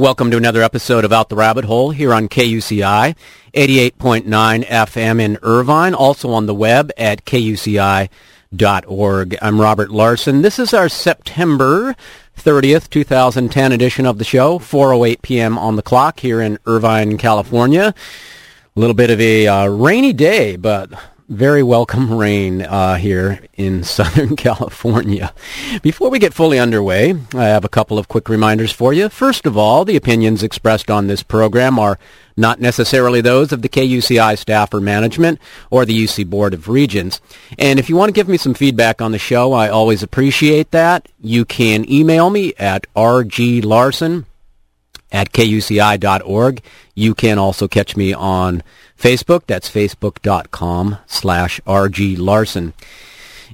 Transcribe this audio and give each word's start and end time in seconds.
Welcome 0.00 0.30
to 0.30 0.38
another 0.38 0.62
episode 0.62 1.04
of 1.04 1.12
Out 1.12 1.28
the 1.28 1.36
Rabbit 1.36 1.66
Hole 1.66 1.90
here 1.90 2.14
on 2.14 2.30
KUCI, 2.30 3.14
88.9 3.52 4.64
FM 4.64 5.20
in 5.20 5.36
Irvine, 5.42 5.92
also 5.92 6.30
on 6.30 6.46
the 6.46 6.54
web 6.54 6.90
at 6.96 7.26
kuci.org. 7.26 8.08
I'm 9.42 9.60
Robert 9.60 9.90
Larson. 9.90 10.40
This 10.40 10.58
is 10.58 10.72
our 10.72 10.88
September 10.88 11.94
30th, 12.38 12.88
2010 12.88 13.72
edition 13.72 14.06
of 14.06 14.16
the 14.16 14.24
show, 14.24 14.58
4.08 14.58 15.20
p.m. 15.20 15.58
on 15.58 15.76
the 15.76 15.82
clock 15.82 16.20
here 16.20 16.40
in 16.40 16.58
Irvine, 16.64 17.18
California. 17.18 17.92
A 18.74 18.80
little 18.80 18.94
bit 18.94 19.10
of 19.10 19.20
a 19.20 19.46
uh, 19.46 19.66
rainy 19.66 20.14
day, 20.14 20.56
but 20.56 20.90
very 21.30 21.62
welcome 21.62 22.12
rain 22.12 22.60
uh, 22.60 22.96
here 22.96 23.40
in 23.54 23.84
Southern 23.84 24.34
California. 24.34 25.32
Before 25.80 26.10
we 26.10 26.18
get 26.18 26.34
fully 26.34 26.58
underway, 26.58 27.14
I 27.34 27.44
have 27.44 27.64
a 27.64 27.68
couple 27.68 27.98
of 27.98 28.08
quick 28.08 28.28
reminders 28.28 28.72
for 28.72 28.92
you. 28.92 29.08
First 29.08 29.46
of 29.46 29.56
all, 29.56 29.84
the 29.84 29.94
opinions 29.94 30.42
expressed 30.42 30.90
on 30.90 31.06
this 31.06 31.22
program 31.22 31.78
are 31.78 32.00
not 32.36 32.60
necessarily 32.60 33.20
those 33.20 33.52
of 33.52 33.62
the 33.62 33.68
KUCI 33.68 34.36
staff 34.38 34.74
or 34.74 34.80
management 34.80 35.38
or 35.70 35.84
the 35.84 36.04
UC 36.04 36.28
Board 36.28 36.52
of 36.52 36.68
Regents. 36.68 37.20
And 37.56 37.78
if 37.78 37.88
you 37.88 37.94
want 37.94 38.08
to 38.08 38.18
give 38.18 38.28
me 38.28 38.36
some 38.36 38.54
feedback 38.54 39.00
on 39.00 39.12
the 39.12 39.18
show, 39.18 39.52
I 39.52 39.68
always 39.68 40.02
appreciate 40.02 40.72
that. 40.72 41.08
You 41.20 41.44
can 41.44 41.88
email 41.88 42.28
me 42.30 42.54
at 42.58 42.92
rglarson 42.96 44.24
at 45.12 45.32
kuci.org. 45.32 46.62
You 46.94 47.14
can 47.14 47.38
also 47.38 47.68
catch 47.68 47.96
me 47.96 48.12
on 48.12 48.62
Facebook. 49.00 49.42
That's 49.46 49.70
facebook.com 49.70 50.98
slash 51.06 51.60
rglarson. 51.66 52.72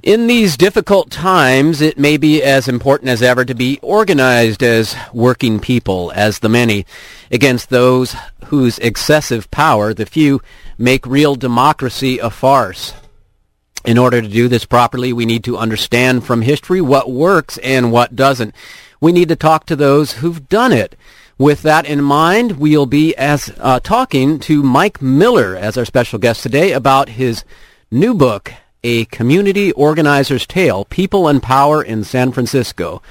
In 0.03 0.27
these 0.27 0.57
difficult 0.57 1.09
times, 1.09 1.81
it 1.81 1.97
may 1.97 2.17
be 2.17 2.43
as 2.43 2.67
important 2.67 3.09
as 3.09 3.23
ever 3.23 3.43
to 3.43 3.55
be 3.55 3.79
organized 3.81 4.61
as 4.61 4.95
working 5.11 5.59
people, 5.59 6.11
as 6.15 6.39
the 6.39 6.49
many, 6.49 6.85
against 7.31 7.69
those 7.69 8.15
whose 8.45 8.77
excessive 8.79 9.49
power, 9.49 9.93
the 9.93 10.05
few, 10.05 10.41
make 10.77 11.05
real 11.07 11.35
democracy 11.35 12.19
a 12.19 12.29
farce. 12.29 12.93
In 13.85 13.97
order 13.97 14.21
to 14.21 14.27
do 14.27 14.47
this 14.47 14.65
properly, 14.65 15.13
we 15.13 15.25
need 15.25 15.43
to 15.45 15.57
understand 15.57 16.25
from 16.25 16.41
history 16.41 16.81
what 16.81 17.09
works 17.09 17.57
and 17.59 17.91
what 17.91 18.15
doesn't. 18.15 18.53
We 19.01 19.11
need 19.11 19.29
to 19.29 19.35
talk 19.35 19.65
to 19.65 19.75
those 19.75 20.13
who've 20.13 20.47
done 20.47 20.73
it. 20.73 20.95
With 21.39 21.61
that 21.61 21.85
in 21.85 22.03
mind, 22.03 22.53
we'll 22.53 22.87
be 22.87 23.15
as 23.15 23.53
uh, 23.59 23.79
talking 23.79 24.39
to 24.39 24.63
Mike 24.63 25.03
Miller 25.03 25.55
as 25.55 25.77
our 25.77 25.85
special 25.85 26.17
guest 26.17 26.41
today 26.41 26.71
about 26.71 27.09
his 27.09 27.45
new 27.91 28.15
book, 28.15 28.51
A 28.83 29.05
Community 29.05 29.71
Organizer's 29.73 30.47
Tale, 30.47 30.85
People 30.85 31.27
and 31.27 31.43
Power 31.43 31.83
in 31.83 32.03
San 32.03 32.31
Francisco. 32.31 33.03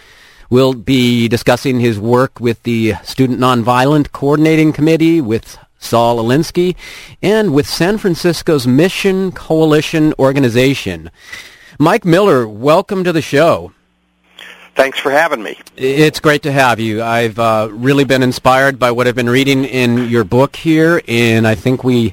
We'll 0.50 0.74
be 0.74 1.28
discussing 1.28 1.78
his 1.78 2.00
work 2.00 2.40
with 2.40 2.60
the 2.64 2.94
Student 3.04 3.38
Nonviolent 3.38 4.10
Coordinating 4.10 4.72
Committee, 4.72 5.20
with 5.20 5.56
Saul 5.78 6.18
Alinsky, 6.18 6.74
and 7.22 7.54
with 7.54 7.68
San 7.68 7.96
Francisco's 7.96 8.66
Mission 8.66 9.30
Coalition 9.30 10.12
Organization. 10.18 11.12
Mike 11.78 12.04
Miller, 12.04 12.48
welcome 12.48 13.04
to 13.04 13.12
the 13.12 13.22
show. 13.22 13.72
Thanks 14.76 14.98
for 14.98 15.10
having 15.10 15.42
me. 15.42 15.58
It's 15.74 16.20
great 16.20 16.42
to 16.42 16.52
have 16.52 16.78
you. 16.78 17.02
I've 17.02 17.38
uh, 17.38 17.68
really 17.72 18.04
been 18.04 18.22
inspired 18.22 18.78
by 18.78 18.90
what 18.90 19.08
I've 19.08 19.14
been 19.14 19.30
reading 19.30 19.64
in 19.64 20.10
your 20.10 20.22
book 20.22 20.54
here, 20.54 21.00
and 21.08 21.48
I 21.48 21.54
think 21.54 21.82
we 21.82 22.12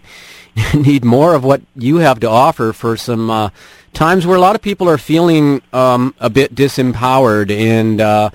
need 0.73 1.03
more 1.03 1.35
of 1.35 1.43
what 1.43 1.61
you 1.75 1.97
have 1.97 2.21
to 2.21 2.29
offer 2.29 2.71
for 2.71 2.95
some 2.95 3.29
uh, 3.29 3.49
times 3.91 4.25
where 4.25 4.37
a 4.37 4.39
lot 4.39 4.55
of 4.55 4.61
people 4.61 4.89
are 4.89 4.97
feeling 4.97 5.61
um, 5.73 6.15
a 6.21 6.29
bit 6.29 6.55
disempowered 6.55 7.51
and 7.51 7.99
uh, 7.99 8.29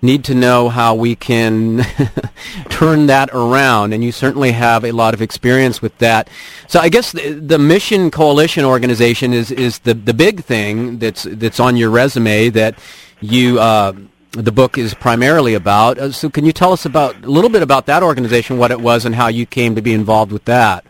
need 0.00 0.22
to 0.26 0.34
know 0.36 0.68
how 0.68 0.94
we 0.94 1.16
can 1.16 1.84
turn 2.68 3.06
that 3.06 3.30
around. 3.32 3.92
And 3.92 4.04
you 4.04 4.12
certainly 4.12 4.52
have 4.52 4.84
a 4.84 4.92
lot 4.92 5.12
of 5.12 5.20
experience 5.20 5.82
with 5.82 5.98
that. 5.98 6.30
So 6.68 6.78
I 6.78 6.88
guess 6.88 7.10
the, 7.10 7.32
the 7.32 7.58
Mission 7.58 8.12
Coalition 8.12 8.64
organization 8.64 9.32
is, 9.32 9.50
is 9.50 9.80
the, 9.80 9.94
the 9.94 10.14
big 10.14 10.44
thing 10.44 10.98
that's 11.00 11.24
that's 11.24 11.58
on 11.58 11.76
your 11.76 11.90
resume 11.90 12.48
that 12.50 12.78
you 13.22 13.58
uh, 13.58 13.92
the 14.32 14.52
book 14.52 14.78
is 14.78 14.94
primarily 14.94 15.54
about. 15.54 15.98
Uh, 15.98 16.10
so 16.10 16.30
can 16.30 16.44
you 16.44 16.52
tell 16.52 16.72
us 16.72 16.84
about 16.84 17.24
a 17.24 17.28
little 17.28 17.50
bit 17.50 17.62
about 17.62 17.86
that 17.86 18.02
organization, 18.02 18.56
what 18.58 18.70
it 18.70 18.80
was, 18.80 19.04
and 19.04 19.14
how 19.14 19.28
you 19.28 19.46
came 19.46 19.74
to 19.74 19.82
be 19.82 19.92
involved 19.92 20.32
with 20.32 20.44
that? 20.46 20.84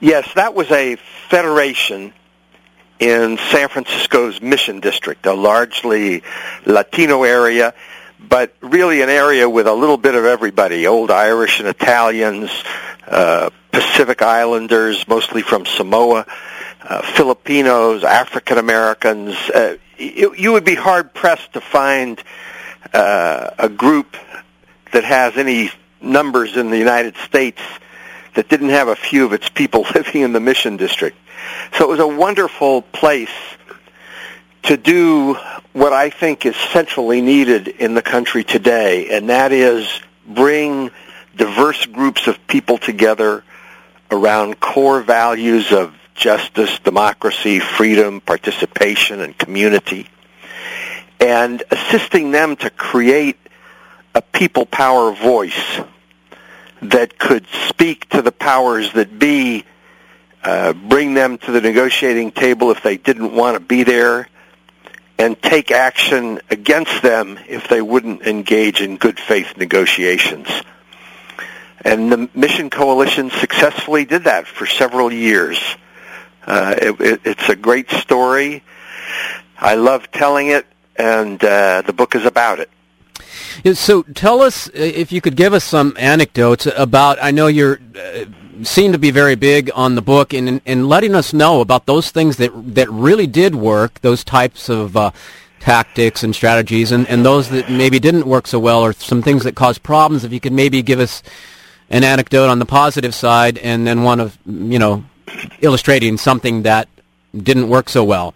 Yes, 0.00 0.32
that 0.34 0.54
was 0.54 0.70
a 0.70 0.96
federation 1.28 2.12
in 3.00 3.38
San 3.50 3.68
Francisco's 3.68 4.40
Mission 4.40 4.80
District, 4.80 5.24
a 5.26 5.34
largely 5.34 6.22
Latino 6.64 7.24
area, 7.24 7.74
but 8.20 8.54
really 8.60 9.02
an 9.02 9.08
area 9.08 9.48
with 9.48 9.66
a 9.66 9.72
little 9.72 9.96
bit 9.96 10.14
of 10.14 10.24
everybody, 10.24 10.86
old 10.86 11.10
Irish 11.10 11.60
and 11.60 11.68
Italians, 11.68 12.50
uh, 13.06 13.50
Pacific 13.72 14.22
Islanders, 14.22 15.06
mostly 15.06 15.42
from 15.42 15.66
Samoa, 15.66 16.26
uh, 16.82 17.02
Filipinos, 17.02 18.04
African 18.04 18.58
Americans, 18.58 19.36
uh, 19.50 19.76
you, 19.98 20.34
you 20.34 20.52
would 20.52 20.64
be 20.64 20.74
hard 20.74 21.12
pressed 21.12 21.52
to 21.54 21.60
find 21.60 22.22
uh, 22.92 23.50
a 23.58 23.68
group 23.68 24.16
that 24.92 25.04
has 25.04 25.36
any 25.36 25.70
numbers 26.00 26.56
in 26.56 26.70
the 26.70 26.78
United 26.78 27.16
States 27.16 27.60
that 28.34 28.48
didn't 28.48 28.70
have 28.70 28.88
a 28.88 28.96
few 28.96 29.26
of 29.26 29.32
its 29.32 29.48
people 29.48 29.82
living 29.94 30.22
in 30.22 30.32
the 30.32 30.40
Mission 30.40 30.76
District. 30.76 31.16
So 31.76 31.84
it 31.84 31.88
was 31.88 32.00
a 32.00 32.06
wonderful 32.06 32.82
place 32.82 33.30
to 34.64 34.76
do 34.76 35.34
what 35.72 35.92
I 35.92 36.10
think 36.10 36.44
is 36.44 36.56
centrally 36.72 37.20
needed 37.20 37.68
in 37.68 37.94
the 37.94 38.02
country 38.02 38.44
today, 38.44 39.16
and 39.16 39.30
that 39.30 39.52
is 39.52 39.88
bring 40.26 40.90
diverse 41.36 41.86
groups 41.86 42.26
of 42.26 42.46
people 42.46 42.78
together 42.78 43.44
around 44.10 44.60
core 44.60 45.00
values 45.00 45.72
of 45.72 45.94
justice, 46.18 46.78
democracy, 46.80 47.60
freedom, 47.60 48.20
participation, 48.20 49.20
and 49.20 49.36
community, 49.38 50.08
and 51.20 51.62
assisting 51.70 52.30
them 52.30 52.56
to 52.56 52.70
create 52.70 53.38
a 54.14 54.22
people 54.22 54.66
power 54.66 55.12
voice 55.12 55.80
that 56.82 57.18
could 57.18 57.46
speak 57.68 58.08
to 58.10 58.22
the 58.22 58.32
powers 58.32 58.92
that 58.92 59.18
be, 59.18 59.64
uh, 60.42 60.72
bring 60.72 61.14
them 61.14 61.38
to 61.38 61.52
the 61.52 61.60
negotiating 61.60 62.32
table 62.32 62.70
if 62.70 62.82
they 62.82 62.96
didn't 62.96 63.34
want 63.34 63.54
to 63.54 63.60
be 63.60 63.84
there, 63.84 64.28
and 65.18 65.40
take 65.42 65.70
action 65.70 66.40
against 66.50 67.02
them 67.02 67.38
if 67.48 67.68
they 67.68 67.82
wouldn't 67.82 68.22
engage 68.22 68.80
in 68.80 68.96
good 68.96 69.18
faith 69.18 69.56
negotiations. 69.56 70.48
And 71.84 72.10
the 72.10 72.28
Mission 72.34 72.70
Coalition 72.70 73.30
successfully 73.30 74.04
did 74.04 74.24
that 74.24 74.46
for 74.46 74.66
several 74.66 75.12
years. 75.12 75.58
Uh, 76.46 76.74
it, 76.80 77.00
it, 77.00 77.20
it's 77.24 77.48
a 77.48 77.56
great 77.56 77.90
story. 77.90 78.62
I 79.58 79.74
love 79.74 80.10
telling 80.12 80.48
it, 80.48 80.66
and 80.96 81.42
uh, 81.42 81.82
the 81.82 81.92
book 81.92 82.14
is 82.14 82.24
about 82.24 82.60
it. 82.60 82.70
So 83.76 84.02
tell 84.02 84.40
us 84.40 84.68
uh, 84.68 84.72
if 84.74 85.10
you 85.10 85.20
could 85.20 85.36
give 85.36 85.52
us 85.52 85.64
some 85.64 85.96
anecdotes 85.98 86.66
about. 86.66 87.18
I 87.20 87.30
know 87.32 87.48
you're 87.48 87.80
uh, 87.96 88.24
seem 88.62 88.92
to 88.92 88.98
be 88.98 89.10
very 89.10 89.34
big 89.34 89.70
on 89.74 89.94
the 89.94 90.02
book 90.02 90.32
and 90.32 90.60
in 90.64 90.88
letting 90.88 91.14
us 91.14 91.32
know 91.32 91.60
about 91.60 91.86
those 91.86 92.10
things 92.10 92.36
that 92.36 92.50
that 92.74 92.90
really 92.90 93.26
did 93.26 93.54
work, 93.54 94.00
those 94.00 94.24
types 94.24 94.68
of 94.68 94.96
uh, 94.96 95.10
tactics 95.60 96.22
and 96.22 96.34
strategies, 96.34 96.92
and, 96.92 97.06
and 97.08 97.24
those 97.24 97.48
that 97.50 97.70
maybe 97.70 97.98
didn't 97.98 98.26
work 98.26 98.46
so 98.46 98.58
well, 98.58 98.80
or 98.80 98.92
some 98.92 99.22
things 99.22 99.44
that 99.44 99.54
caused 99.54 99.82
problems. 99.82 100.24
If 100.24 100.32
you 100.32 100.40
could 100.40 100.52
maybe 100.52 100.82
give 100.82 101.00
us 101.00 101.22
an 101.90 102.04
anecdote 102.04 102.48
on 102.48 102.58
the 102.58 102.66
positive 102.66 103.14
side, 103.14 103.58
and 103.58 103.86
then 103.86 104.02
one 104.02 104.20
of 104.20 104.38
you 104.46 104.78
know 104.78 105.04
illustrating 105.60 106.16
something 106.16 106.62
that 106.62 106.88
didn't 107.36 107.68
work 107.68 107.88
so 107.88 108.04
well? 108.04 108.34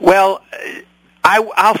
Well, 0.00 0.42
I, 1.24 1.40
will 1.40 1.76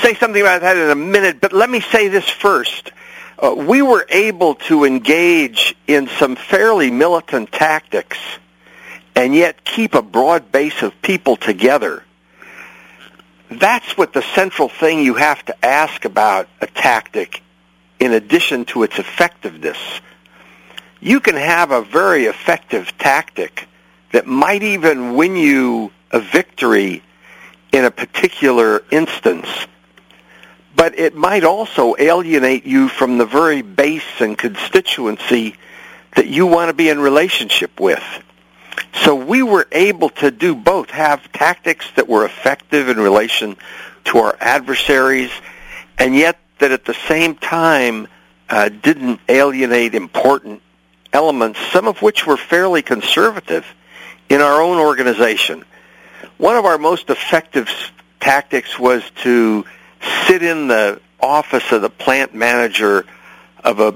say 0.00 0.14
something 0.14 0.40
about 0.40 0.62
that 0.62 0.76
in 0.76 0.90
a 0.90 0.94
minute, 0.94 1.40
but 1.40 1.52
let 1.52 1.68
me 1.68 1.80
say 1.80 2.08
this 2.08 2.28
first. 2.28 2.92
Uh, 3.38 3.54
we 3.54 3.82
were 3.82 4.06
able 4.08 4.54
to 4.54 4.84
engage 4.84 5.74
in 5.86 6.06
some 6.06 6.36
fairly 6.36 6.90
militant 6.90 7.50
tactics 7.50 8.18
and 9.14 9.34
yet 9.34 9.64
keep 9.64 9.94
a 9.94 10.02
broad 10.02 10.52
base 10.52 10.82
of 10.82 11.00
people 11.02 11.36
together. 11.36 12.04
That's 13.50 13.96
what 13.98 14.12
the 14.12 14.22
central 14.34 14.68
thing 14.68 15.00
you 15.00 15.14
have 15.14 15.44
to 15.46 15.64
ask 15.64 16.04
about 16.04 16.48
a 16.60 16.66
tactic 16.66 17.42
in 18.00 18.12
addition 18.12 18.64
to 18.66 18.84
its 18.84 18.98
effectiveness 18.98 19.78
you 21.02 21.18
can 21.18 21.34
have 21.34 21.72
a 21.72 21.82
very 21.82 22.26
effective 22.26 22.96
tactic 22.96 23.66
that 24.12 24.24
might 24.24 24.62
even 24.62 25.16
win 25.16 25.34
you 25.34 25.90
a 26.12 26.20
victory 26.20 27.02
in 27.72 27.84
a 27.84 27.90
particular 27.90 28.84
instance, 28.92 29.48
but 30.76 30.96
it 30.96 31.16
might 31.16 31.42
also 31.42 31.96
alienate 31.98 32.64
you 32.64 32.88
from 32.88 33.18
the 33.18 33.26
very 33.26 33.62
base 33.62 34.20
and 34.20 34.38
constituency 34.38 35.56
that 36.14 36.28
you 36.28 36.46
want 36.46 36.68
to 36.68 36.74
be 36.74 36.88
in 36.88 37.00
relationship 37.00 37.80
with. 37.80 38.04
So 39.02 39.16
we 39.16 39.42
were 39.42 39.66
able 39.72 40.10
to 40.10 40.30
do 40.30 40.54
both, 40.54 40.90
have 40.90 41.32
tactics 41.32 41.90
that 41.96 42.08
were 42.08 42.24
effective 42.24 42.88
in 42.88 42.98
relation 42.98 43.56
to 44.04 44.18
our 44.18 44.36
adversaries, 44.40 45.32
and 45.98 46.14
yet 46.14 46.38
that 46.60 46.70
at 46.70 46.84
the 46.84 46.94
same 47.08 47.34
time 47.34 48.06
uh, 48.48 48.68
didn't 48.68 49.18
alienate 49.28 49.96
important 49.96 50.62
elements, 51.12 51.58
some 51.72 51.86
of 51.86 52.02
which 52.02 52.26
were 52.26 52.36
fairly 52.36 52.82
conservative 52.82 53.66
in 54.28 54.40
our 54.40 54.62
own 54.62 54.78
organization. 54.78 55.64
One 56.38 56.56
of 56.56 56.64
our 56.64 56.78
most 56.78 57.10
effective 57.10 57.68
tactics 58.20 58.78
was 58.78 59.02
to 59.22 59.64
sit 60.26 60.42
in 60.42 60.68
the 60.68 61.00
office 61.20 61.70
of 61.72 61.82
the 61.82 61.90
plant 61.90 62.34
manager 62.34 63.04
of 63.62 63.78
a 63.78 63.94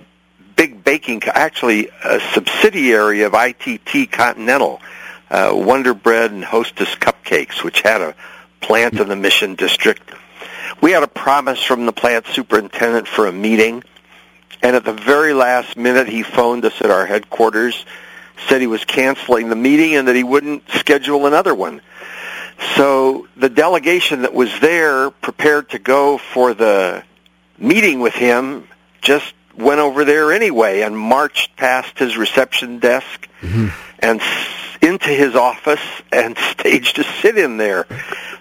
big 0.57 0.85
baking, 0.85 1.23
actually 1.25 1.89
a 2.05 2.21
subsidiary 2.33 3.23
of 3.23 3.35
ITT 3.35 4.11
Continental, 4.11 4.81
uh, 5.31 5.51
Wonder 5.53 5.95
Bread 5.95 6.31
and 6.31 6.45
Hostess 6.45 6.95
Cupcakes, 6.95 7.63
which 7.63 7.83
had 7.83 8.01
a 8.01 8.15
plant 8.61 8.95
in 8.95 9.09
the 9.09 9.17
Mission 9.17 9.55
District. 9.55 10.03
We 10.81 10.93
had 10.93 11.03
a 11.03 11.09
promise 11.09 11.63
from 11.63 11.87
the 11.87 11.93
plant 11.93 12.27
superintendent 12.27 13.09
for 13.09 13.27
a 13.27 13.33
meeting, 13.33 13.83
and 14.63 14.77
at 14.77 14.85
the 14.85 14.93
very 14.93 15.33
last 15.33 15.77
minute 15.77 16.09
he 16.09 16.23
phoned 16.23 16.65
us 16.65 16.81
at 16.81 16.91
our 16.91 17.07
headquarters, 17.07 17.85
said 18.49 18.61
he 18.61 18.67
was 18.67 18.85
canceling 18.85 19.49
the 19.49 19.57
meeting 19.57 19.95
and 19.95 20.09
that 20.09 20.17
he 20.17 20.25
wouldn't 20.25 20.69
schedule 20.71 21.27
another 21.27 21.55
one. 21.55 21.81
So 22.77 23.29
the 23.37 23.49
delegation 23.49 24.23
that 24.23 24.33
was 24.33 24.61
there 24.61 25.11
prepared 25.11 25.71
to 25.71 25.79
go 25.79 26.19
for 26.19 26.55
the 26.55 27.03
meeting 27.59 28.01
with 28.01 28.15
him 28.15 28.69
just 29.01 29.35
went 29.57 29.81
over 29.81 30.05
there 30.05 30.33
anyway 30.33 30.83
and 30.83 30.97
marched 30.97 31.57
past 31.57 31.99
his 31.99 32.17
reception 32.17 32.79
desk 32.79 33.29
mm-hmm. 33.41 33.69
and 34.01 34.21
into 34.83 35.09
his 35.09 35.35
office 35.35 35.81
and 36.13 36.37
staged 36.51 36.99
a 36.99 37.05
sit-in 37.21 37.57
there. 37.57 37.87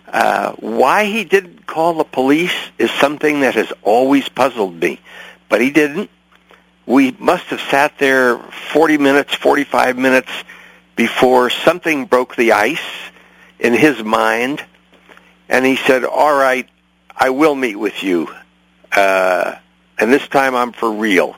Uh, 0.07 0.53
why 0.53 1.05
he 1.05 1.23
didn't 1.25 1.65
call 1.65 1.95
the 1.95 2.03
police 2.03 2.55
is 2.77 2.91
something 2.91 3.41
that 3.41 3.55
has 3.55 3.71
always 3.81 4.27
puzzled 4.29 4.75
me, 4.75 4.99
but 5.49 5.61
he 5.61 5.71
didn't. 5.71 6.09
We 6.85 7.11
must 7.11 7.45
have 7.45 7.61
sat 7.61 7.97
there 7.97 8.37
40 8.37 8.97
minutes, 8.97 9.33
45 9.33 9.97
minutes 9.97 10.31
before 10.95 11.49
something 11.49 12.05
broke 12.05 12.35
the 12.35 12.53
ice 12.53 12.79
in 13.59 13.73
his 13.73 14.03
mind, 14.03 14.63
and 15.49 15.65
he 15.65 15.75
said, 15.75 16.03
"All 16.03 16.35
right, 16.35 16.67
I 17.15 17.31
will 17.31 17.55
meet 17.55 17.75
with 17.75 18.03
you." 18.03 18.33
Uh, 18.91 19.55
and 19.97 20.11
this 20.11 20.27
time 20.27 20.55
I'm 20.55 20.71
for 20.71 20.91
real. 20.91 21.35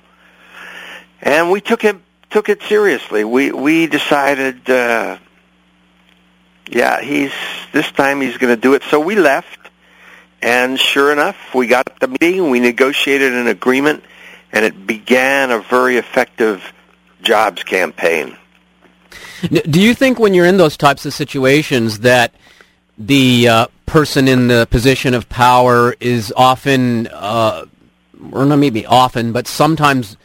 And 1.21 1.51
we 1.51 1.61
took 1.61 1.83
it 1.83 1.97
took 2.29 2.49
it 2.49 2.61
seriously. 2.63 3.23
We 3.23 3.51
we 3.51 3.87
decided, 3.87 4.69
uh, 4.69 5.17
yeah, 6.69 7.01
he's 7.01 7.33
this 7.71 7.91
time 7.91 8.21
he's 8.21 8.37
going 8.37 8.55
to 8.55 8.61
do 8.61 8.73
it. 8.73 8.83
So 8.83 8.99
we 8.99 9.15
left, 9.15 9.56
and 10.47 10.79
sure 10.79 11.11
enough, 11.11 11.53
we 11.53 11.67
got 11.67 11.99
the 11.99 12.07
meeting. 12.07 12.49
We 12.49 12.61
negotiated 12.61 13.33
an 13.33 13.47
agreement, 13.47 14.05
and 14.53 14.63
it 14.63 14.87
began 14.87 15.51
a 15.51 15.59
very 15.59 15.97
effective 15.97 16.63
jobs 17.21 17.63
campaign. 17.63 18.37
Do 19.51 19.81
you 19.81 19.93
think 19.93 20.19
when 20.19 20.33
you're 20.33 20.45
in 20.45 20.55
those 20.55 20.77
types 20.77 21.05
of 21.05 21.13
situations 21.13 21.99
that 21.99 22.33
the 22.97 23.49
uh, 23.49 23.67
person 23.85 24.29
in 24.29 24.47
the 24.47 24.65
position 24.71 25.13
of 25.13 25.27
power 25.27 25.93
is 25.99 26.33
often 26.37 27.07
uh, 27.07 27.65
or 28.31 28.45
not 28.45 28.55
maybe 28.55 28.85
often, 28.85 29.33
but 29.33 29.47
sometimes 29.47 30.15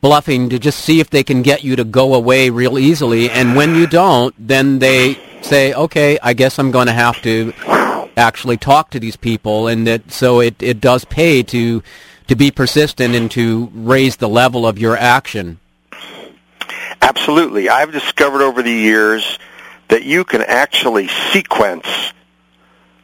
bluffing 0.00 0.48
to 0.50 0.60
just 0.60 0.78
see 0.78 1.00
if 1.00 1.10
they 1.10 1.24
can 1.24 1.42
get 1.42 1.64
you 1.64 1.74
to 1.74 1.82
go 1.82 2.14
away 2.14 2.50
real 2.50 2.78
easily. 2.78 3.28
And 3.30 3.56
when 3.56 3.74
you 3.74 3.88
don't, 3.88 4.32
then 4.38 4.78
they 4.78 5.18
say, 5.42 5.74
okay, 5.74 6.20
I 6.22 6.34
guess 6.34 6.60
I'm 6.60 6.70
going 6.70 6.86
to 6.86 6.92
have 6.92 7.20
to 7.22 7.52
actually 8.16 8.56
talk 8.56 8.90
to 8.90 9.00
these 9.00 9.16
people. 9.16 9.68
And 9.68 9.86
that, 9.86 10.10
so 10.10 10.40
it, 10.40 10.62
it 10.62 10.80
does 10.80 11.04
pay 11.04 11.42
to, 11.44 11.82
to 12.28 12.36
be 12.36 12.50
persistent 12.50 13.14
and 13.14 13.30
to 13.32 13.70
raise 13.74 14.16
the 14.16 14.28
level 14.28 14.66
of 14.66 14.78
your 14.78 14.96
action. 14.96 15.58
Absolutely. 17.00 17.68
I've 17.68 17.92
discovered 17.92 18.42
over 18.42 18.62
the 18.62 18.70
years 18.70 19.38
that 19.88 20.04
you 20.04 20.24
can 20.24 20.40
actually 20.40 21.08
sequence 21.32 21.86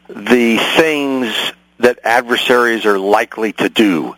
the 0.09 0.57
things 0.77 1.35
that 1.79 1.99
adversaries 2.05 2.87
are 2.87 2.99
likely 2.99 3.53
to 3.55 3.69
do. 3.69 4.15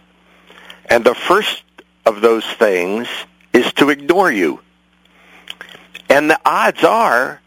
And 0.87 1.05
the 1.05 1.15
first 1.15 1.63
of 2.07 2.21
those 2.21 2.45
things 2.45 3.09
is 3.53 3.73
to 3.75 3.91
ignore 3.91 4.31
you. 4.31 4.61
And 6.09 6.29
the 6.31 6.41
odds 6.45 6.85
are 6.85 7.41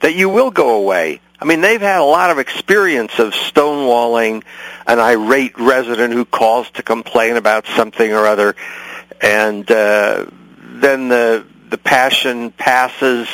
that 0.00 0.14
you 0.14 0.28
will 0.28 0.50
go 0.50 0.76
away. 0.76 1.20
I 1.42 1.44
mean, 1.44 1.60
they've 1.60 1.80
had 1.80 2.00
a 2.00 2.04
lot 2.04 2.30
of 2.30 2.38
experience 2.38 3.18
of 3.18 3.32
stonewalling 3.32 4.44
an 4.86 5.00
irate 5.00 5.58
resident 5.58 6.12
who 6.12 6.24
calls 6.24 6.70
to 6.74 6.84
complain 6.84 7.36
about 7.36 7.66
something 7.66 8.12
or 8.12 8.28
other, 8.28 8.54
and 9.20 9.68
uh, 9.68 10.26
then 10.60 11.08
the 11.08 11.44
the 11.68 11.78
passion 11.78 12.52
passes, 12.52 13.26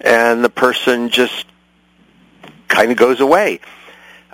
and 0.00 0.42
the 0.42 0.50
person 0.50 1.10
just 1.10 1.46
kind 2.66 2.90
of 2.90 2.96
goes 2.96 3.20
away. 3.20 3.60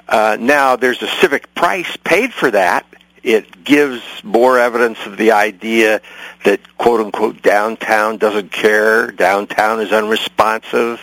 Uh, 0.09 0.39
now, 0.41 0.77
there's 0.77 1.03
a 1.03 1.09
civic 1.21 1.55
price 1.55 1.99
paid 1.99 2.33
for 2.33 2.51
that, 2.51 2.87
it 3.23 3.65
gives 3.65 4.03
more 4.23 4.59
evidence 4.59 4.99
of 5.07 5.17
the 5.17 5.33
idea 5.33 6.01
that 6.45 6.61
quote 6.79 7.01
unquote 7.01 7.43
downtown 7.43 8.17
doesn't 8.17 8.51
care, 8.51 9.11
downtown 9.11 9.81
is 9.81 9.93
unresponsive, 9.93 11.01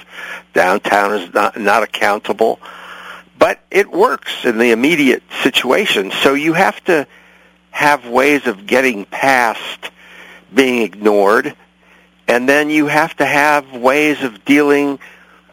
downtown 0.54 1.14
is 1.14 1.34
not, 1.34 1.60
not 1.60 1.84
accountable. 1.84 2.60
But 3.38 3.60
it 3.70 3.92
works 3.92 4.46
in 4.46 4.58
the 4.58 4.72
immediate 4.72 5.24
situation. 5.44 6.12
So 6.12 6.34
you 6.34 6.54
have 6.54 6.84
to 6.86 7.08
have 7.70 8.08
ways 8.08 8.48
of 8.48 8.66
getting 8.66 9.06
past 9.06 9.92
being 10.54 10.82
ignored, 10.82 11.56
and 12.28 12.50
then 12.50 12.72
you 12.72 12.88
have 12.88 13.16
to 13.18 13.26
have 13.26 13.74
ways 13.74 14.24
of 14.24 14.44
dealing 14.44 14.98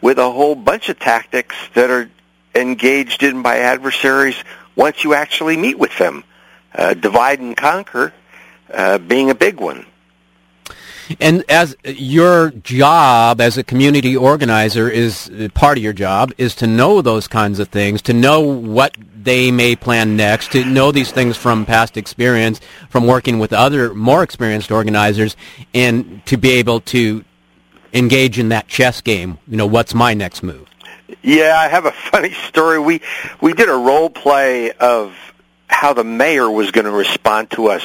with 0.01 0.17
a 0.17 0.31
whole 0.31 0.55
bunch 0.55 0.89
of 0.89 0.97
tactics 0.97 1.55
that 1.75 1.91
are 1.91 2.09
engaged 2.55 3.21
in 3.21 3.43
by 3.43 3.59
adversaries 3.59 4.41
once 4.75 5.03
you 5.03 5.13
actually 5.13 5.57
meet 5.57 5.77
with 5.77 5.95
them 5.99 6.23
uh, 6.75 6.93
divide 6.93 7.39
and 7.39 7.55
conquer 7.55 8.13
uh, 8.73 8.97
being 8.97 9.29
a 9.29 9.35
big 9.35 9.59
one. 9.59 9.85
And 11.19 11.43
as 11.49 11.75
your 11.83 12.49
job 12.49 13.39
as 13.39 13.57
a 13.57 13.63
community 13.63 14.15
organizer 14.17 14.89
is 14.89 15.29
part 15.53 15.77
of 15.77 15.83
your 15.83 15.93
job 15.93 16.33
is 16.37 16.55
to 16.55 16.67
know 16.67 17.01
those 17.01 17.27
kinds 17.27 17.59
of 17.59 17.67
things, 17.67 18.01
to 18.03 18.13
know 18.13 18.41
what 18.41 18.97
they 19.15 19.51
may 19.51 19.75
plan 19.75 20.15
next, 20.15 20.51
to 20.53 20.65
know 20.65 20.91
these 20.91 21.11
things 21.11 21.37
from 21.37 21.65
past 21.65 21.95
experience, 21.95 22.59
from 22.89 23.05
working 23.05 23.37
with 23.39 23.53
other 23.53 23.93
more 23.93 24.23
experienced 24.23 24.71
organizers, 24.71 25.35
and 25.73 26.25
to 26.25 26.37
be 26.37 26.51
able 26.51 26.79
to 26.81 27.23
engage 27.93 28.39
in 28.39 28.49
that 28.49 28.67
chess 28.67 29.01
game. 29.01 29.37
You 29.47 29.57
know, 29.57 29.67
what's 29.67 29.93
my 29.93 30.13
next 30.13 30.41
move? 30.41 30.67
Yeah, 31.21 31.55
I 31.57 31.67
have 31.67 31.85
a 31.85 31.91
funny 32.11 32.33
story. 32.49 32.79
We 32.79 33.01
we 33.41 33.53
did 33.53 33.69
a 33.69 33.73
role 33.73 34.09
play 34.09 34.71
of 34.71 35.15
how 35.75 35.93
the 35.93 36.03
mayor 36.03 36.49
was 36.49 36.71
going 36.71 36.85
to 36.85 36.91
respond 36.91 37.51
to 37.51 37.67
us 37.67 37.83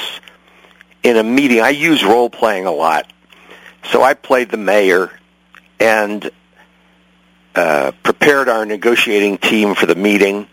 in 1.03 1.17
a 1.17 1.25
meeting. 1.25 1.61
I 1.61 1.71
use 1.71 2.05
role 2.05 2.31
playing 2.31 2.67
a 2.67 2.71
lot, 2.71 3.13
so 3.91 4.03
I 4.03 4.15
played 4.15 4.51
the 4.51 4.57
mayor 4.57 5.11
and 5.81 6.31
uh, 7.55 7.91
prepared 8.05 8.49
our 8.49 8.65
negotiating 8.65 9.39
team 9.39 9.75
for 9.75 9.87
the 9.87 9.97
meeting. 9.97 10.47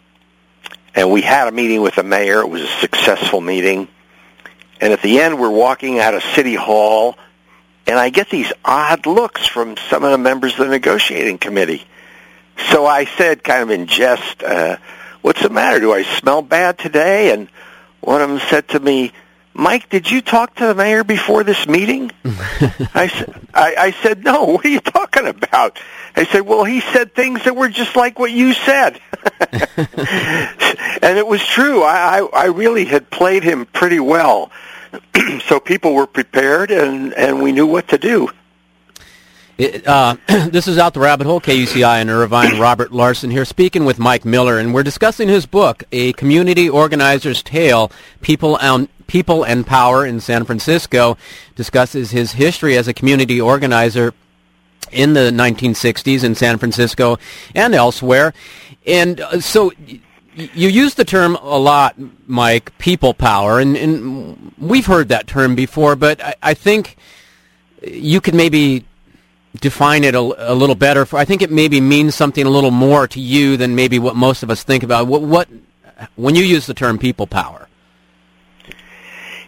And 0.95 1.11
we 1.11 1.21
had 1.21 1.47
a 1.47 1.51
meeting 1.51 1.81
with 1.81 1.95
the 1.95 2.03
mayor. 2.03 2.41
It 2.41 2.49
was 2.49 2.63
a 2.63 2.79
successful 2.79 3.39
meeting. 3.39 3.87
And 4.81 4.91
at 4.91 5.03
the 5.03 5.19
end, 5.19 5.39
we're 5.39 5.51
walking 5.51 5.99
out 5.99 6.15
of 6.15 6.23
City 6.23 6.55
Hall, 6.55 7.17
and 7.85 7.99
I 7.99 8.09
get 8.09 8.31
these 8.31 8.51
odd 8.65 9.05
looks 9.05 9.45
from 9.45 9.77
some 9.89 10.03
of 10.03 10.09
the 10.09 10.17
members 10.17 10.53
of 10.53 10.59
the 10.59 10.67
negotiating 10.69 11.37
committee. 11.37 11.85
So 12.71 12.87
I 12.87 13.05
said, 13.05 13.43
kind 13.43 13.61
of 13.61 13.69
in 13.69 13.85
jest, 13.85 14.41
uh, 14.41 14.77
what's 15.27 15.41
the 15.41 15.49
matter? 15.49 15.81
Do 15.81 15.91
I 15.91 16.03
smell 16.03 16.41
bad 16.41 16.79
today? 16.79 17.33
And 17.33 17.49
one 17.99 18.21
of 18.21 18.29
them 18.29 18.39
said 18.49 18.69
to 18.69 18.79
me, 18.79 19.11
Mike, 19.53 19.89
did 19.89 20.09
you 20.09 20.21
talk 20.21 20.55
to 20.55 20.67
the 20.67 20.73
mayor 20.73 21.03
before 21.03 21.43
this 21.43 21.67
meeting? 21.67 22.11
I, 22.93 23.11
said, 23.13 23.47
I, 23.53 23.75
I 23.77 23.91
said, 23.91 24.23
no, 24.23 24.45
what 24.45 24.63
are 24.65 24.69
you 24.69 24.79
talking 24.79 25.27
about? 25.27 25.79
I 26.15 26.23
said, 26.23 26.43
well, 26.43 26.63
he 26.63 26.79
said 26.79 27.13
things 27.13 27.43
that 27.43 27.57
were 27.57 27.67
just 27.67 27.97
like 27.97 28.17
what 28.17 28.31
you 28.31 28.53
said. 28.53 29.01
and 29.51 31.17
it 31.17 31.27
was 31.27 31.45
true. 31.45 31.83
I, 31.83 32.19
I, 32.19 32.43
I 32.43 32.45
really 32.45 32.85
had 32.85 33.09
played 33.09 33.43
him 33.43 33.65
pretty 33.65 33.99
well. 33.99 34.49
so 35.47 35.59
people 35.59 35.93
were 35.93 36.07
prepared 36.07 36.71
and, 36.71 37.13
and 37.13 37.43
we 37.43 37.51
knew 37.51 37.67
what 37.67 37.89
to 37.89 37.97
do. 37.97 38.29
It, 39.57 39.87
uh, 39.87 40.17
this 40.49 40.67
is 40.67 40.77
Out 40.77 40.93
the 40.93 40.99
Rabbit 40.99 41.25
Hole, 41.25 41.41
KUCI 41.41 42.01
in 42.01 42.09
Irvine. 42.09 42.59
Robert 42.59 42.91
Larson 42.91 43.31
here 43.31 43.45
speaking 43.45 43.85
with 43.85 43.97
Mike 43.97 44.23
Miller, 44.23 44.59
and 44.59 44.71
we're 44.71 44.83
discussing 44.83 45.27
his 45.27 45.47
book, 45.47 45.83
A 45.91 46.13
Community 46.13 46.69
Organizer's 46.69 47.41
Tale, 47.41 47.91
People 48.21 48.59
and, 48.59 48.87
People 49.07 49.43
and 49.43 49.65
Power 49.65 50.05
in 50.05 50.19
San 50.19 50.45
Francisco, 50.45 51.17
discusses 51.55 52.11
his 52.11 52.33
history 52.33 52.77
as 52.77 52.87
a 52.87 52.93
community 52.93 53.41
organizer 53.41 54.13
in 54.91 55.13
the 55.13 55.31
1960s 55.31 56.23
in 56.23 56.35
San 56.35 56.59
Francisco 56.59 57.17
and 57.55 57.73
elsewhere. 57.73 58.33
And 58.85 59.19
uh, 59.19 59.39
so 59.41 59.71
you 60.35 60.69
use 60.69 60.93
the 60.93 61.03
term 61.03 61.35
a 61.35 61.57
lot, 61.57 61.95
Mike, 62.27 62.77
people 62.77 63.15
power, 63.15 63.59
and, 63.59 63.75
and 63.75 64.53
we've 64.59 64.85
heard 64.85 65.09
that 65.09 65.25
term 65.25 65.55
before, 65.55 65.95
but 65.95 66.23
I, 66.23 66.35
I 66.43 66.53
think 66.53 66.95
you 67.81 68.21
could 68.21 68.35
maybe 68.35 68.85
define 69.59 70.03
it 70.03 70.15
a, 70.15 70.19
a, 70.19 70.53
little 70.53 70.75
better. 70.75 71.05
For, 71.05 71.17
I 71.17 71.25
think 71.25 71.41
it 71.41 71.51
maybe 71.51 71.81
means 71.81 72.15
something 72.15 72.45
a 72.45 72.49
little 72.49 72.71
more 72.71 73.07
to 73.07 73.19
you 73.19 73.57
than 73.57 73.75
maybe 73.75 73.99
what 73.99 74.15
most 74.15 74.43
of 74.43 74.49
us 74.49 74.63
think 74.63 74.83
about. 74.83 75.07
What, 75.07 75.21
what 75.21 75.47
when 76.15 76.35
you 76.35 76.43
use 76.43 76.65
the 76.65 76.73
term 76.73 76.97
people 76.97 77.27
power? 77.27 77.67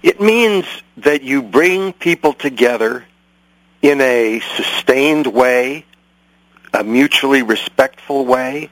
It 0.01 0.21
means 0.21 0.65
that 0.97 1.23
you 1.23 1.41
bring 1.41 1.93
people 1.93 2.33
together 2.33 3.05
in 3.81 4.01
a 4.01 4.41
sustained 4.55 5.27
way, 5.27 5.85
a 6.73 6.83
mutually 6.83 7.43
respectful 7.43 8.25
way, 8.25 8.69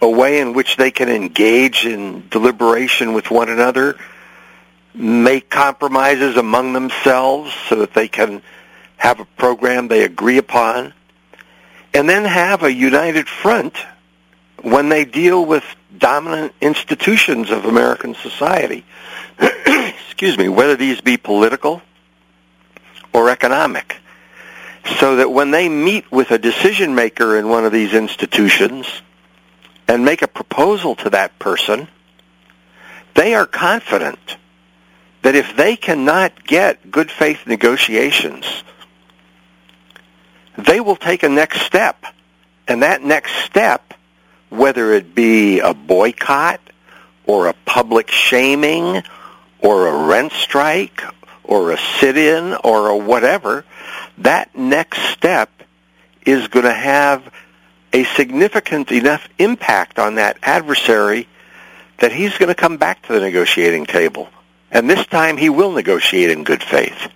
a 0.00 0.08
way 0.08 0.40
in 0.40 0.52
which 0.52 0.76
they 0.76 0.90
can 0.90 1.08
engage 1.08 1.84
in 1.84 2.28
deliberation 2.28 3.12
with 3.12 3.30
one 3.30 3.48
another, 3.48 3.96
make 4.94 5.50
compromises 5.50 6.36
among 6.36 6.72
themselves 6.72 7.52
so 7.68 7.76
that 7.76 7.94
they 7.94 8.08
can 8.08 8.42
have 8.96 9.20
a 9.20 9.24
program 9.24 9.88
they 9.88 10.04
agree 10.04 10.38
upon, 10.38 10.94
and 11.94 12.08
then 12.08 12.24
have 12.24 12.62
a 12.62 12.72
united 12.72 13.28
front 13.28 13.76
when 14.62 14.88
they 14.88 15.04
deal 15.04 15.44
with 15.44 15.64
dominant 15.96 16.52
institutions 16.60 17.50
of 17.50 17.64
American 17.64 18.14
society. 18.14 18.84
Excuse 19.38 20.36
me, 20.38 20.48
whether 20.48 20.76
these 20.76 21.00
be 21.00 21.16
political 21.16 21.82
or 23.12 23.30
economic. 23.30 23.96
So 24.98 25.16
that 25.16 25.30
when 25.30 25.50
they 25.50 25.68
meet 25.68 26.10
with 26.12 26.30
a 26.30 26.38
decision 26.38 26.94
maker 26.94 27.36
in 27.36 27.48
one 27.48 27.64
of 27.64 27.72
these 27.72 27.92
institutions, 27.92 28.86
and 29.88 30.04
make 30.04 30.22
a 30.22 30.28
proposal 30.28 30.94
to 30.96 31.10
that 31.10 31.38
person, 31.38 31.88
they 33.14 33.34
are 33.34 33.46
confident 33.46 34.36
that 35.22 35.34
if 35.34 35.56
they 35.56 35.76
cannot 35.76 36.44
get 36.44 36.90
good 36.90 37.10
faith 37.10 37.46
negotiations, 37.46 38.44
they 40.66 40.80
will 40.80 40.96
take 40.96 41.22
a 41.22 41.28
next 41.28 41.62
step. 41.62 42.04
And 42.68 42.82
that 42.82 43.02
next 43.02 43.32
step, 43.44 43.94
whether 44.50 44.92
it 44.92 45.14
be 45.14 45.60
a 45.60 45.72
boycott 45.72 46.60
or 47.24 47.46
a 47.46 47.54
public 47.64 48.10
shaming 48.10 49.02
or 49.60 49.86
a 49.86 50.06
rent 50.06 50.32
strike 50.32 51.02
or 51.44 51.70
a 51.70 51.78
sit-in 51.98 52.54
or 52.64 52.88
a 52.88 52.96
whatever, 52.96 53.64
that 54.18 54.56
next 54.56 55.00
step 55.10 55.50
is 56.24 56.48
going 56.48 56.64
to 56.64 56.74
have 56.74 57.32
a 57.92 58.04
significant 58.04 58.90
enough 58.90 59.28
impact 59.38 59.98
on 59.98 60.16
that 60.16 60.38
adversary 60.42 61.28
that 61.98 62.12
he's 62.12 62.36
going 62.36 62.48
to 62.48 62.54
come 62.54 62.76
back 62.76 63.06
to 63.06 63.12
the 63.12 63.20
negotiating 63.20 63.86
table. 63.86 64.28
And 64.70 64.90
this 64.90 65.06
time 65.06 65.36
he 65.36 65.48
will 65.48 65.72
negotiate 65.72 66.30
in 66.30 66.44
good 66.44 66.62
faith. 66.62 67.10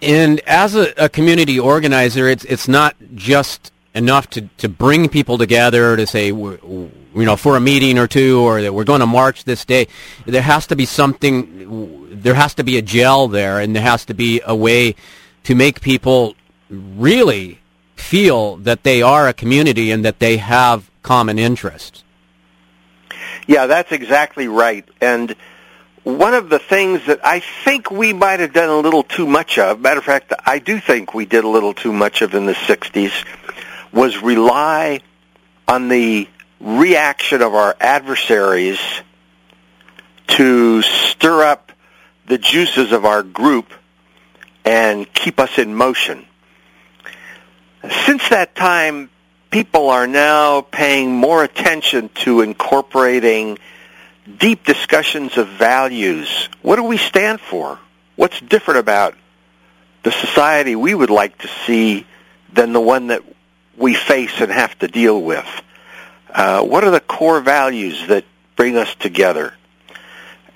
And 0.00 0.40
as 0.40 0.74
a, 0.74 0.92
a 0.96 1.08
community 1.08 1.58
organizer, 1.58 2.28
it's 2.28 2.44
it's 2.44 2.68
not 2.68 2.96
just 3.14 3.72
enough 3.94 4.30
to, 4.30 4.42
to 4.58 4.68
bring 4.68 5.08
people 5.08 5.38
together 5.38 5.96
to 5.96 6.06
say, 6.06 6.28
you 6.28 6.90
know, 7.14 7.36
for 7.36 7.56
a 7.56 7.60
meeting 7.60 7.98
or 7.98 8.06
two, 8.06 8.40
or 8.40 8.62
that 8.62 8.72
we're 8.72 8.84
going 8.84 9.00
to 9.00 9.06
march 9.06 9.44
this 9.44 9.64
day. 9.64 9.88
There 10.24 10.42
has 10.42 10.66
to 10.68 10.76
be 10.76 10.84
something. 10.86 12.22
There 12.22 12.34
has 12.34 12.54
to 12.54 12.64
be 12.64 12.78
a 12.78 12.82
gel 12.82 13.28
there, 13.28 13.60
and 13.60 13.74
there 13.74 13.82
has 13.82 14.04
to 14.06 14.14
be 14.14 14.40
a 14.44 14.54
way 14.54 14.94
to 15.44 15.54
make 15.54 15.80
people 15.80 16.36
really 16.70 17.58
feel 17.96 18.56
that 18.58 18.84
they 18.84 19.02
are 19.02 19.28
a 19.28 19.32
community 19.32 19.90
and 19.90 20.04
that 20.04 20.20
they 20.20 20.36
have 20.36 20.90
common 21.02 21.38
interests. 21.38 22.04
Yeah, 23.46 23.66
that's 23.66 23.90
exactly 23.92 24.46
right. 24.46 24.86
And 25.00 25.34
one 26.08 26.32
of 26.32 26.48
the 26.48 26.58
things 26.58 27.04
that 27.04 27.20
I 27.22 27.40
think 27.40 27.90
we 27.90 28.14
might 28.14 28.40
have 28.40 28.54
done 28.54 28.70
a 28.70 28.78
little 28.78 29.02
too 29.02 29.26
much 29.26 29.58
of, 29.58 29.78
matter 29.78 29.98
of 29.98 30.06
fact, 30.06 30.32
I 30.46 30.58
do 30.58 30.80
think 30.80 31.12
we 31.12 31.26
did 31.26 31.44
a 31.44 31.48
little 31.48 31.74
too 31.74 31.92
much 31.92 32.22
of 32.22 32.34
in 32.34 32.46
the 32.46 32.54
60s, 32.54 33.12
was 33.92 34.22
rely 34.22 35.00
on 35.66 35.88
the 35.88 36.26
reaction 36.60 37.42
of 37.42 37.54
our 37.54 37.76
adversaries 37.78 38.80
to 40.28 40.80
stir 40.80 41.44
up 41.44 41.72
the 42.26 42.38
juices 42.38 42.92
of 42.92 43.04
our 43.04 43.22
group 43.22 43.70
and 44.64 45.12
keep 45.12 45.38
us 45.38 45.58
in 45.58 45.74
motion. 45.74 46.24
Since 48.06 48.30
that 48.30 48.56
time, 48.56 49.10
people 49.50 49.90
are 49.90 50.06
now 50.06 50.62
paying 50.62 51.14
more 51.14 51.44
attention 51.44 52.08
to 52.24 52.40
incorporating 52.40 53.58
deep 54.36 54.64
discussions 54.64 55.38
of 55.38 55.48
values. 55.48 56.48
What 56.62 56.76
do 56.76 56.84
we 56.84 56.98
stand 56.98 57.40
for? 57.40 57.78
What's 58.16 58.40
different 58.40 58.80
about 58.80 59.14
the 60.02 60.12
society 60.12 60.76
we 60.76 60.94
would 60.94 61.10
like 61.10 61.38
to 61.38 61.48
see 61.66 62.06
than 62.52 62.72
the 62.72 62.80
one 62.80 63.08
that 63.08 63.22
we 63.76 63.94
face 63.94 64.40
and 64.40 64.50
have 64.50 64.78
to 64.80 64.88
deal 64.88 65.20
with? 65.20 65.46
Uh, 66.28 66.62
what 66.62 66.84
are 66.84 66.90
the 66.90 67.00
core 67.00 67.40
values 67.40 68.06
that 68.08 68.24
bring 68.56 68.76
us 68.76 68.94
together? 68.96 69.54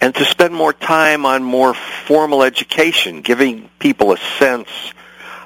And 0.00 0.14
to 0.14 0.24
spend 0.24 0.52
more 0.52 0.72
time 0.72 1.24
on 1.24 1.44
more 1.44 1.74
formal 1.74 2.42
education, 2.42 3.22
giving 3.22 3.70
people 3.78 4.12
a 4.12 4.18
sense 4.38 4.68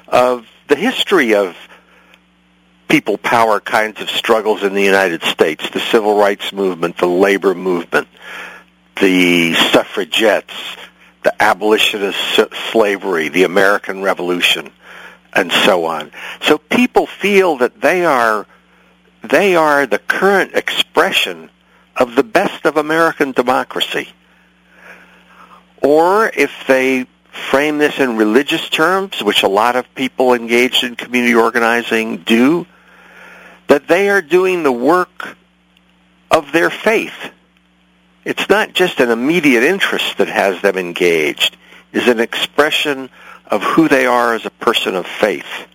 of 0.07 0.47
the 0.67 0.75
history 0.75 1.35
of 1.35 1.55
people 2.87 3.17
power 3.17 3.59
kinds 3.59 4.01
of 4.01 4.09
struggles 4.09 4.63
in 4.63 4.73
the 4.73 4.83
United 4.83 5.23
States, 5.23 5.69
the 5.69 5.79
civil 5.79 6.17
rights 6.17 6.53
movement, 6.53 6.97
the 6.97 7.07
labor 7.07 7.53
movement, 7.53 8.07
the 8.99 9.53
suffragettes, 9.53 10.53
the 11.23 11.41
abolitionist 11.41 12.39
slavery, 12.71 13.29
the 13.29 13.43
American 13.43 14.01
Revolution, 14.01 14.71
and 15.33 15.51
so 15.51 15.85
on. 15.85 16.11
So 16.41 16.57
people 16.57 17.05
feel 17.05 17.57
that 17.57 17.81
they 17.81 18.05
are 18.05 18.47
they 19.23 19.55
are 19.55 19.85
the 19.85 19.99
current 19.99 20.53
expression 20.53 21.49
of 21.95 22.15
the 22.15 22.23
best 22.23 22.65
of 22.65 22.77
American 22.77 23.31
democracy. 23.31 24.07
Or 25.81 26.31
if 26.33 26.51
they 26.67 27.07
frame 27.49 27.77
this 27.77 27.99
in 27.99 28.17
religious 28.17 28.67
terms, 28.69 29.21
which 29.23 29.43
a 29.43 29.47
lot 29.47 29.75
of 29.75 29.93
people 29.95 30.33
engaged 30.33 30.83
in 30.83 30.95
community 30.95 31.35
organizing 31.35 32.17
do, 32.17 32.65
that 33.67 33.87
they 33.87 34.09
are 34.09 34.21
doing 34.21 34.63
the 34.63 34.71
work 34.71 35.37
of 36.31 36.51
their 36.51 36.69
faith. 36.69 37.31
It's 38.25 38.49
not 38.49 38.73
just 38.73 38.99
an 38.99 39.09
immediate 39.09 39.63
interest 39.63 40.17
that 40.17 40.27
has 40.27 40.61
them 40.61 40.77
engaged. 40.77 41.55
It's 41.93 42.07
an 42.07 42.19
expression 42.19 43.09
of 43.45 43.63
who 43.63 43.87
they 43.87 44.05
are 44.05 44.33
as 44.33 44.45
a 44.45 44.49
person 44.49 44.95
of 44.95 45.07
faith. 45.07 45.67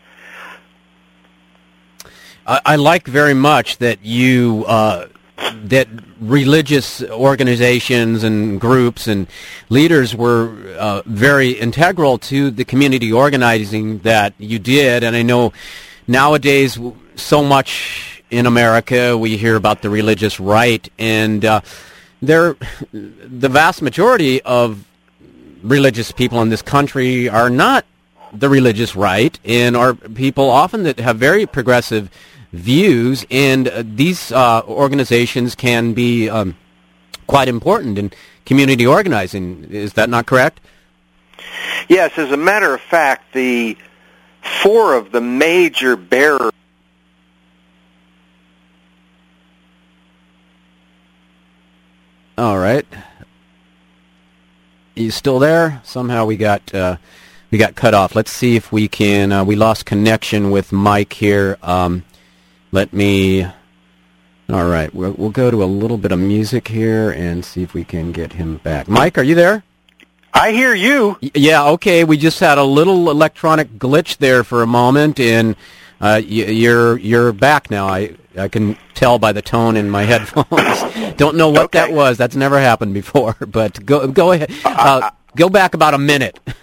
I, 2.45 2.77
like 2.77 3.07
very 3.07 3.35
much 3.35 3.79
that 3.79 4.05
you 4.05 4.65
uh, 4.67 5.07
that 5.65 5.89
religious 6.21 7.03
organizations 7.03 8.25
and 8.25 8.61
groups 8.61 9.07
and 9.07 9.27
leaders 9.69 10.15
were 10.15 10.77
uh, 10.79 11.03
very 11.07 11.51
integral 11.51 12.19
to 12.19 12.51
the 12.51 12.65
community 12.65 13.13
organizing 13.13 13.99
that 14.01 14.35
you 14.39 14.59
did. 14.59 15.05
And 15.05 15.15
I 15.17 15.23
know 15.23 15.53
nowadays 16.07 16.79
so 17.17 17.43
much 17.43 18.23
in 18.31 18.47
America 18.47 19.17
we 19.17 19.37
hear 19.37 19.57
about 19.57 19.83
the 19.83 19.91
religious 19.91 20.41
right, 20.41 20.89
and 20.99 21.45
uh, 21.45 21.61
there, 22.21 22.57
the 22.93 23.49
vast 23.49 23.83
majority 23.83 24.41
of 24.43 24.85
religious 25.63 26.13
people 26.13 26.41
in 26.43 26.49
this 26.49 26.63
country 26.63 27.29
are 27.29 27.51
not 27.51 27.85
the 28.33 28.49
religious 28.49 28.97
right 28.97 29.39
and 29.45 29.77
are 29.77 29.95
people 29.95 30.49
often 30.49 30.85
that 30.85 30.99
have 30.99 31.19
very 31.19 31.47
progressive 31.47 32.11
views, 32.53 33.25
and 33.31 33.69
uh, 33.69 33.83
these 33.85 34.33
uh, 34.33 34.63
organizations 34.67 35.55
can 35.55 35.95
be 35.95 36.29
um, 36.29 36.57
quite 37.27 37.49
important 37.49 37.99
in 37.99 38.13
community 38.45 38.87
organizing. 38.87 39.65
Is 39.71 39.95
that 39.95 40.09
not 40.09 40.27
correct? 40.27 40.61
Yes, 41.89 42.13
as 42.19 42.31
a 42.31 42.37
matter 42.37 42.75
of 42.75 42.81
fact, 42.81 43.33
the 43.33 43.77
four 44.63 44.95
of 44.95 45.13
the 45.13 45.21
major 45.21 45.97
bearers 45.97 46.53
All 52.43 52.59
right. 52.59 52.85
You 54.97 55.13
still 55.13 55.39
there? 55.39 55.81
Somehow 55.85 56.25
we 56.25 56.37
got 56.37 56.75
uh, 56.75 56.97
we 57.53 57.59
got 57.59 57.77
cut 57.77 57.95
off. 57.95 58.17
Let's 58.17 58.33
see 58.33 58.57
if 58.57 58.73
we 58.73 58.89
can. 58.89 59.31
Uh, 59.31 59.45
we 59.45 59.55
lost 59.55 59.87
connection 59.87 60.51
with 60.51 60.73
Mike 60.73 61.13
here. 61.13 61.57
Um, 61.63 62.05
let 62.73 62.93
me. 62.93 63.45
All 63.45 64.67
right, 64.67 64.93
we'll, 64.93 65.13
we'll 65.13 65.31
go 65.31 65.53
to 65.53 65.63
a 65.63 65.67
little 65.67 65.97
bit 65.97 66.11
of 66.11 66.19
music 66.19 66.67
here 66.67 67.13
and 67.13 67.45
see 67.45 67.63
if 67.63 67.75
we 67.75 67.85
can 67.85 68.11
get 68.11 68.33
him 68.33 68.57
back. 68.57 68.89
Mike, 68.89 69.19
are 69.19 69.23
you 69.23 69.37
there? 69.37 69.63
I 70.35 70.51
hear 70.51 70.75
you. 70.75 71.19
Yeah. 71.21 71.69
Okay. 71.69 72.03
We 72.03 72.17
just 72.17 72.41
had 72.41 72.59
a 72.59 72.65
little 72.65 73.09
electronic 73.09 73.79
glitch 73.79 74.17
there 74.17 74.43
for 74.43 74.65
a 74.65 74.67
moment, 74.67 75.21
and 75.21 75.55
uh, 76.03 76.21
you're 76.25 76.99
you're 76.99 77.33
back 77.33 77.71
now. 77.71 77.87
I 77.89 78.17
I 78.37 78.49
can 78.49 78.77
tell 78.95 79.19
by 79.19 79.33
the 79.33 79.43
tone 79.43 79.77
in 79.77 79.89
my 79.89 80.03
headphones. 80.13 81.15
Don't 81.17 81.37
know 81.37 81.49
what 81.51 81.63
Okay. 81.65 81.79
that 81.79 81.93
was. 81.93 82.19
That's 82.19 82.37
never 82.37 82.59
happened 82.61 82.93
before. 82.95 83.37
But 83.47 83.85
go 83.87 84.07
go 84.09 84.33
ahead. 84.33 84.51
Uh, 84.65 85.11
go 85.37 85.49
back 85.49 85.75
about 85.75 85.95
a 85.95 85.99
minute. 85.99 86.39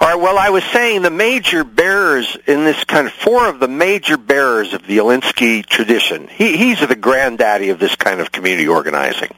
All 0.00 0.08
right. 0.08 0.20
Well, 0.20 0.38
I 0.38 0.50
was 0.50 0.62
saying 0.64 1.02
the 1.02 1.10
major 1.10 1.64
bearers 1.64 2.36
in 2.46 2.64
this 2.64 2.82
kind 2.84 3.06
of 3.08 3.12
four 3.12 3.48
of 3.48 3.58
the 3.58 3.66
major 3.68 4.16
bearers 4.16 4.72
of 4.72 4.86
the 4.86 4.98
Alinsky 4.98 5.64
tradition. 5.64 6.28
He, 6.28 6.56
he's 6.56 6.80
the 6.86 6.94
granddaddy 6.96 7.70
of 7.70 7.78
this 7.80 7.96
kind 7.96 8.20
of 8.20 8.30
community 8.30 8.68
organizing. 8.68 9.30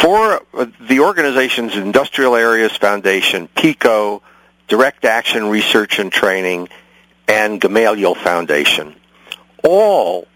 Four 0.00 0.42
uh, 0.54 0.66
the 0.80 1.00
organization's 1.00 1.76
Industrial 1.76 2.34
Areas 2.36 2.74
Foundation, 2.76 3.48
PICO, 3.48 4.22
Direct 4.68 5.04
Action 5.04 5.46
Research 5.50 5.98
and 5.98 6.10
Training, 6.12 6.68
and 7.28 7.60
Gamaliel 7.60 8.14
Foundation. 8.14 8.94
All 9.62 10.26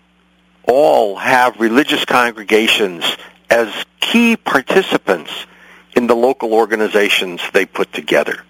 all 0.68 1.16
have 1.16 1.58
religious 1.60 2.04
congregations 2.04 3.04
as 3.48 3.72
key 4.00 4.36
participants 4.36 5.32
in 5.96 6.06
the 6.06 6.14
local 6.14 6.52
organizations 6.52 7.40
they 7.52 7.64
put 7.64 7.92
together. 7.92 8.44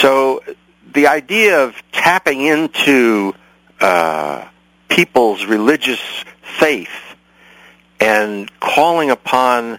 So 0.00 0.42
the 0.92 1.08
idea 1.08 1.64
of 1.64 1.74
tapping 1.90 2.40
into 2.42 3.34
uh, 3.80 4.46
people's 4.88 5.44
religious 5.44 6.00
faith 6.42 7.16
and 7.98 8.48
calling 8.60 9.10
upon 9.10 9.78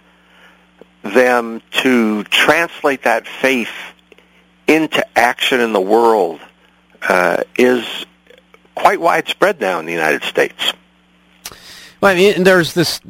them 1.02 1.62
to 1.70 2.24
translate 2.24 3.04
that 3.04 3.26
faith 3.26 3.72
into 4.66 5.06
action 5.18 5.60
in 5.60 5.72
the 5.72 5.80
world 5.80 6.40
uh, 7.02 7.42
is 7.56 8.06
quite 8.74 9.00
widespread 9.00 9.60
now 9.60 9.78
in 9.80 9.86
the 9.86 9.92
United 9.92 10.22
States. 10.22 10.72
Well, 12.00 12.12
I 12.12 12.14
mean, 12.14 12.44
there's 12.44 12.74
this, 12.74 13.00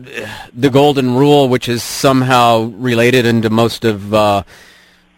the 0.54 0.70
golden 0.70 1.16
rule, 1.16 1.48
which 1.48 1.68
is 1.68 1.82
somehow 1.82 2.70
related 2.76 3.26
into 3.26 3.50
most 3.50 3.84
of 3.84 4.14
uh, 4.14 4.44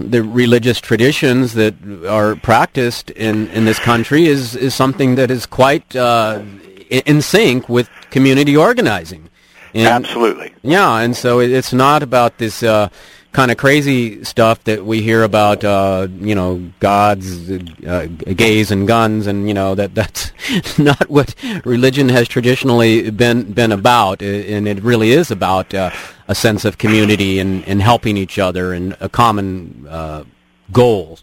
the 0.00 0.22
religious 0.22 0.80
traditions 0.80 1.52
that 1.54 1.74
are 2.08 2.34
practiced 2.36 3.10
in, 3.10 3.48
in 3.48 3.66
this 3.66 3.78
country, 3.78 4.26
is, 4.26 4.56
is 4.56 4.74
something 4.74 5.16
that 5.16 5.30
is 5.30 5.44
quite 5.44 5.94
uh, 5.94 6.42
in 6.88 7.20
sync 7.20 7.68
with 7.68 7.90
community 8.10 8.56
organizing. 8.56 9.28
And, 9.74 9.86
Absolutely. 9.86 10.54
Yeah, 10.62 11.00
and 11.00 11.14
so 11.14 11.40
it's 11.40 11.74
not 11.74 12.02
about 12.02 12.38
this 12.38 12.62
uh, 12.62 12.88
kind 13.38 13.52
of 13.52 13.56
crazy 13.56 14.24
stuff 14.24 14.64
that 14.64 14.84
we 14.84 15.00
hear 15.00 15.22
about, 15.22 15.62
uh, 15.62 16.08
you 16.18 16.34
know, 16.34 16.60
gods, 16.80 17.48
uh, 17.86 18.06
gays, 18.34 18.72
and 18.72 18.88
guns, 18.88 19.28
and 19.28 19.46
you 19.46 19.54
know 19.54 19.76
that 19.76 19.94
that's 20.00 20.32
not 20.76 21.08
what 21.08 21.36
religion 21.64 22.08
has 22.08 22.26
traditionally 22.26 23.10
been 23.12 23.52
been 23.52 23.70
about, 23.70 24.22
and 24.22 24.66
it 24.66 24.82
really 24.82 25.12
is 25.12 25.30
about 25.30 25.72
uh, 25.72 25.90
a 26.26 26.34
sense 26.34 26.64
of 26.64 26.78
community 26.78 27.38
and, 27.38 27.64
and 27.68 27.80
helping 27.80 28.16
each 28.16 28.40
other 28.40 28.72
and 28.72 28.96
a 28.98 29.08
common 29.08 29.86
uh, 29.88 30.24
goal. 30.72 31.20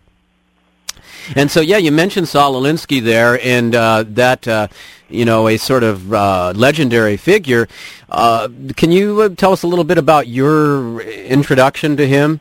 And 1.36 1.50
so, 1.50 1.60
yeah, 1.60 1.77
you 1.77 1.91
mentioned 1.91 2.27
Saul 2.27 2.53
Alinsky 2.53 3.03
there, 3.03 3.39
and 3.43 3.74
uh, 3.74 4.05
that, 4.10 4.48
uh, 4.48 4.67
you 5.10 5.26
know, 5.26 5.48
a 5.48 5.58
sort 5.58 5.84
of 5.84 6.14
uh, 6.14 6.54
legendary 6.56 7.18
figure. 7.18 7.68
Uh, 8.10 8.48
can 8.76 8.92
you 8.92 9.22
uh, 9.22 9.30
tell 9.30 9.52
us 9.52 9.64
a 9.64 9.68
little 9.68 9.84
bit 9.84 9.98
about 9.98 10.28
your 10.28 11.02
introduction 11.02 11.98
to 11.98 12.08
him? 12.08 12.40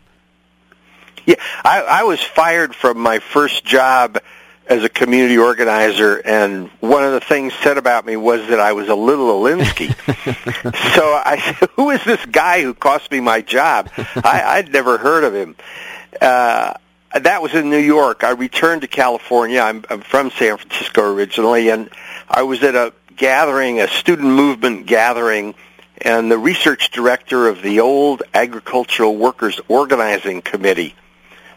Yeah, 1.26 1.36
I, 1.64 1.80
I 1.80 2.02
was 2.04 2.20
fired 2.20 2.74
from 2.74 2.98
my 2.98 3.18
first 3.18 3.64
job 3.64 4.18
as 4.66 4.82
a 4.82 4.88
community 4.88 5.36
organizer, 5.36 6.20
and 6.24 6.68
one 6.80 7.04
of 7.04 7.12
the 7.12 7.20
things 7.20 7.52
said 7.62 7.76
about 7.76 8.06
me 8.06 8.16
was 8.16 8.46
that 8.48 8.60
I 8.60 8.72
was 8.72 8.88
a 8.88 8.94
little 8.94 9.42
Alinsky. 9.42 9.88
so 10.94 11.20
I 11.24 11.40
said, 11.58 11.68
"Who 11.76 11.90
is 11.90 12.02
this 12.04 12.24
guy 12.26 12.62
who 12.62 12.72
cost 12.74 13.10
me 13.10 13.20
my 13.20 13.40
job?" 13.40 13.90
I, 13.96 14.42
I'd 14.44 14.72
never 14.72 14.98
heard 14.98 15.24
of 15.24 15.34
him. 15.34 15.56
Uh, 16.20 16.74
that 17.22 17.42
was 17.42 17.54
in 17.54 17.70
New 17.70 17.78
York. 17.78 18.24
I 18.24 18.30
returned 18.30 18.82
to 18.82 18.88
California. 18.88 19.60
I'm, 19.60 19.84
I'm 19.88 20.00
from 20.00 20.30
San 20.32 20.56
Francisco 20.56 21.02
originally, 21.14 21.68
and 21.68 21.88
I 22.28 22.42
was 22.42 22.62
at 22.62 22.74
a 22.74 22.92
gathering, 23.16 23.80
a 23.80 23.88
student 23.88 24.28
movement 24.28 24.86
gathering, 24.86 25.54
and 25.98 26.30
the 26.30 26.38
research 26.38 26.90
director 26.90 27.46
of 27.48 27.62
the 27.62 27.80
old 27.80 28.24
Agricultural 28.34 29.16
Workers 29.16 29.60
Organizing 29.68 30.42
Committee, 30.42 30.94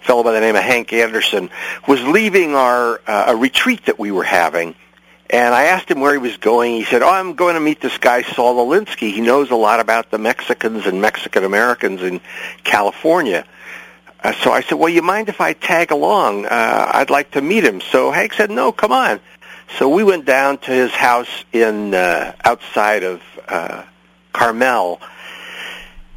a 0.02 0.06
fellow 0.06 0.24
by 0.24 0.32
the 0.34 0.42
name 0.42 0.56
of 0.56 0.62
Hank 0.62 0.94
Anderson, 0.94 1.50
was 1.88 2.04
leaving 2.04 2.54
our 2.54 3.02
uh, 3.08 3.26
a 3.30 3.36
retreat 3.36 3.88
that 3.88 3.98
we 3.98 4.12
were 4.12 4.24
having. 4.24 4.76
And 5.30 5.54
I 5.54 5.66
asked 5.66 5.90
him 5.90 6.00
where 6.00 6.14
he 6.14 6.20
was 6.20 6.38
going. 6.38 6.76
He 6.76 6.86
said, 6.86 7.02
"Oh, 7.02 7.10
I'm 7.10 7.34
going 7.34 7.56
to 7.56 7.60
meet 7.60 7.82
this 7.82 7.98
guy 7.98 8.22
Saul 8.22 8.66
Alinsky. 8.66 9.12
He 9.12 9.22
knows 9.22 9.50
a 9.50 9.56
lot 9.56 9.80
about 9.80 10.12
the 10.12 10.20
Mexicans 10.20 10.86
and 10.86 11.02
Mexican 11.02 11.44
Americans 11.44 12.04
in 12.04 12.22
California." 12.64 13.46
Uh, 14.24 14.34
so 14.34 14.52
I 14.52 14.62
said, 14.62 14.76
"Well, 14.76 14.90
you 14.90 15.02
mind 15.02 15.30
if 15.30 15.42
I 15.42 15.54
tag 15.54 15.92
along? 15.92 16.46
Uh, 16.46 16.92
I'd 16.94 17.10
like 17.10 17.32
to 17.32 17.42
meet 17.42 17.64
him." 17.64 17.82
So 17.82 18.12
Hank 18.12 18.34
said, 18.34 18.50
"No, 18.50 18.72
come 18.72 18.92
on." 18.92 19.20
So 19.78 19.90
we 19.90 20.04
went 20.04 20.26
down 20.26 20.58
to 20.60 20.72
his 20.72 20.92
house 20.92 21.46
in 21.52 21.94
uh, 21.94 22.34
outside 22.44 23.04
of 23.04 23.22
uh, 23.48 23.84
Carmel, 24.34 25.00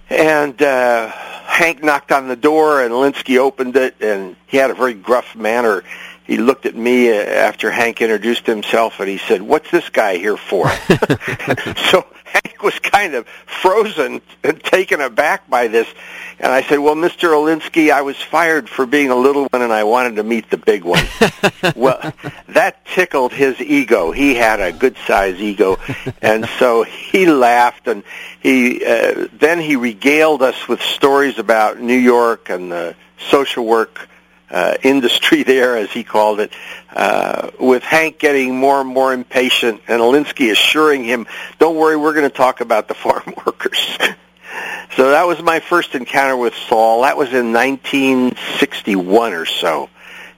and 0.09 0.61
uh, 0.63 1.09
Hank 1.11 1.83
knocked 1.83 2.13
on 2.13 2.29
the 2.29 2.37
door, 2.37 2.83
and 2.83 2.93
Alinsky 2.93 3.39
opened 3.39 3.77
it, 3.77 3.97
and 4.01 4.37
he 4.47 4.57
had 4.57 4.71
a 4.71 4.75
very 4.75 4.95
gruff 4.95 5.37
manner. 5.37 5.83
He 6.31 6.37
looked 6.37 6.65
at 6.65 6.77
me 6.77 7.11
uh, 7.11 7.15
after 7.15 7.73
Hank 7.73 8.01
introduced 8.01 8.47
himself, 8.47 9.01
and 9.01 9.09
he 9.09 9.19
said, 9.19 9.43
"What's 9.43 9.69
this 9.73 9.89
guy 9.89 10.17
here 10.17 10.37
for?" 10.37 10.69
so 11.91 12.07
Hank 12.23 12.63
was 12.63 12.79
kind 12.79 13.15
of 13.15 13.27
frozen 13.47 14.23
and 14.45 14.63
taken 14.63 15.01
aback 15.01 15.51
by 15.51 15.67
this, 15.67 15.89
and 16.39 16.53
I 16.53 16.63
said, 16.63 16.79
"Well, 16.79 16.95
Mr. 16.95 17.31
Alinsky, 17.33 17.91
I 17.91 18.03
was 18.03 18.17
fired 18.17 18.69
for 18.69 18.87
being 18.87 19.11
a 19.11 19.17
little 19.17 19.49
one, 19.51 19.61
and 19.61 19.73
I 19.73 19.83
wanted 19.83 20.15
to 20.17 20.23
meet 20.23 20.49
the 20.51 20.57
big 20.57 20.85
one." 20.85 21.03
well, 21.75 22.13
that 22.51 22.87
tickled 22.87 23.33
his 23.33 23.61
ego. 23.61 24.13
He 24.13 24.37
had 24.37 24.61
a 24.61 24.71
good 24.71 24.97
size 25.09 25.41
ego, 25.41 25.81
and 26.23 26.49
so 26.61 26.85
he 26.85 27.27
laughed, 27.27 27.89
and 27.89 28.05
he 28.41 28.85
uh, 28.85 29.27
then 29.33 29.59
he 29.59 29.75
regaled 29.75 30.43
us 30.43 30.69
with 30.69 30.81
stories 30.81 31.41
about 31.41 31.81
New 31.81 31.99
York 31.99 32.51
and 32.51 32.71
the 32.71 32.95
social 33.19 33.67
work 33.67 34.07
uh, 34.51 34.77
industry 34.83 35.43
there, 35.45 35.77
as 35.77 35.91
he 35.91 36.05
called 36.05 36.41
it, 36.41 36.53
uh, 36.95 37.51
with 37.59 37.83
Hank 37.83 38.19
getting 38.19 38.57
more 38.57 38.81
and 38.81 38.89
more 38.89 39.13
impatient, 39.13 39.83
and 39.89 40.01
Alinsky 40.01 40.51
assuring 40.51 41.05
him, 41.05 41.27
"Don't 41.59 41.77
worry, 41.77 41.97
we're 41.97 42.15
going 42.15 42.29
to 42.29 42.37
talk 42.37 42.61
about 42.61 42.89
the 42.89 42.95
farm 43.05 43.35
workers." 43.47 43.79
so 44.97 45.11
that 45.11 45.27
was 45.27 45.41
my 45.43 45.61
first 45.61 45.95
encounter 45.95 46.37
with 46.37 46.55
Saul. 46.55 47.03
That 47.03 47.17
was 47.17 47.29
in 47.29 47.53
1961 47.53 49.33
or 49.33 49.47
so, 49.47 49.89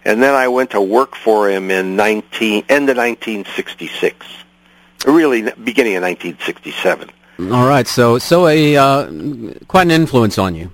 and 0.05 0.23
then 0.23 0.35
I 0.35 0.49
went 0.49 0.71
to 0.71 0.81
work 0.81 1.17
for 1.17 1.49
him 1.49 1.71
in 1.71 1.97
19 1.97 2.65
end 2.69 2.89
of 2.89 2.97
1966, 2.97 4.27
really 5.07 5.43
beginning 5.43 5.97
of 5.97 6.03
1967. 6.03 7.11
All 7.51 7.67
right, 7.67 7.89
so 7.89 8.19
so 8.19 8.47
a 8.47 8.77
uh, 8.77 9.11
quite 9.67 9.83
an 9.83 9.91
influence 9.91 10.39
on 10.39 10.55
you. 10.55 10.71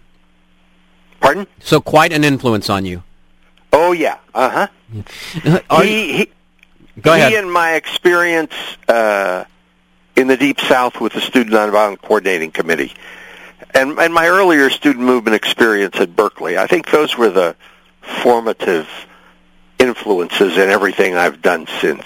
Pardon? 1.21 1.47
So 1.61 1.81
quite 1.81 2.13
an 2.13 2.25
influence 2.25 2.69
on 2.69 2.85
you. 2.85 3.03
Oh 3.73 3.93
yeah, 3.93 4.19
uh 4.35 4.69
huh. 5.45 5.61
Are 5.71 5.85
he, 5.85 6.17
he 6.19 6.31
Go 7.01 7.15
he 7.15 7.21
ahead. 7.21 7.33
and 7.35 7.53
my 7.53 7.75
experience 7.75 8.53
uh, 8.89 9.45
in 10.17 10.27
the 10.27 10.37
Deep 10.37 10.59
South 10.61 11.01
with 11.01 11.13
the 11.13 11.21
Student 11.21 11.55
Nonviolent 11.55 12.01
Coordinating 12.03 12.51
Committee, 12.51 12.93
and, 13.75 13.99
and 13.99 14.13
my 14.13 14.27
earlier 14.27 14.71
student 14.71 15.05
movement 15.05 15.37
experience 15.37 15.97
at 16.01 16.17
Berkeley, 16.17 16.59
I 16.59 16.67
think 16.67 16.91
those 16.91 17.17
were 17.17 17.31
the 17.31 17.55
formative 18.23 18.89
influences 19.79 20.57
in 20.57 20.69
everything 20.71 21.15
I've 21.17 21.41
done 21.43 21.67
since. 21.81 22.05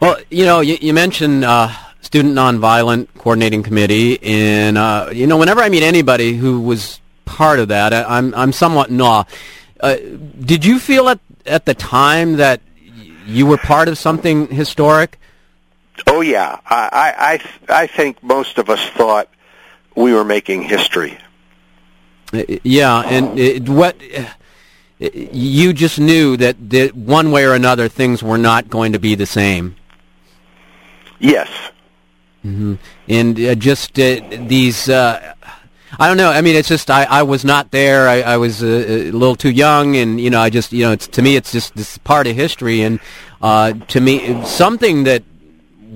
Well, 0.00 0.16
you 0.30 0.44
know, 0.44 0.60
you, 0.60 0.78
you 0.80 0.94
mentioned 0.94 1.44
uh, 1.44 1.70
Student 2.00 2.34
Nonviolent 2.34 3.08
Coordinating 3.18 3.62
Committee, 3.62 4.22
and 4.22 4.78
uh, 4.78 5.10
you 5.12 5.26
know, 5.26 5.36
whenever 5.36 5.60
I 5.60 5.68
meet 5.68 5.82
anybody 5.82 6.34
who 6.34 6.60
was 6.60 7.00
part 7.24 7.58
of 7.58 7.68
that, 7.68 7.92
I, 7.92 8.04
I'm 8.04 8.34
I'm 8.34 8.52
somewhat 8.52 8.88
in 8.88 9.00
awe. 9.00 9.24
Uh, 9.80 9.96
did 10.40 10.64
you 10.64 10.78
feel 10.78 11.08
at 11.08 11.20
at 11.46 11.66
the 11.66 11.74
time 11.74 12.36
that 12.36 12.60
you 13.26 13.46
were 13.46 13.58
part 13.58 13.88
of 13.88 13.98
something 13.98 14.48
historic? 14.48 15.18
Oh 16.06 16.20
yeah, 16.20 16.58
I, 16.66 16.88
I, 17.68 17.74
I, 17.74 17.82
I 17.82 17.86
think 17.86 18.22
most 18.22 18.58
of 18.58 18.68
us 18.68 18.84
thought 18.90 19.28
we 19.94 20.12
were 20.12 20.24
making 20.24 20.62
history. 20.62 21.18
Uh, 22.32 22.42
Yeah, 22.62 23.02
and 23.06 23.38
it, 23.38 23.68
what 23.68 23.96
uh, 24.16 24.24
you 25.14 25.72
just 25.72 26.00
knew 26.00 26.36
that, 26.36 26.56
that 26.70 26.94
one 26.94 27.30
way 27.30 27.44
or 27.44 27.54
another 27.54 27.88
things 27.88 28.22
were 28.22 28.38
not 28.38 28.68
going 28.68 28.92
to 28.92 28.98
be 28.98 29.14
the 29.14 29.26
same. 29.26 29.76
Yes, 31.20 31.48
and 33.08 33.38
uh, 33.40 33.54
just 33.54 33.98
uh, 33.98 34.20
these. 34.30 34.88
Uh, 34.88 35.34
I 35.98 36.08
don't 36.08 36.16
know. 36.16 36.30
I 36.30 36.40
mean, 36.40 36.56
it's 36.56 36.68
just 36.68 36.90
I, 36.90 37.04
I 37.04 37.22
was 37.22 37.44
not 37.44 37.70
there. 37.70 38.08
I, 38.08 38.22
I 38.22 38.36
was 38.36 38.62
a, 38.62 39.08
a 39.08 39.10
little 39.10 39.36
too 39.36 39.50
young, 39.50 39.96
and 39.96 40.20
you 40.20 40.30
know, 40.30 40.40
I 40.40 40.50
just 40.50 40.72
you 40.72 40.84
know, 40.84 40.92
it's 40.92 41.06
to 41.08 41.22
me, 41.22 41.36
it's 41.36 41.52
just 41.52 41.74
this 41.74 41.98
part 41.98 42.26
of 42.26 42.34
history, 42.34 42.82
and 42.82 43.00
uh, 43.42 43.72
to 43.72 44.00
me, 44.00 44.44
something 44.44 45.04
that 45.04 45.22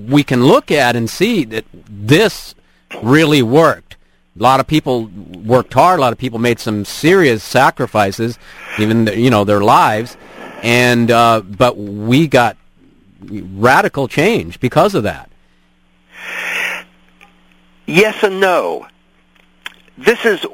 we 0.07 0.23
can 0.23 0.43
look 0.43 0.71
at 0.71 0.95
and 0.95 1.09
see 1.09 1.43
that 1.45 1.65
this 1.73 2.55
really 3.01 3.41
worked. 3.41 3.97
A 4.39 4.43
lot 4.43 4.59
of 4.59 4.67
people 4.67 5.07
worked 5.43 5.73
hard. 5.73 5.99
A 5.99 6.01
lot 6.01 6.13
of 6.13 6.19
people 6.19 6.39
made 6.39 6.59
some 6.59 6.85
serious 6.85 7.43
sacrifices, 7.43 8.39
even 8.77 9.07
you 9.07 9.29
know 9.29 9.43
their 9.43 9.61
lives, 9.61 10.15
and 10.63 11.11
uh, 11.11 11.41
but 11.41 11.77
we 11.77 12.27
got 12.27 12.55
radical 13.21 14.07
change 14.07 14.59
because 14.59 14.95
of 14.95 15.03
that. 15.03 15.29
Yes 17.85 18.23
and 18.23 18.39
no. 18.39 18.87
This 19.99 20.23
is 20.23 20.45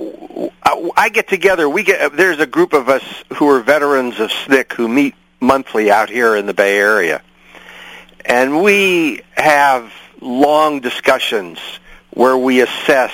I 0.98 1.10
get 1.10 1.28
together. 1.28 1.70
We 1.70 1.84
get 1.84 2.18
there's 2.18 2.40
a 2.40 2.48
group 2.48 2.74
of 2.74 2.90
us 2.90 3.04
who 3.36 3.48
are 3.50 3.60
veterans 3.62 4.20
of 4.20 4.32
SNCC 4.32 4.74
who 4.74 4.88
meet 4.88 5.14
monthly 5.40 5.92
out 5.92 6.10
here 6.10 6.36
in 6.36 6.48
the 6.48 6.54
Bay 6.56 6.80
Area, 6.80 7.22
and 8.26 8.64
we 8.64 9.22
have 9.34 9.94
long 10.20 10.80
discussions 10.80 11.60
where 12.10 12.36
we 12.36 12.62
assess 12.62 13.14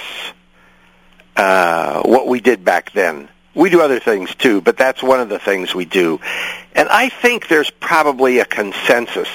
uh, 1.35 2.01
what 2.03 2.27
we 2.27 2.39
did 2.39 2.63
back 2.63 2.93
then. 2.93 3.27
We 3.53 3.69
do 3.69 3.81
other 3.81 3.99
things 3.99 4.33
too, 4.33 4.61
but 4.61 4.77
that's 4.77 5.03
one 5.03 5.19
of 5.19 5.27
the 5.27 5.39
things 5.39 5.75
we 5.75 5.83
do. 5.83 6.21
And 6.73 6.87
I 6.87 7.09
think 7.09 7.49
there's 7.49 7.69
probably 7.69 8.39
a 8.39 8.45
consensus. 8.45 9.27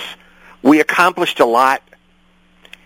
We 0.63 0.81
accomplished 0.81 1.41
a 1.41 1.47
lot, 1.47 1.83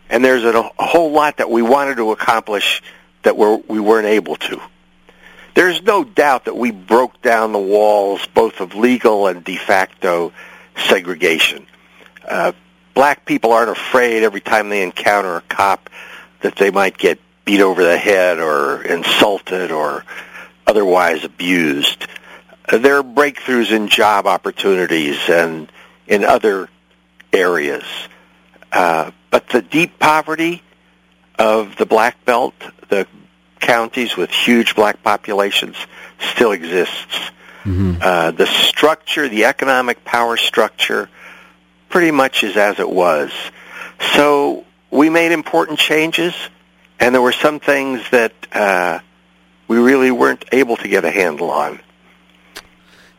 and 0.08 0.24
there's 0.24 0.42
a, 0.42 0.58
a 0.58 0.84
whole 0.84 1.12
lot 1.12 1.36
that 1.36 1.48
we 1.48 1.62
wanted 1.62 1.98
to 1.98 2.10
accomplish 2.10 2.82
that 3.22 3.36
we're, 3.36 3.56
we 3.56 3.80
weren't 3.80 4.06
able 4.06 4.36
to. 4.36 4.60
There's 5.54 5.82
no 5.82 6.04
doubt 6.04 6.44
that 6.44 6.56
we 6.56 6.70
broke 6.70 7.20
down 7.22 7.52
the 7.52 7.58
walls 7.58 8.26
both 8.34 8.60
of 8.60 8.74
legal 8.74 9.26
and 9.26 9.44
de 9.44 9.56
facto 9.56 10.32
segregation. 10.86 11.66
Uh, 12.26 12.52
black 12.94 13.24
people 13.24 13.52
aren't 13.52 13.70
afraid 13.70 14.22
every 14.22 14.40
time 14.40 14.68
they 14.68 14.82
encounter 14.82 15.36
a 15.36 15.40
cop 15.42 15.90
that 16.40 16.56
they 16.56 16.70
might 16.70 16.96
get 16.96 17.20
beat 17.44 17.60
over 17.60 17.82
the 17.82 17.98
head 17.98 18.38
or 18.38 18.82
insulted 18.82 19.70
or 19.70 20.04
otherwise 20.66 21.24
abused. 21.24 22.06
Uh, 22.68 22.78
there 22.78 22.98
are 22.98 23.02
breakthroughs 23.02 23.72
in 23.72 23.88
job 23.88 24.26
opportunities 24.26 25.18
and 25.28 25.70
in 26.06 26.24
other 26.24 26.68
areas. 27.32 27.84
Uh, 28.72 29.10
but 29.30 29.48
the 29.48 29.62
deep 29.62 29.98
poverty 29.98 30.62
of 31.38 31.76
the 31.76 31.86
Black 31.86 32.24
Belt, 32.24 32.54
the 32.90 33.06
counties 33.60 34.16
with 34.16 34.30
huge 34.30 34.74
black 34.74 35.02
populations, 35.02 35.76
still 36.18 36.52
exists. 36.52 37.30
Mm-hmm. 37.64 37.98
Uh, 38.00 38.30
the 38.32 38.46
structure, 38.46 39.28
the 39.28 39.44
economic 39.44 40.04
power 40.04 40.36
structure, 40.36 41.08
pretty 41.88 42.10
much 42.10 42.42
is 42.42 42.56
as 42.56 42.78
it 42.80 42.88
was. 42.88 43.32
So 44.14 44.64
we 44.90 45.10
made 45.10 45.32
important 45.32 45.78
changes, 45.78 46.34
and 46.98 47.14
there 47.14 47.22
were 47.22 47.32
some 47.32 47.60
things 47.60 48.02
that 48.10 48.32
uh, 48.52 49.00
we 49.68 49.78
really 49.78 50.10
weren't 50.10 50.44
able 50.52 50.76
to 50.76 50.88
get 50.88 51.04
a 51.04 51.10
handle 51.10 51.50
on. 51.50 51.80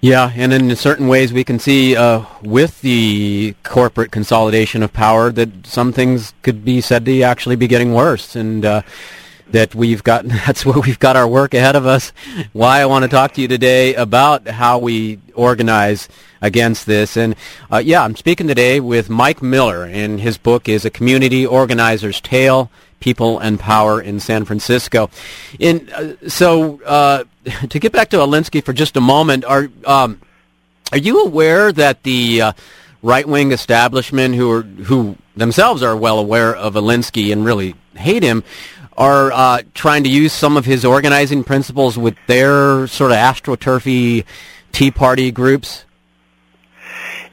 Yeah, 0.02 0.32
and 0.36 0.52
in 0.52 0.76
certain 0.76 1.08
ways 1.08 1.32
we 1.32 1.44
can 1.44 1.60
see 1.60 1.96
uh, 1.96 2.26
with 2.42 2.82
the 2.82 3.54
corporate 3.64 4.12
consolidation 4.12 4.82
of 4.82 4.92
power 4.92 5.32
that 5.32 5.68
some 5.68 5.94
things 5.94 6.34
could 6.42 6.66
be 6.66 6.82
said 6.82 7.06
to 7.06 7.22
actually 7.22 7.56
be 7.56 7.68
getting 7.68 7.94
worse, 7.94 8.36
and 8.36 8.66
uh, 8.66 8.82
that 9.52 9.76
we've 9.76 10.04
got 10.04 10.26
that's 10.28 10.66
where 10.66 10.80
we've 10.80 11.00
got 11.00 11.16
our 11.16 11.28
work 11.28 11.54
ahead 11.54 11.76
of 11.76 11.86
us. 11.86 12.12
Why 12.54 12.82
I 12.82 12.86
want 12.86 13.04
to 13.04 13.10
talk 13.10 13.34
to 13.34 13.42
you 13.42 13.48
today 13.48 13.96
about 13.96 14.48
how 14.48 14.80
we 14.80 15.20
organize 15.34 16.10
against 16.42 16.86
this, 16.86 17.18
and 17.18 17.36
uh, 17.72 17.78
yeah, 17.78 18.04
I'm 18.04 18.16
speaking 18.16 18.48
today 18.48 18.80
with 18.80 19.10
Mike 19.10 19.42
Miller, 19.42 19.84
and 19.86 20.20
his 20.20 20.38
book 20.38 20.68
is 20.68 20.86
A 20.86 20.90
Community 20.90 21.46
Organizer's 21.46 22.20
Tale 22.20 22.72
people 23.02 23.40
and 23.40 23.60
power 23.60 24.00
in 24.00 24.20
San 24.20 24.46
Francisco. 24.46 25.10
In 25.60 25.90
uh, 25.92 26.30
so 26.30 26.82
uh, 26.84 27.26
to 27.70 27.80
get 27.80 27.92
back 27.92 28.10
to 28.12 28.18
Alinsky 28.18 28.64
for 28.64 28.72
just 28.72 28.96
a 28.96 29.02
moment, 29.02 29.44
are 29.44 29.70
um, 29.86 30.22
are 30.94 30.98
you 30.98 31.24
aware 31.24 31.74
that 31.74 32.04
the 32.04 32.42
uh, 32.42 32.54
right 33.02 33.28
wing 33.28 33.52
establishment, 33.52 34.36
who 34.36 34.50
are 34.50 34.62
who 34.62 35.18
themselves 35.36 35.84
are 35.84 35.98
well 35.98 36.20
aware 36.20 36.56
of 36.56 36.76
Alinsky 36.76 37.34
and 37.34 37.44
really 37.44 37.76
hate 37.96 38.24
him, 38.24 38.44
are 39.02 39.32
uh, 39.32 39.62
trying 39.74 40.04
to 40.04 40.10
use 40.10 40.32
some 40.32 40.58
of 40.58 40.66
his 40.66 40.86
organizing 40.86 41.44
principles 41.44 41.98
with 41.98 42.16
their 42.28 42.86
sort 42.86 43.12
of 43.12 43.18
astroturfy 43.18 44.24
Tea 44.72 44.92
Party 44.92 45.32
groups? 45.32 45.86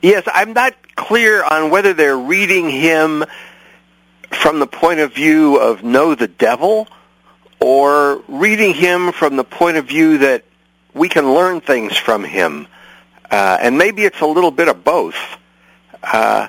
Yes, 0.00 0.22
I'm 0.32 0.54
not 0.54 0.74
clear 0.96 1.44
on 1.44 1.68
whether 1.68 1.92
they're 1.92 2.16
reading 2.16 2.70
him 2.70 3.22
from 4.30 4.60
the 4.60 4.66
point 4.66 5.00
of 5.00 5.14
view 5.14 5.56
of 5.56 5.84
know 5.84 6.14
the 6.14 6.28
devil 6.28 6.88
or 7.60 8.22
reading 8.28 8.72
him 8.72 9.12
from 9.12 9.36
the 9.36 9.44
point 9.44 9.76
of 9.76 9.86
view 9.86 10.18
that 10.18 10.44
we 10.94 11.10
can 11.10 11.34
learn 11.34 11.60
things 11.60 11.94
from 11.98 12.24
him. 12.24 12.66
Uh, 13.30 13.58
and 13.60 13.76
maybe 13.76 14.04
it's 14.04 14.20
a 14.22 14.26
little 14.26 14.50
bit 14.50 14.68
of 14.68 14.84
both. 14.84 15.16
Uh, 16.02 16.48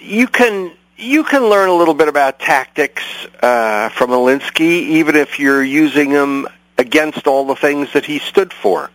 you 0.00 0.26
can 0.26 0.72
you 0.98 1.22
can 1.22 1.44
learn 1.48 1.68
a 1.68 1.74
little 1.74 1.94
bit 1.94 2.08
about 2.08 2.40
tactics 2.40 3.04
uh, 3.40 3.88
from 3.90 4.10
Alinsky, 4.10 4.60
even 4.60 5.14
if 5.14 5.38
you're 5.38 5.62
using 5.62 6.10
them 6.10 6.48
against 6.76 7.26
all 7.26 7.46
the 7.46 7.54
things 7.54 7.92
that 7.92 8.04
he 8.04 8.18
stood 8.18 8.52
for. 8.52 8.90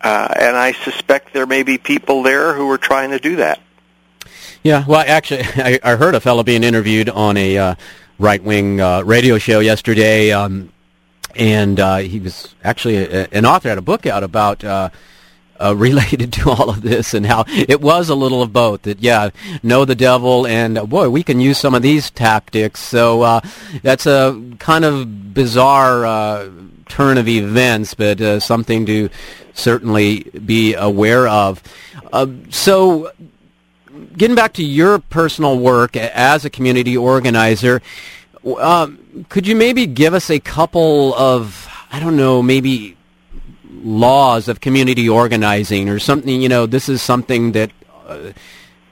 Uh, 0.00 0.28
and 0.36 0.56
I 0.56 0.72
suspect 0.72 1.32
there 1.32 1.46
may 1.46 1.62
be 1.62 1.78
people 1.78 2.24
there 2.24 2.54
who 2.54 2.68
are 2.70 2.78
trying 2.78 3.10
to 3.10 3.20
do 3.20 3.36
that. 3.36 3.60
Yeah, 4.64 4.84
well, 4.86 5.04
actually, 5.06 5.42
I, 5.56 5.78
I 5.82 5.94
heard 5.94 6.16
a 6.16 6.20
fellow 6.20 6.42
being 6.42 6.64
interviewed 6.64 7.08
on 7.08 7.36
a 7.36 7.56
uh, 7.56 7.74
right-wing 8.18 8.80
uh, 8.80 9.02
radio 9.02 9.38
show 9.38 9.60
yesterday, 9.60 10.32
um, 10.32 10.72
and 11.36 11.78
uh, 11.78 11.98
he 11.98 12.18
was 12.18 12.52
actually 12.64 12.96
a, 12.96 13.28
an 13.30 13.46
author, 13.46 13.68
had 13.68 13.78
a 13.78 13.82
book 13.82 14.06
out 14.06 14.24
about 14.24 14.64
uh, 15.62 15.74
related 15.76 16.32
to 16.34 16.50
all 16.50 16.70
of 16.70 16.82
this 16.82 17.14
and 17.14 17.26
how 17.26 17.44
it 17.48 17.80
was 17.80 18.08
a 18.08 18.14
little 18.14 18.42
of 18.42 18.52
both. 18.52 18.82
That 18.82 19.00
yeah, 19.00 19.30
know 19.62 19.84
the 19.84 19.94
devil, 19.94 20.46
and 20.46 20.78
uh, 20.78 20.86
boy, 20.86 21.10
we 21.10 21.22
can 21.22 21.40
use 21.40 21.58
some 21.58 21.74
of 21.74 21.82
these 21.82 22.10
tactics. 22.10 22.80
So 22.80 23.22
uh, 23.22 23.40
that's 23.82 24.06
a 24.06 24.40
kind 24.58 24.84
of 24.84 25.34
bizarre 25.34 26.04
uh, 26.04 26.50
turn 26.88 27.18
of 27.18 27.28
events, 27.28 27.94
but 27.94 28.20
uh, 28.20 28.40
something 28.40 28.86
to 28.86 29.08
certainly 29.54 30.24
be 30.44 30.74
aware 30.74 31.28
of. 31.28 31.62
Uh, 32.12 32.26
so 32.50 33.10
getting 34.16 34.36
back 34.36 34.54
to 34.54 34.64
your 34.64 34.98
personal 34.98 35.58
work 35.58 35.96
as 35.96 36.44
a 36.44 36.50
community 36.50 36.96
organizer, 36.96 37.82
um, 38.58 39.26
could 39.28 39.46
you 39.46 39.56
maybe 39.56 39.86
give 39.86 40.14
us 40.14 40.30
a 40.30 40.40
couple 40.40 41.14
of, 41.14 41.68
I 41.90 42.00
don't 42.00 42.16
know, 42.16 42.42
maybe 42.42 42.96
laws 43.82 44.48
of 44.48 44.60
community 44.60 45.08
organizing 45.08 45.88
or 45.88 45.98
something? 45.98 46.40
You 46.40 46.48
know, 46.48 46.66
this 46.66 46.88
is 46.88 47.02
something 47.02 47.52
that, 47.52 47.70
uh, 48.06 48.32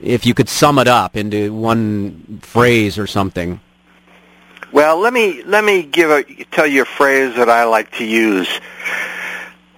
if 0.00 0.26
you 0.26 0.34
could 0.34 0.48
sum 0.48 0.78
it 0.78 0.88
up 0.88 1.16
into 1.16 1.52
one 1.52 2.40
phrase 2.42 2.98
or 2.98 3.06
something. 3.06 3.60
Well, 4.72 4.98
let 4.98 5.12
me 5.12 5.42
let 5.42 5.64
me 5.64 5.82
give 5.82 6.10
a, 6.10 6.22
tell 6.52 6.66
you 6.66 6.82
a 6.82 6.84
phrase 6.84 7.34
that 7.36 7.48
I 7.48 7.64
like 7.64 7.90
to 7.98 8.04
use. 8.04 8.48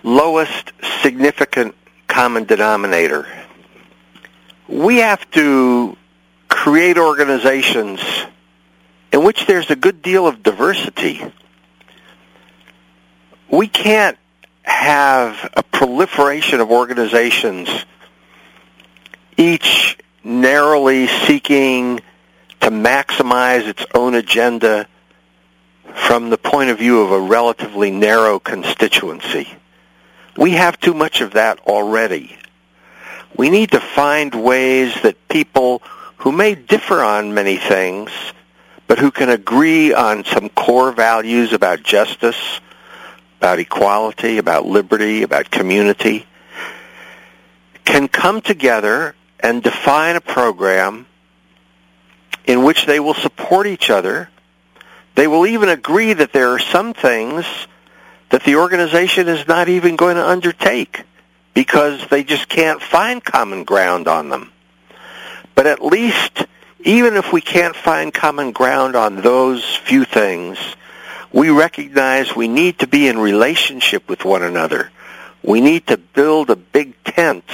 Lowest 0.03 0.73
significant 1.01 1.75
common 2.09 2.45
denominator 2.45 3.27
we 4.73 4.97
have 4.99 5.31
to 5.33 5.97
create 6.49 6.97
organizations 6.97 8.01
in 9.13 9.23
which 9.23 9.47
there's 9.47 9.71
a 9.71 9.77
good 9.77 10.01
deal 10.01 10.27
of 10.27 10.43
diversity. 10.43 11.21
We 13.51 13.69
can't 13.69 14.17
have 14.63 15.51
a 15.55 15.63
proliferation 15.63 16.61
of 16.61 16.71
organizations, 16.71 17.69
each 19.37 19.99
narrowly 20.25 21.07
seeking 21.07 22.01
to 22.61 22.71
maximize 22.71 23.67
its 23.67 23.85
own 23.95 24.15
agenda 24.15 24.87
from 25.95 26.31
the 26.31 26.39
point 26.39 26.71
of 26.71 26.79
view 26.79 27.01
of 27.03 27.11
a 27.11 27.21
relatively 27.21 27.91
narrow 27.91 28.39
constituency. 28.39 29.49
We 30.37 30.53
have 30.53 30.79
too 30.81 30.95
much 30.95 31.21
of 31.21 31.33
that 31.33 31.61
already 31.61 32.37
we 33.37 33.51
need 33.51 33.71
to 33.71 33.81
find 33.81 34.35
ways 34.35 34.95
that 35.03 35.29
people 35.29 35.83
who 36.19 36.33
may 36.33 36.55
differ 36.55 37.01
on 37.01 37.35
many 37.35 37.57
things, 37.57 38.11
but 38.87 38.99
who 38.99 39.11
can 39.11 39.31
agree 39.31 39.93
on 39.93 40.25
some 40.25 40.49
core 40.51 40.93
values 40.93 41.53
about 41.53 41.83
justice, 41.83 42.61
about 43.43 43.59
equality, 43.59 44.39
about 44.39 44.65
liberty, 44.65 45.25
about 45.25 45.51
community, 45.51 46.25
can 47.85 48.07
come 48.07 48.41
together 48.41 49.17
and 49.41 49.63
define 49.65 50.15
a 50.15 50.21
program 50.21 51.07
in 52.47 52.63
which 52.63 52.87
they 52.87 53.01
will 53.01 53.15
support 53.15 53.67
each 53.67 53.91
other 53.91 54.29
They 55.15 55.27
will 55.27 55.47
even 55.47 55.69
agree 55.69 56.13
that 56.13 56.33
there 56.33 56.51
are 56.51 56.59
some 56.59 56.95
things 56.95 57.45
that 58.31 58.45
the 58.45 58.57
organization 58.57 59.29
is 59.29 59.47
not 59.47 59.69
even 59.69 59.97
going 59.97 60.17
to 60.17 60.27
undertake 60.27 61.05
because 61.55 62.07
they 62.09 62.25
just 62.25 62.49
can't 62.49 62.81
find 62.81 63.23
common 63.23 63.65
ground 63.65 64.09
on 64.09 64.31
them. 64.31 64.51
But 65.55 65.67
at 65.67 65.85
least, 65.85 66.47
even 66.81 67.17
if 67.17 67.31
we 67.31 67.43
can't 67.43 67.77
find 67.77 68.13
common 68.13 68.53
ground 68.53 68.97
on 68.97 69.17
those 69.17 69.63
few 69.77 70.05
things, 70.05 70.59
we 71.33 71.51
recognize 71.51 72.37
we 72.37 72.49
need 72.49 72.81
to 72.81 72.87
be 72.87 73.09
in 73.09 73.19
relationship 73.19 74.09
with 74.09 74.25
one 74.25 74.43
another. 74.43 74.91
We 75.43 75.61
need 75.61 75.87
to 75.89 75.97
build 75.97 76.51
a 76.51 76.57
big 76.57 77.03
tent 77.05 77.45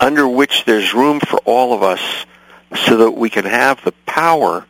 under 0.00 0.26
which 0.26 0.64
there's 0.64 0.94
room 0.94 1.20
for 1.20 1.38
all 1.44 1.74
of 1.74 1.82
us 1.82 2.26
so 2.74 2.98
that 2.98 3.12
we 3.12 3.30
can 3.30 3.44
have 3.44 3.82
the 3.84 3.92
power 4.06 4.66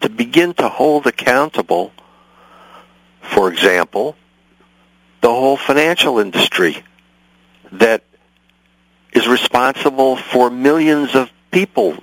to 0.00 0.08
begin 0.08 0.54
to 0.54 0.68
hold 0.68 1.06
accountable, 1.06 1.92
for 3.20 3.50
example, 3.50 4.16
the 5.20 5.28
whole 5.28 5.56
financial 5.56 6.18
industry 6.18 6.82
that 7.72 8.04
is 9.12 9.26
responsible 9.26 10.16
for 10.16 10.50
millions 10.50 11.14
of 11.14 11.30
people 11.50 11.96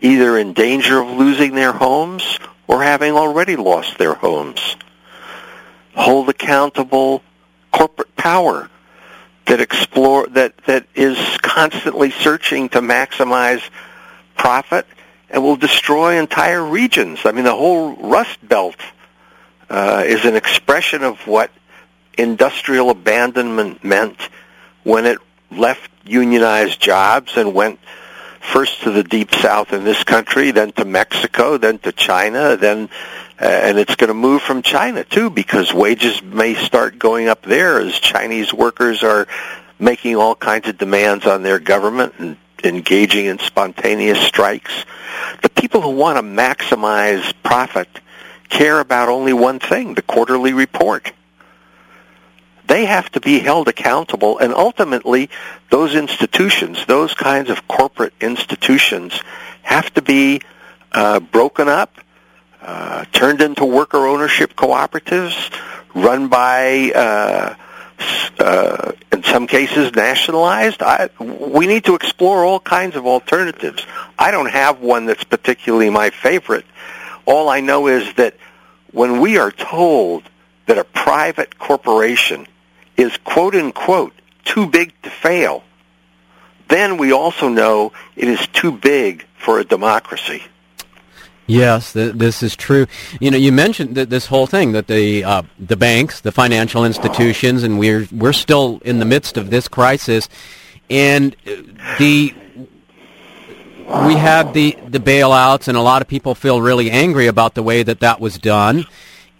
either 0.00 0.36
in 0.38 0.52
danger 0.52 1.00
of 1.00 1.08
losing 1.08 1.54
their 1.54 1.72
homes 1.72 2.38
or 2.66 2.82
having 2.82 3.12
already 3.12 3.56
lost 3.56 3.98
their 3.98 4.14
homes. 4.14 4.76
Hold 5.94 6.28
accountable 6.28 7.22
corporate 7.72 8.14
power 8.16 8.68
that 9.46 9.60
explore 9.60 10.26
that 10.28 10.56
that 10.66 10.86
is 10.94 11.18
constantly 11.38 12.10
searching 12.10 12.68
to 12.70 12.80
maximize 12.80 13.62
profit 14.36 14.86
and 15.28 15.42
will 15.42 15.56
destroy 15.56 16.18
entire 16.18 16.64
regions. 16.64 17.20
I 17.24 17.32
mean, 17.32 17.44
the 17.44 17.54
whole 17.54 17.96
Rust 17.96 18.38
Belt 18.46 18.76
uh, 19.68 20.04
is 20.06 20.24
an 20.24 20.36
expression 20.36 21.02
of 21.02 21.26
what 21.26 21.50
industrial 22.18 22.90
abandonment 22.90 23.82
meant 23.84 24.28
when 24.82 25.06
it 25.06 25.18
left 25.50 25.90
unionized 26.04 26.80
jobs 26.80 27.36
and 27.36 27.54
went 27.54 27.78
first 28.40 28.82
to 28.82 28.90
the 28.90 29.04
deep 29.04 29.32
south 29.34 29.72
in 29.72 29.84
this 29.84 30.02
country, 30.02 30.50
then 30.50 30.72
to 30.72 30.84
Mexico, 30.84 31.58
then 31.58 31.78
to 31.80 31.92
China, 31.92 32.56
then 32.56 32.88
uh, 33.40 33.44
and 33.44 33.78
it's 33.78 33.96
going 33.96 34.08
to 34.08 34.14
move 34.14 34.42
from 34.42 34.62
China 34.62 35.04
too 35.04 35.30
because 35.30 35.72
wages 35.72 36.22
may 36.22 36.54
start 36.54 36.98
going 36.98 37.28
up 37.28 37.42
there 37.42 37.80
as 37.80 37.98
Chinese 37.98 38.52
workers 38.52 39.02
are 39.02 39.26
making 39.78 40.16
all 40.16 40.34
kinds 40.34 40.68
of 40.68 40.76
demands 40.76 41.26
on 41.26 41.42
their 41.42 41.58
government 41.58 42.14
and 42.18 42.36
engaging 42.62 43.26
in 43.26 43.38
spontaneous 43.38 44.20
strikes. 44.20 44.84
The 45.42 45.48
people 45.48 45.80
who 45.80 45.90
want 45.90 46.18
to 46.18 46.22
maximize 46.22 47.32
profit 47.42 47.88
care 48.48 48.80
about 48.80 49.08
only 49.08 49.32
one 49.32 49.58
thing, 49.58 49.94
the 49.94 50.02
quarterly 50.02 50.52
report 50.52 51.12
they 52.70 52.84
have 52.84 53.10
to 53.10 53.20
be 53.20 53.40
held 53.40 53.66
accountable 53.66 54.38
and 54.38 54.54
ultimately 54.54 55.28
those 55.70 55.96
institutions, 55.96 56.86
those 56.86 57.12
kinds 57.14 57.50
of 57.50 57.66
corporate 57.66 58.14
institutions 58.20 59.20
have 59.62 59.92
to 59.94 60.00
be 60.00 60.40
uh, 60.92 61.18
broken 61.18 61.66
up, 61.68 61.92
uh, 62.62 63.04
turned 63.10 63.40
into 63.40 63.64
worker 63.64 64.06
ownership 64.06 64.54
cooperatives, 64.54 65.52
run 65.96 66.28
by, 66.28 66.92
uh, 66.94 67.54
uh, 68.38 68.92
in 69.10 69.24
some 69.24 69.48
cases, 69.48 69.92
nationalized. 69.92 70.80
I, 70.80 71.10
we 71.18 71.66
need 71.66 71.86
to 71.86 71.96
explore 71.96 72.44
all 72.44 72.60
kinds 72.60 72.94
of 72.94 73.04
alternatives. 73.04 73.84
I 74.16 74.30
don't 74.30 74.50
have 74.50 74.80
one 74.80 75.06
that's 75.06 75.24
particularly 75.24 75.90
my 75.90 76.10
favorite. 76.10 76.66
All 77.26 77.48
I 77.48 77.58
know 77.62 77.88
is 77.88 78.14
that 78.14 78.36
when 78.92 79.20
we 79.20 79.38
are 79.38 79.50
told 79.50 80.22
that 80.66 80.78
a 80.78 80.84
private 80.84 81.58
corporation 81.58 82.46
is 83.00 83.16
quote 83.18 83.54
unquote 83.54 84.12
too 84.44 84.66
big 84.66 84.92
to 85.02 85.10
fail, 85.10 85.62
then 86.68 86.98
we 86.98 87.12
also 87.12 87.48
know 87.48 87.92
it 88.16 88.28
is 88.28 88.46
too 88.48 88.72
big 88.72 89.26
for 89.36 89.58
a 89.58 89.64
democracy. 89.64 90.42
Yes, 91.46 91.94
th- 91.94 92.14
this 92.14 92.44
is 92.44 92.54
true. 92.54 92.86
You 93.18 93.32
know, 93.32 93.36
you 93.36 93.50
mentioned 93.50 93.96
this 93.96 94.26
whole 94.26 94.46
thing 94.46 94.72
that 94.72 94.86
the 94.86 95.24
uh, 95.24 95.42
the 95.58 95.76
banks, 95.76 96.20
the 96.20 96.30
financial 96.30 96.84
institutions, 96.84 97.64
and 97.64 97.76
we're 97.76 98.06
we're 98.12 98.32
still 98.32 98.80
in 98.84 99.00
the 99.00 99.04
midst 99.04 99.36
of 99.36 99.50
this 99.50 99.66
crisis, 99.66 100.28
and 100.88 101.34
the 101.98 102.34
we 104.06 104.14
had 104.14 104.54
the 104.54 104.78
the 104.86 105.00
bailouts, 105.00 105.66
and 105.66 105.76
a 105.76 105.80
lot 105.80 106.02
of 106.02 106.06
people 106.06 106.36
feel 106.36 106.62
really 106.62 106.88
angry 106.88 107.26
about 107.26 107.54
the 107.54 107.64
way 107.64 107.82
that 107.82 107.98
that 107.98 108.20
was 108.20 108.38
done. 108.38 108.86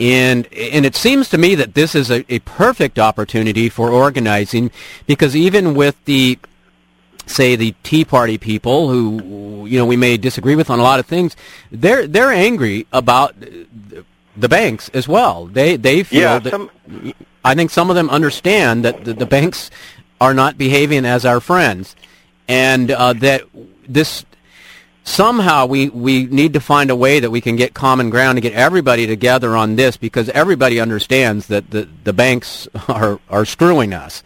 And 0.00 0.50
and 0.54 0.86
it 0.86 0.96
seems 0.96 1.28
to 1.28 1.38
me 1.38 1.54
that 1.56 1.74
this 1.74 1.94
is 1.94 2.10
a, 2.10 2.24
a 2.32 2.38
perfect 2.40 2.98
opportunity 2.98 3.68
for 3.68 3.90
organizing 3.90 4.70
because 5.06 5.36
even 5.36 5.74
with 5.74 6.02
the 6.06 6.38
say 7.26 7.54
the 7.54 7.74
Tea 7.82 8.06
Party 8.06 8.38
people 8.38 8.88
who 8.88 9.66
you 9.66 9.78
know 9.78 9.84
we 9.84 9.96
may 9.96 10.16
disagree 10.16 10.56
with 10.56 10.70
on 10.70 10.78
a 10.78 10.82
lot 10.82 11.00
of 11.00 11.06
things, 11.06 11.36
they're 11.70 12.06
they're 12.06 12.32
angry 12.32 12.86
about 12.94 13.34
the 14.34 14.48
banks 14.48 14.88
as 14.94 15.06
well. 15.06 15.46
They 15.46 15.76
they 15.76 16.02
feel 16.02 16.20
yeah, 16.20 16.38
that 16.38 16.50
some... 16.50 16.70
I 17.44 17.54
think 17.54 17.70
some 17.70 17.90
of 17.90 17.96
them 17.96 18.08
understand 18.08 18.84
that 18.86 19.04
the, 19.04 19.12
the 19.12 19.26
banks 19.26 19.70
are 20.20 20.34
not 20.34 20.56
behaving 20.56 21.04
as 21.04 21.26
our 21.26 21.40
friends, 21.40 21.94
and 22.48 22.90
uh, 22.90 23.12
that 23.14 23.44
this 23.86 24.24
somehow 25.04 25.66
we, 25.66 25.88
we 25.88 26.26
need 26.26 26.52
to 26.52 26.60
find 26.60 26.90
a 26.90 26.96
way 26.96 27.20
that 27.20 27.30
we 27.30 27.40
can 27.40 27.56
get 27.56 27.74
common 27.74 28.10
ground 28.10 28.36
to 28.36 28.40
get 28.40 28.52
everybody 28.52 29.06
together 29.06 29.56
on 29.56 29.76
this 29.76 29.96
because 29.96 30.28
everybody 30.30 30.78
understands 30.78 31.46
that 31.48 31.70
the, 31.70 31.88
the 32.04 32.12
banks 32.12 32.68
are, 32.88 33.20
are 33.28 33.44
screwing 33.44 33.92
us. 33.92 34.22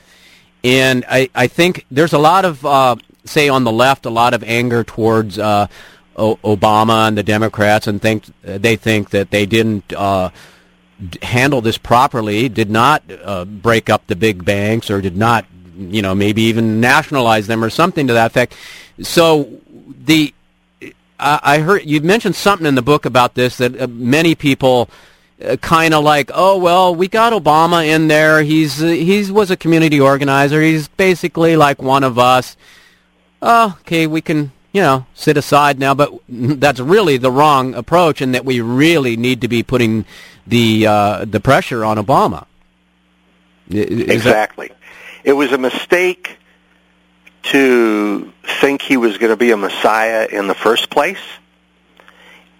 And 0.62 1.04
I, 1.08 1.30
I 1.34 1.46
think 1.46 1.84
there's 1.90 2.12
a 2.12 2.18
lot 2.18 2.44
of, 2.44 2.64
uh, 2.64 2.96
say 3.24 3.48
on 3.48 3.64
the 3.64 3.72
left, 3.72 4.06
a 4.06 4.10
lot 4.10 4.34
of 4.34 4.42
anger 4.42 4.82
towards 4.82 5.38
uh, 5.38 5.66
o- 6.16 6.36
Obama 6.36 7.08
and 7.08 7.16
the 7.18 7.22
Democrats 7.22 7.86
and 7.86 8.00
think 8.00 8.24
they 8.42 8.76
think 8.76 9.10
that 9.10 9.30
they 9.30 9.46
didn't 9.46 9.92
uh, 9.92 10.30
handle 11.22 11.60
this 11.60 11.78
properly, 11.78 12.48
did 12.48 12.70
not 12.70 13.02
uh, 13.22 13.44
break 13.44 13.90
up 13.90 14.06
the 14.06 14.16
big 14.16 14.44
banks 14.44 14.90
or 14.90 15.00
did 15.00 15.16
not, 15.16 15.44
you 15.76 16.02
know, 16.02 16.14
maybe 16.14 16.42
even 16.42 16.80
nationalize 16.80 17.46
them 17.46 17.62
or 17.62 17.70
something 17.70 18.06
to 18.06 18.14
that 18.14 18.30
effect. 18.30 18.56
So 19.02 19.60
the 19.86 20.32
I 21.18 21.58
heard 21.58 21.84
you 21.84 22.00
mentioned 22.00 22.34
something 22.34 22.66
in 22.66 22.74
the 22.74 22.82
book 22.82 23.04
about 23.04 23.34
this 23.34 23.58
that 23.58 23.80
uh, 23.80 23.86
many 23.86 24.34
people 24.34 24.90
uh, 25.42 25.56
kind 25.56 25.94
of 25.94 26.02
like, 26.04 26.30
oh 26.34 26.58
well, 26.58 26.94
we 26.94 27.08
got 27.08 27.32
Obama 27.32 27.86
in 27.86 28.08
there. 28.08 28.42
He's 28.42 28.82
uh, 28.82 28.88
he 28.88 29.30
was 29.30 29.50
a 29.50 29.56
community 29.56 30.00
organizer. 30.00 30.60
He's 30.60 30.88
basically 30.88 31.56
like 31.56 31.80
one 31.80 32.04
of 32.04 32.18
us. 32.18 32.56
Oh, 33.40 33.76
okay, 33.80 34.06
we 34.06 34.20
can 34.20 34.52
you 34.72 34.82
know 34.82 35.06
sit 35.14 35.36
aside 35.36 35.78
now, 35.78 35.94
but 35.94 36.12
that's 36.28 36.80
really 36.80 37.16
the 37.16 37.30
wrong 37.30 37.74
approach, 37.74 38.20
and 38.20 38.34
that 38.34 38.44
we 38.44 38.60
really 38.60 39.16
need 39.16 39.40
to 39.42 39.48
be 39.48 39.62
putting 39.62 40.04
the 40.46 40.86
uh, 40.86 41.24
the 41.24 41.40
pressure 41.40 41.84
on 41.84 41.96
Obama. 41.96 42.46
Is 43.68 44.08
exactly, 44.08 44.68
that... 44.68 44.76
it 45.24 45.32
was 45.32 45.52
a 45.52 45.58
mistake 45.58 46.38
to 47.44 48.32
think 48.60 48.82
he 48.82 48.96
was 48.96 49.18
going 49.18 49.30
to 49.30 49.36
be 49.36 49.50
a 49.50 49.56
Messiah 49.56 50.26
in 50.30 50.46
the 50.46 50.54
first 50.54 50.90
place. 50.90 51.20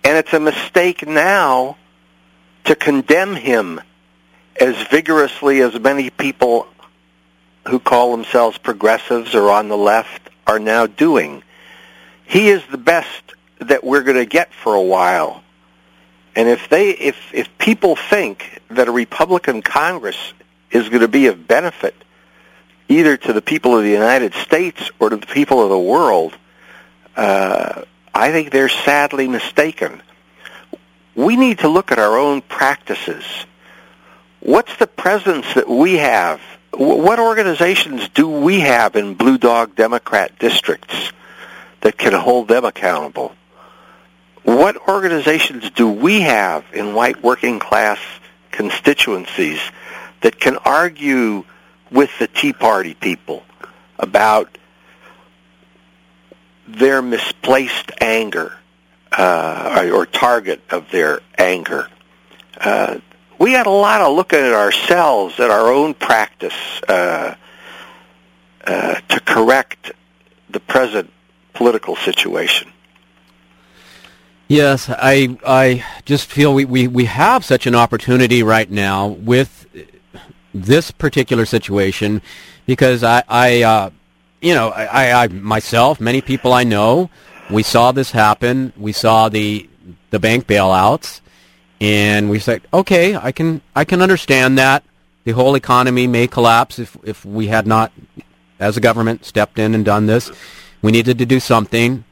And 0.02 0.18
it's 0.18 0.32
a 0.32 0.40
mistake 0.40 1.06
now 1.06 1.76
to 2.64 2.74
condemn 2.74 3.34
him 3.34 3.80
as 4.60 4.76
vigorously 4.88 5.60
as 5.60 5.78
many 5.78 6.10
people 6.10 6.66
who 7.68 7.78
call 7.78 8.10
themselves 8.10 8.58
progressives 8.58 9.34
or 9.34 9.50
on 9.50 9.68
the 9.68 9.76
left 9.76 10.30
are 10.46 10.58
now 10.58 10.86
doing. 10.86 11.42
He 12.26 12.48
is 12.48 12.62
the 12.70 12.78
best 12.78 13.22
that 13.60 13.82
we're 13.84 14.02
going 14.02 14.16
to 14.18 14.26
get 14.26 14.52
for 14.52 14.74
a 14.74 14.82
while. 14.82 15.42
And 16.36 16.48
if 16.48 16.68
they 16.68 16.90
if 16.90 17.16
if 17.32 17.58
people 17.58 17.96
think 17.96 18.60
that 18.68 18.88
a 18.88 18.92
Republican 18.92 19.62
Congress 19.62 20.34
is 20.70 20.88
going 20.88 21.00
to 21.02 21.08
be 21.08 21.28
of 21.28 21.46
benefit 21.46 21.94
either 22.88 23.16
to 23.16 23.32
the 23.32 23.42
people 23.42 23.76
of 23.76 23.84
the 23.84 23.90
United 23.90 24.34
States 24.34 24.90
or 24.98 25.10
to 25.10 25.16
the 25.16 25.26
people 25.26 25.62
of 25.62 25.70
the 25.70 25.78
world, 25.78 26.36
uh, 27.16 27.82
I 28.14 28.32
think 28.32 28.50
they're 28.50 28.68
sadly 28.68 29.28
mistaken. 29.28 30.02
We 31.14 31.36
need 31.36 31.60
to 31.60 31.68
look 31.68 31.92
at 31.92 31.98
our 31.98 32.18
own 32.18 32.42
practices. 32.42 33.24
What's 34.40 34.76
the 34.76 34.86
presence 34.86 35.54
that 35.54 35.68
we 35.68 35.94
have? 35.94 36.40
What 36.72 37.20
organizations 37.20 38.08
do 38.10 38.28
we 38.28 38.60
have 38.60 38.96
in 38.96 39.14
blue 39.14 39.38
dog 39.38 39.76
Democrat 39.76 40.38
districts 40.38 41.12
that 41.80 41.96
can 41.96 42.12
hold 42.12 42.48
them 42.48 42.64
accountable? 42.64 43.34
What 44.42 44.76
organizations 44.88 45.70
do 45.70 45.88
we 45.88 46.20
have 46.20 46.64
in 46.74 46.94
white 46.94 47.22
working 47.22 47.58
class 47.58 47.98
constituencies 48.50 49.60
that 50.20 50.38
can 50.38 50.56
argue 50.58 51.44
with 51.90 52.10
the 52.18 52.26
Tea 52.26 52.52
Party 52.52 52.94
people 52.94 53.44
about 53.98 54.58
their 56.66 57.02
misplaced 57.02 57.90
anger 58.00 58.56
uh, 59.12 59.90
or, 59.92 60.06
target 60.06 60.60
of 60.70 60.90
their 60.90 61.20
anger. 61.38 61.88
uh, 62.60 62.98
we 63.38 63.52
had 63.52 63.66
a 63.66 63.70
lot 63.70 64.00
of 64.00 64.14
looking 64.16 64.38
at 64.38 64.52
ourselves, 64.52 65.38
at 65.40 65.50
our 65.50 65.72
own 65.72 65.94
practice, 65.94 66.54
uh, 66.88 67.34
uh, 68.64 68.94
to 68.94 69.20
correct 69.20 69.92
the 70.48 70.60
present 70.60 71.12
political 71.52 71.96
situation. 71.96 72.70
Yes, 74.48 74.88
I 74.90 75.36
I 75.46 75.84
just 76.04 76.30
feel 76.30 76.54
we, 76.54 76.64
we, 76.64 76.86
we 76.86 77.06
have 77.06 77.44
such 77.44 77.66
an 77.66 77.74
opportunity 77.74 78.42
right 78.42 78.70
now 78.70 79.08
with 79.08 79.63
this 80.54 80.90
particular 80.90 81.44
situation 81.44 82.22
because 82.64 83.02
I, 83.02 83.22
I 83.28 83.62
uh, 83.62 83.90
you 84.40 84.54
know, 84.54 84.68
I, 84.68 85.24
I 85.24 85.28
myself, 85.28 86.00
many 86.00 86.20
people 86.20 86.52
I 86.52 86.64
know, 86.64 87.10
we 87.50 87.62
saw 87.62 87.92
this 87.92 88.10
happen. 88.10 88.72
We 88.76 88.92
saw 88.92 89.28
the 89.28 89.68
the 90.10 90.18
bank 90.18 90.46
bailouts, 90.46 91.20
and 91.80 92.30
we 92.30 92.38
said, 92.38 92.62
okay, 92.72 93.16
I 93.16 93.32
can 93.32 93.62
I 93.74 93.84
can 93.84 94.00
understand 94.00 94.58
that 94.58 94.84
the 95.24 95.32
whole 95.32 95.54
economy 95.54 96.06
may 96.06 96.26
collapse 96.26 96.78
if 96.78 96.96
if 97.04 97.24
we 97.24 97.46
had 97.48 97.66
not, 97.66 97.92
as 98.60 98.76
a 98.76 98.80
government, 98.80 99.24
stepped 99.24 99.58
in 99.58 99.74
and 99.74 99.84
done 99.84 100.06
this. 100.06 100.30
We 100.82 100.92
needed 100.92 101.18
to 101.18 101.26
do 101.26 101.40
something. 101.40 102.04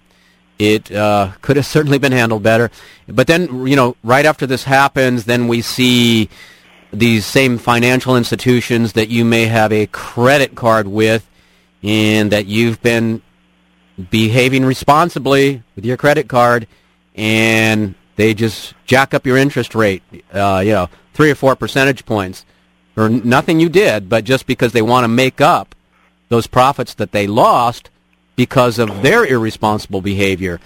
It 0.59 0.91
uh, 0.93 1.33
could 1.43 1.57
have 1.57 1.67
certainly 1.67 1.99
been 1.99 2.13
handled 2.13 2.43
better. 2.43 2.71
But 3.09 3.27
then, 3.27 3.67
you 3.67 3.77
know, 3.77 3.97
right 4.03 4.25
after 4.25 4.47
this 4.47 4.65
happens, 4.65 5.25
then 5.25 5.49
we 5.49 5.61
see 5.61 6.31
these 6.93 7.25
same 7.25 7.59
financial 7.59 8.17
institutions 8.17 8.93
that 8.93 9.09
you 9.09 9.25
may 9.25 9.47
have 9.47 9.73
a 9.73 9.87
credit 9.87 10.55
card 10.55 10.87
with 10.87 11.29
and 11.83 12.31
that 12.33 12.47
you've 12.47 12.81
been 12.83 13.23
behaving 14.11 14.65
responsibly 14.65 15.63
with 15.75 15.85
your 15.85 15.97
credit 15.97 16.29
card 16.29 16.67
and 17.15 17.95
they 18.17 18.35
just 18.35 18.75
jack 18.87 19.15
up 19.15 19.27
your 19.27 19.37
interest 19.37 19.75
rate, 19.75 20.03
uh, 20.33 20.63
you 20.65 20.73
know, 20.73 20.89
three 21.15 21.31
or 21.31 21.35
four 21.35 21.57
percentage 21.57 22.05
points 22.05 22.45
or 22.97 23.09
nothing 23.09 23.59
you 23.59 23.69
did, 23.69 24.09
but 24.09 24.25
just 24.25 24.47
because 24.47 24.73
they 24.73 24.83
want 24.83 25.05
to 25.05 25.09
make 25.09 25.41
up 25.41 25.75
those 26.29 26.47
profits 26.47 26.95
that 26.95 27.13
they 27.13 27.27
lost 27.27 27.91
because 28.37 28.79
of 28.79 29.03
their 29.03 29.25
irresponsible 29.25 30.01
behavior. 30.01 30.61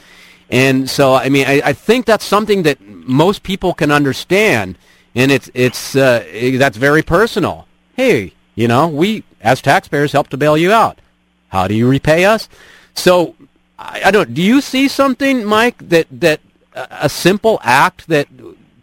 And 0.49 0.89
so, 0.89 1.15
I 1.15 1.29
mean, 1.29 1.47
I, 1.47 1.61
I 1.65 1.73
think 1.73 2.07
that's 2.07 2.25
something 2.25 2.63
that 2.63 2.81
most 2.81 3.43
people 3.43 3.75
can 3.75 3.91
understand, 3.91 4.79
and 5.17 5.33
it's 5.33 5.51
it's 5.55 5.97
uh, 5.97 6.25
that's 6.59 6.77
very 6.77 7.03
personal. 7.03 7.67
Hey, 7.95 8.35
you 8.55 8.69
know, 8.69 8.87
we 8.87 9.25
as 9.41 9.61
taxpayers 9.61 10.13
help 10.13 10.29
to 10.29 10.37
bail 10.37 10.57
you 10.57 10.71
out. 10.71 11.01
How 11.49 11.67
do 11.67 11.75
you 11.75 11.89
repay 11.89 12.27
us? 12.27 12.49
So, 12.95 13.35
I, 13.79 14.03
I 14.05 14.11
don't. 14.11 14.35
Do 14.35 14.43
you 14.43 14.61
see 14.61 14.87
something, 14.87 15.45
Mike, 15.45 15.89
that 15.89 16.07
that 16.11 16.41
uh, 16.75 16.87
a 16.91 17.09
simple 17.09 17.59
act 17.63 18.07
that 18.09 18.29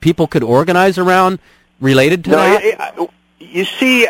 people 0.02 0.28
could 0.28 0.44
organize 0.44 0.98
around 0.98 1.40
related 1.80 2.26
to 2.26 2.32
no, 2.32 2.38
that? 2.38 3.10
you 3.40 3.66
see, 3.66 4.08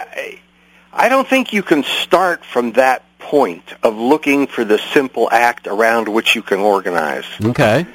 I 0.93 1.09
don't 1.09 1.27
think 1.27 1.51
you 1.51 1.61
can 1.61 1.83
start 1.83 2.45
from 2.45 2.71
that 2.73 3.03
point 3.19 3.73
of 3.83 3.95
looking 3.97 4.47
for 4.47 4.63
the 4.63 4.77
simple 4.77 5.29
act 5.31 5.67
around 5.67 6.07
which 6.07 6.35
you 6.35 6.41
can 6.41 6.59
organize. 6.59 7.25
Okay. 7.43 7.85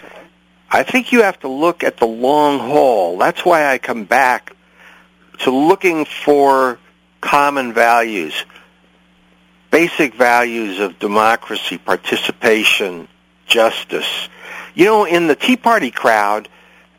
I 0.71 0.83
think 0.83 1.13
you 1.13 1.23
have 1.23 1.41
to 1.41 1.49
look 1.49 1.83
at 1.83 1.97
the 1.97 2.07
long 2.07 2.59
haul. 2.59 3.19
That's 3.19 3.45
why 3.45 3.71
I 3.71 3.79
come 3.79 4.05
back 4.05 4.55
to 5.41 5.51
looking 5.51 6.05
for 6.05 6.79
common 7.21 7.73
values, 7.73 8.45
basic 9.71 10.15
values 10.15 10.79
of 10.81 10.99
democracy, 10.99 11.79
participation, 11.79 13.09
justice. 13.47 14.29
You 14.75 14.85
know, 14.85 15.05
in 15.05 15.27
the 15.27 15.35
Tea 15.35 15.57
Party 15.57 15.91
crowd, 15.91 16.49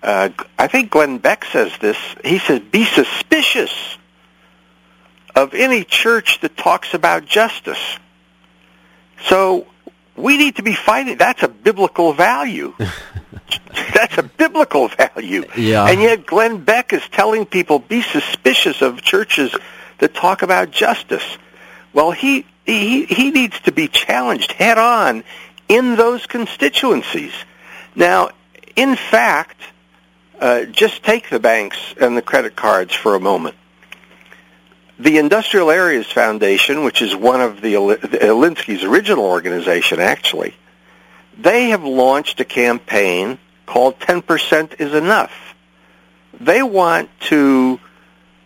uh, 0.01 0.29
I 0.57 0.67
think 0.67 0.91
Glenn 0.91 1.19
Beck 1.19 1.45
says 1.45 1.71
this. 1.79 1.97
He 2.23 2.39
says, 2.39 2.59
be 2.59 2.85
suspicious 2.85 3.97
of 5.35 5.53
any 5.53 5.83
church 5.83 6.41
that 6.41 6.57
talks 6.57 6.93
about 6.93 7.25
justice. 7.25 7.97
So 9.25 9.67
we 10.15 10.37
need 10.37 10.55
to 10.55 10.63
be 10.63 10.73
fighting. 10.73 11.17
That's 11.17 11.43
a 11.43 11.47
biblical 11.47 12.13
value. 12.13 12.73
That's 13.93 14.17
a 14.17 14.23
biblical 14.23 14.87
value. 14.87 15.45
Yeah. 15.55 15.85
And 15.85 16.01
yet 16.01 16.25
Glenn 16.25 16.63
Beck 16.63 16.93
is 16.93 17.03
telling 17.11 17.45
people 17.45 17.79
be 17.79 18.01
suspicious 18.01 18.81
of 18.81 19.01
churches 19.01 19.55
that 19.99 20.13
talk 20.13 20.41
about 20.41 20.71
justice. 20.71 21.37
Well, 21.93 22.11
he 22.11 22.45
he 22.65 23.05
he 23.05 23.31
needs 23.31 23.59
to 23.61 23.71
be 23.71 23.87
challenged 23.87 24.51
head 24.51 24.77
on 24.77 25.23
in 25.67 25.95
those 25.95 26.25
constituencies. 26.25 27.33
Now, 27.95 28.29
in 28.75 28.95
fact, 28.95 29.61
uh, 30.39 30.65
just 30.65 31.03
take 31.03 31.29
the 31.29 31.39
banks 31.39 31.77
and 31.99 32.15
the 32.15 32.21
credit 32.21 32.55
cards 32.55 32.93
for 32.93 33.15
a 33.15 33.19
moment. 33.19 33.55
The 34.97 35.17
Industrial 35.17 35.71
Areas 35.71 36.07
Foundation, 36.11 36.83
which 36.83 37.01
is 37.01 37.15
one 37.15 37.41
of 37.41 37.61
the 37.61 37.75
Alinsky's 37.75 38.83
original 38.83 39.23
organization, 39.23 39.99
actually, 39.99 40.55
they 41.37 41.69
have 41.69 41.83
launched 41.83 42.39
a 42.41 42.45
campaign 42.45 43.37
called 43.69 43.99
10% 43.99 44.81
is 44.81 44.95
Enough. 44.95 45.31
They 46.41 46.63
want 46.63 47.11
to 47.29 47.79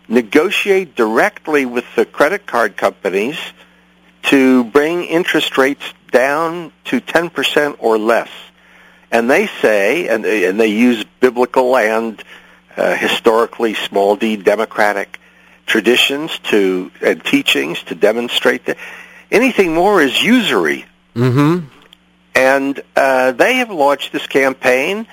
negotiate 0.09 0.95
directly 0.97 1.65
with 1.65 1.85
the 1.95 2.05
credit 2.05 2.45
card 2.45 2.75
companies 2.75 3.37
to 4.23 4.65
bring 4.65 5.05
interest 5.05 5.57
rates 5.57 5.85
down 6.11 6.73
to 6.85 6.99
10% 6.99 7.77
or 7.79 7.97
less. 7.97 8.29
And 9.11 9.29
they 9.29 9.47
say, 9.47 10.09
and, 10.09 10.25
they, 10.25 10.43
and 10.43 10.59
they 10.59 10.67
use 10.67 11.05
biblical 11.21 11.77
and 11.77 12.21
uh, 12.75 12.95
historically 12.95 13.75
small 13.75 14.17
d 14.17 14.35
democratic 14.35 15.19
traditions 15.65 16.37
to 16.39 16.91
and 17.01 17.23
teachings 17.23 17.81
to 17.83 17.95
demonstrate 17.95 18.65
that 18.65 18.77
anything 19.31 19.73
more 19.73 20.01
is 20.01 20.21
usury. 20.21 20.85
Mm-hmm. 21.15 21.67
And 22.35 22.81
uh, 22.95 23.31
they 23.33 23.55
have 23.57 23.69
launched 23.69 24.11
this 24.11 24.25
campaign 24.27 25.07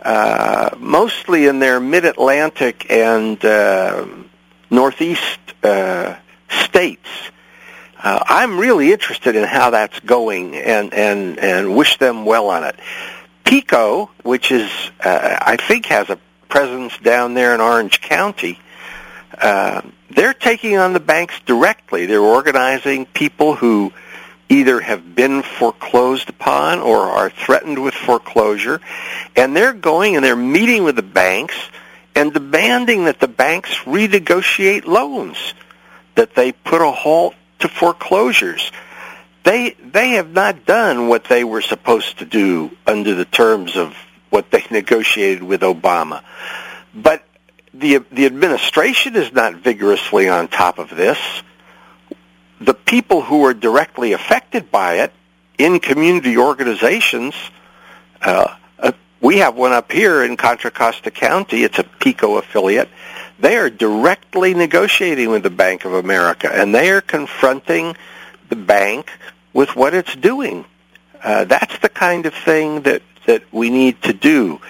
uh, 0.00 0.70
mostly 0.78 1.46
in 1.46 1.58
their 1.58 1.80
mid-Atlantic 1.80 2.90
and 2.90 3.42
uh, 3.44 4.06
northeast 4.70 5.40
uh, 5.62 6.16
states. 6.48 7.08
Uh, 8.02 8.22
I'm 8.24 8.58
really 8.58 8.92
interested 8.92 9.36
in 9.36 9.44
how 9.44 9.70
that's 9.70 10.00
going 10.00 10.56
and, 10.56 10.94
and, 10.94 11.38
and 11.38 11.76
wish 11.76 11.98
them 11.98 12.24
well 12.24 12.48
on 12.48 12.64
it. 12.64 12.76
PICO, 13.44 14.10
which 14.22 14.50
is, 14.52 14.70
uh, 15.04 15.36
I 15.40 15.56
think 15.56 15.86
has 15.86 16.08
a 16.08 16.18
presence 16.48 16.96
down 16.98 17.34
there 17.34 17.54
in 17.54 17.60
Orange 17.60 18.00
County, 18.00 18.58
they're 20.10 20.34
taking 20.34 20.76
on 20.76 20.92
the 20.92 21.00
banks 21.00 21.38
directly. 21.46 22.06
They're 22.06 22.20
organizing 22.20 23.06
people 23.06 23.54
who 23.54 23.92
either 24.50 24.80
have 24.80 25.14
been 25.14 25.42
foreclosed 25.42 26.28
upon 26.28 26.80
or 26.80 26.98
are 26.98 27.30
threatened 27.30 27.82
with 27.82 27.94
foreclosure, 27.94 28.80
and 29.36 29.56
they're 29.56 29.72
going 29.72 30.16
and 30.16 30.24
they're 30.24 30.36
meeting 30.36 30.84
with 30.84 30.96
the 30.96 31.02
banks 31.02 31.56
and 32.14 32.34
demanding 32.34 33.04
that 33.04 33.20
the 33.20 33.28
banks 33.28 33.70
renegotiate 33.84 34.84
loans, 34.84 35.54
that 36.16 36.34
they 36.34 36.52
put 36.52 36.82
a 36.82 36.90
halt 36.90 37.34
to 37.60 37.68
foreclosures. 37.68 38.72
They 39.44 39.70
they 39.70 40.10
have 40.10 40.30
not 40.30 40.66
done 40.66 41.08
what 41.08 41.24
they 41.24 41.44
were 41.44 41.62
supposed 41.62 42.18
to 42.18 42.24
do 42.24 42.76
under 42.86 43.14
the 43.14 43.24
terms 43.24 43.76
of 43.76 43.96
what 44.28 44.50
they 44.50 44.64
negotiated 44.70 45.42
with 45.42 45.60
Obama. 45.60 46.22
But 46.92 47.24
the 47.72 47.98
the 48.10 48.26
administration 48.26 49.14
is 49.14 49.32
not 49.32 49.54
vigorously 49.54 50.28
on 50.28 50.48
top 50.48 50.78
of 50.78 50.90
this. 50.90 51.18
The 52.60 52.74
people 52.74 53.22
who 53.22 53.44
are 53.46 53.54
directly 53.54 54.12
affected 54.12 54.70
by 54.70 54.96
it 54.96 55.12
in 55.58 55.80
community 55.80 56.36
organizations, 56.36 57.34
uh, 58.22 58.54
uh, 58.78 58.92
we 59.20 59.38
have 59.38 59.56
one 59.56 59.72
up 59.72 59.90
here 59.90 60.22
in 60.22 60.36
Contra 60.36 60.70
Costa 60.70 61.10
County. 61.10 61.64
It's 61.64 61.78
a 61.78 61.84
PICO 61.84 62.36
affiliate. 62.36 62.88
They 63.38 63.56
are 63.56 63.70
directly 63.70 64.52
negotiating 64.52 65.30
with 65.30 65.42
the 65.42 65.50
Bank 65.50 65.84
of 65.84 65.94
America, 65.94 66.50
and 66.52 66.74
they 66.74 66.90
are 66.90 67.00
confronting 67.00 67.96
the 68.50 68.56
bank 68.56 69.10
with 69.52 69.74
what 69.74 69.94
it's 69.94 70.14
doing. 70.14 70.66
Uh, 71.22 71.44
that's 71.44 71.78
the 71.78 71.88
kind 71.88 72.26
of 72.26 72.34
thing 72.34 72.82
that 72.82 73.02
that 73.26 73.44
we 73.52 73.70
need 73.70 74.02
to 74.02 74.12
do. 74.12 74.60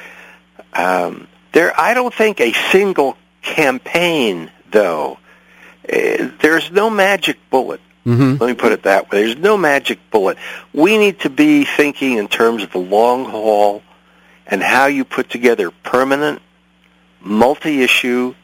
Um, 0.72 1.28
there, 1.52 1.78
I 1.78 1.94
don't 1.94 2.14
think 2.14 2.40
a 2.40 2.52
single 2.70 3.16
campaign, 3.42 4.50
though. 4.70 5.18
Uh, 5.90 6.30
there's 6.40 6.70
no 6.70 6.90
magic 6.90 7.38
bullet. 7.50 7.80
Mm-hmm. 8.06 8.42
Let 8.42 8.48
me 8.48 8.54
put 8.54 8.72
it 8.72 8.84
that 8.84 9.10
way. 9.10 9.24
There's 9.24 9.36
no 9.36 9.56
magic 9.56 9.98
bullet. 10.10 10.38
We 10.72 10.96
need 10.96 11.20
to 11.20 11.30
be 11.30 11.64
thinking 11.64 12.16
in 12.16 12.28
terms 12.28 12.62
of 12.62 12.72
the 12.72 12.78
long 12.78 13.26
haul 13.26 13.82
and 14.46 14.62
how 14.62 14.86
you 14.86 15.04
put 15.04 15.28
together 15.28 15.70
permanent, 15.70 16.40
multi-issue, 17.20 18.34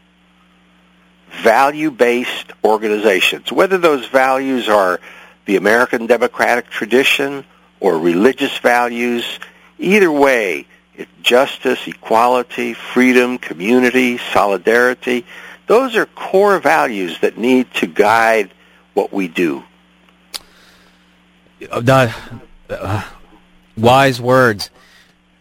value-based 1.42 2.52
organizations. 2.62 3.50
Whether 3.50 3.78
those 3.78 4.06
values 4.06 4.68
are 4.68 5.00
the 5.46 5.56
American 5.56 6.06
democratic 6.06 6.68
tradition 6.68 7.44
or 7.80 7.98
religious 7.98 8.56
values, 8.58 9.24
either 9.78 10.12
way, 10.12 10.66
It's 10.96 11.10
justice, 11.22 11.86
equality, 11.86 12.72
freedom, 12.72 13.36
community, 13.36 14.18
solidarity. 14.32 15.26
Those 15.66 15.94
are 15.96 16.06
core 16.06 16.58
values 16.58 17.18
that 17.20 17.36
need 17.36 17.72
to 17.74 17.86
guide 17.86 18.50
what 18.96 19.12
we 19.12 19.28
do. 19.28 19.62
Uh, 21.70 22.10
uh, 22.70 23.04
wise 23.76 24.20
words. 24.20 24.70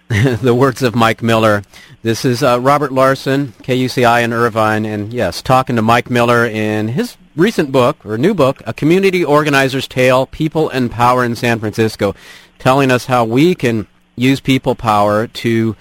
the 0.10 0.54
words 0.54 0.84
of 0.84 0.94
Mike 0.94 1.24
Miller. 1.24 1.64
This 2.04 2.26
is 2.26 2.44
uh, 2.44 2.60
Robert 2.62 2.92
Larson, 2.92 3.54
KUCI 3.64 4.24
in 4.24 4.34
Irvine, 4.34 4.86
and 4.86 5.12
yes, 5.12 5.42
talking 5.42 5.78
to 5.78 5.82
Mike 5.82 6.12
Miller 6.12 6.46
in 6.46 6.90
his 6.90 7.18
recent 7.36 7.72
book, 7.72 8.06
or 8.06 8.18
new 8.18 8.36
book, 8.36 8.62
A 8.68 8.74
Community 8.74 9.26
Organizer's 9.26 9.88
Tale, 9.88 10.28
People 10.28 10.70
and 10.70 10.92
Power 10.92 11.24
in 11.24 11.36
San 11.36 11.60
Francisco, 11.60 12.14
telling 12.60 12.92
us 12.92 13.06
how 13.06 13.26
we 13.26 13.56
can 13.56 13.88
use 14.16 14.40
people 14.40 14.76
power 14.76 15.26
to 15.28 15.76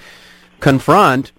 confront 0.60 1.32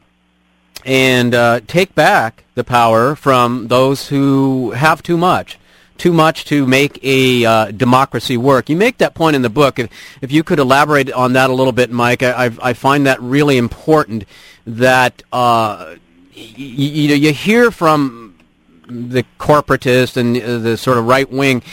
and 0.86 1.34
uh, 1.34 1.62
take 1.66 1.96
back 1.96 2.44
the 2.54 2.64
power 2.64 3.16
from 3.16 3.70
those 3.70 4.10
who 4.10 4.72
have 4.72 5.02
too 5.02 5.18
much. 5.18 5.58
Too 5.98 6.12
much 6.12 6.46
to 6.46 6.68
make 6.68 7.00
a 7.04 7.46
uh, 7.46 7.72
democracy 7.72 8.36
work. 8.36 8.70
You 8.70 8.76
make 8.76 8.98
that 8.98 9.14
point 9.16 9.36
in 9.36 9.42
the 9.42 9.50
book. 9.50 9.80
If, 9.80 9.90
if 10.22 10.32
you 10.32 10.44
could 10.44 10.60
elaborate 10.60 11.12
on 11.12 11.34
that 11.34 11.50
a 11.50 11.54
little 11.54 11.72
bit, 11.72 11.90
Mike, 11.90 12.22
I, 12.22 12.48
I, 12.48 12.52
I 12.62 12.74
find 12.74 13.06
that 13.08 13.22
really 13.22 13.58
important. 13.58 14.26
That 14.68 15.24
uh, 15.32 15.96
you 16.34 17.08
know 17.10 17.16
you 17.16 17.32
hear 17.32 17.72
from 17.72 18.36
the 18.88 19.26
corporatist 19.40 20.18
and 20.18 20.38
uh, 20.38 20.58
the 20.60 20.78
sort 20.78 20.98
of 20.98 21.06
right 21.06 21.32
wing 21.32 21.64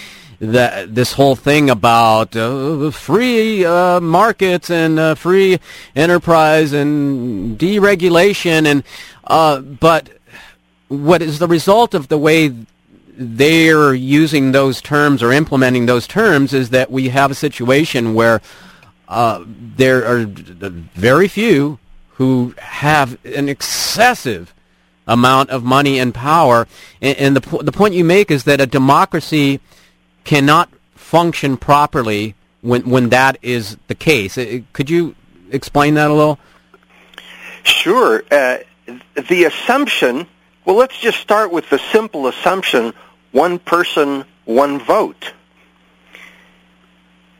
that 0.42 0.92
this 0.92 1.12
whole 1.12 1.36
thing 1.36 1.70
about 1.70 2.34
uh, 2.34 2.90
free 2.90 3.64
uh, 3.64 4.00
markets 4.00 4.70
and 4.70 4.98
uh, 4.98 5.14
free 5.14 5.60
enterprise 5.94 6.72
and 6.72 7.56
deregulation 7.58 8.66
and 8.66 8.82
uh, 9.24 9.60
but 9.60 10.08
what 10.88 11.22
is 11.22 11.38
the 11.38 11.46
result 11.46 11.94
of 11.94 12.08
the 12.08 12.18
way 12.18 12.52
they're 13.14 13.94
using 13.94 14.52
those 14.52 14.80
terms 14.80 15.22
or 15.22 15.32
implementing 15.32 15.86
those 15.86 16.06
terms 16.06 16.52
is 16.54 16.70
that 16.70 16.90
we 16.90 17.10
have 17.10 17.30
a 17.30 17.34
situation 17.34 18.14
where 18.14 18.40
uh, 19.08 19.44
there 19.46 20.04
are 20.06 20.24
very 20.24 21.28
few 21.28 21.78
who 22.12 22.54
have 22.58 23.18
an 23.24 23.48
excessive 23.48 24.54
amount 25.06 25.50
of 25.50 25.64
money 25.64 25.98
and 25.98 26.14
power 26.14 26.66
and, 27.00 27.18
and 27.18 27.36
the, 27.36 27.58
the 27.58 27.72
point 27.72 27.92
you 27.92 28.04
make 28.04 28.30
is 28.30 28.44
that 28.44 28.60
a 28.60 28.66
democracy 28.66 29.60
cannot 30.24 30.70
function 30.94 31.56
properly 31.56 32.34
when 32.62 32.88
when 32.88 33.10
that 33.10 33.36
is 33.42 33.76
the 33.88 33.94
case. 33.94 34.38
Uh, 34.38 34.60
could 34.72 34.88
you 34.88 35.14
explain 35.50 35.94
that 35.94 36.10
a 36.10 36.14
little? 36.14 36.38
Sure. 37.64 38.22
Uh, 38.30 38.58
the 39.28 39.44
assumption. 39.44 40.26
Well, 40.64 40.76
let's 40.76 40.98
just 40.98 41.18
start 41.18 41.52
with 41.52 41.68
the 41.70 41.78
simple 41.90 42.28
assumption: 42.28 42.92
one 43.32 43.58
person, 43.58 44.24
one 44.44 44.78
vote. 44.78 45.32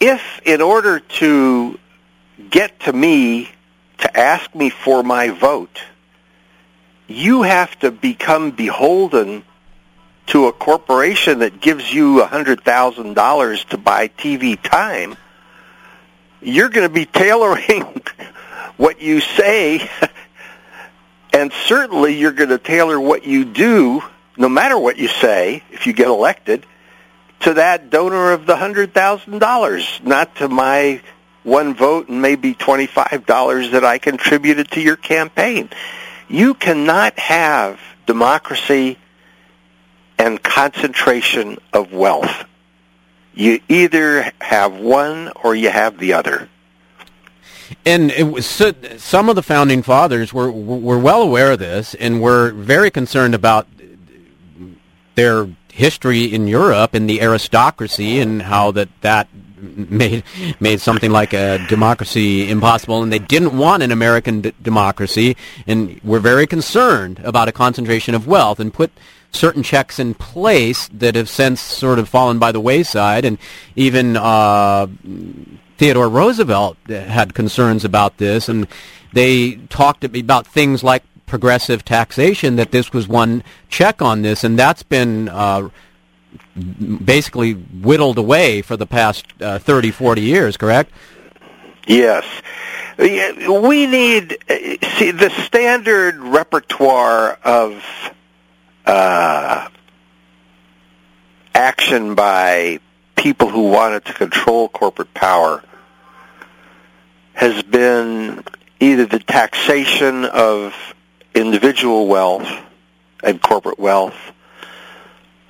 If, 0.00 0.40
in 0.44 0.60
order 0.60 0.98
to 0.98 1.78
get 2.50 2.80
to 2.80 2.92
me 2.92 3.48
to 3.98 4.18
ask 4.18 4.52
me 4.52 4.70
for 4.70 5.04
my 5.04 5.28
vote, 5.28 5.80
you 7.06 7.42
have 7.42 7.78
to 7.80 7.92
become 7.92 8.50
beholden 8.50 9.44
to 10.26 10.46
a 10.46 10.52
corporation 10.52 11.40
that 11.40 11.60
gives 11.60 11.92
you 11.92 12.22
a 12.22 12.26
$100,000 12.26 13.68
to 13.68 13.78
buy 13.78 14.08
TV 14.08 14.60
time, 14.60 15.16
you're 16.40 16.68
going 16.68 16.88
to 16.88 16.92
be 16.92 17.06
tailoring 17.06 18.02
what 18.76 19.00
you 19.00 19.20
say, 19.20 19.88
and 21.32 21.52
certainly 21.52 22.18
you're 22.18 22.32
going 22.32 22.50
to 22.50 22.58
tailor 22.58 23.00
what 23.00 23.24
you 23.24 23.44
do, 23.44 24.02
no 24.36 24.48
matter 24.48 24.78
what 24.78 24.98
you 24.98 25.08
say, 25.08 25.62
if 25.70 25.86
you 25.86 25.92
get 25.92 26.08
elected, 26.08 26.66
to 27.40 27.54
that 27.54 27.90
donor 27.90 28.32
of 28.32 28.46
the 28.46 28.54
$100,000, 28.54 30.04
not 30.04 30.36
to 30.36 30.48
my 30.48 31.00
one 31.42 31.74
vote 31.74 32.08
and 32.08 32.22
maybe 32.22 32.54
$25 32.54 33.72
that 33.72 33.84
I 33.84 33.98
contributed 33.98 34.70
to 34.72 34.80
your 34.80 34.96
campaign. 34.96 35.68
You 36.28 36.54
cannot 36.54 37.18
have 37.18 37.80
democracy 38.06 38.98
and 40.18 40.40
concentration 40.40 41.58
of 41.72 41.92
wealth. 41.92 42.44
You 43.34 43.60
either 43.68 44.30
have 44.40 44.74
one 44.74 45.32
or 45.42 45.54
you 45.54 45.70
have 45.70 45.98
the 45.98 46.12
other. 46.12 46.48
And 47.84 48.10
it 48.10 48.24
was 48.24 48.46
some 48.98 49.28
of 49.28 49.36
the 49.36 49.42
founding 49.42 49.82
fathers 49.82 50.32
were 50.32 50.50
were 50.50 50.98
well 50.98 51.22
aware 51.22 51.52
of 51.52 51.58
this 51.58 51.94
and 51.94 52.20
were 52.20 52.52
very 52.52 52.90
concerned 52.90 53.34
about 53.34 53.66
their 55.14 55.48
history 55.72 56.24
in 56.24 56.46
Europe 56.46 56.94
and 56.94 57.08
the 57.08 57.22
aristocracy 57.22 58.20
and 58.20 58.42
how 58.42 58.70
that 58.72 58.88
that 59.00 59.28
made 59.62 60.24
made 60.60 60.80
something 60.80 61.10
like 61.10 61.32
a 61.32 61.64
democracy 61.68 62.50
impossible, 62.50 63.02
and 63.02 63.12
they 63.12 63.18
didn't 63.18 63.56
want 63.56 63.82
an 63.82 63.92
American 63.92 64.40
d- 64.40 64.52
democracy, 64.60 65.36
and 65.66 66.00
were 66.02 66.18
very 66.18 66.46
concerned 66.46 67.20
about 67.24 67.48
a 67.48 67.52
concentration 67.52 68.14
of 68.14 68.26
wealth, 68.26 68.58
and 68.60 68.74
put 68.74 68.90
certain 69.30 69.62
checks 69.62 69.98
in 69.98 70.14
place 70.14 70.88
that 70.92 71.14
have 71.14 71.28
since 71.28 71.60
sort 71.60 71.98
of 71.98 72.08
fallen 72.08 72.38
by 72.38 72.52
the 72.52 72.60
wayside, 72.60 73.24
and 73.24 73.38
even 73.76 74.16
uh, 74.16 74.86
Theodore 75.82 76.08
Roosevelt 76.08 76.76
had 76.86 77.34
concerns 77.34 77.84
about 77.84 78.18
this, 78.18 78.48
and 78.48 78.68
they 79.12 79.56
talked 79.68 80.04
about 80.04 80.46
things 80.46 80.84
like 80.84 81.02
progressive 81.26 81.84
taxation. 81.84 82.54
That 82.54 82.70
this 82.70 82.92
was 82.92 83.08
one 83.08 83.42
check 83.68 84.00
on 84.00 84.22
this, 84.22 84.44
and 84.44 84.56
that's 84.56 84.84
been 84.84 85.28
uh, 85.28 85.70
basically 87.04 87.54
whittled 87.54 88.16
away 88.16 88.62
for 88.62 88.76
the 88.76 88.86
past 88.86 89.26
uh, 89.40 89.58
30, 89.58 89.90
40 89.90 90.20
years. 90.20 90.56
Correct? 90.56 90.92
Yes. 91.88 92.24
We 92.96 93.86
need 93.86 94.38
see 94.98 95.10
the 95.10 95.30
standard 95.46 96.20
repertoire 96.20 97.40
of 97.42 97.84
uh, 98.86 99.68
action 101.52 102.14
by 102.14 102.78
people 103.16 103.48
who 103.48 103.68
wanted 103.70 104.04
to 104.04 104.12
control 104.12 104.68
corporate 104.68 105.12
power 105.12 105.64
has 107.34 107.62
been 107.62 108.44
either 108.80 109.06
the 109.06 109.18
taxation 109.18 110.24
of 110.24 110.74
individual 111.34 112.06
wealth 112.06 112.48
and 113.22 113.40
corporate 113.40 113.78
wealth, 113.78 114.16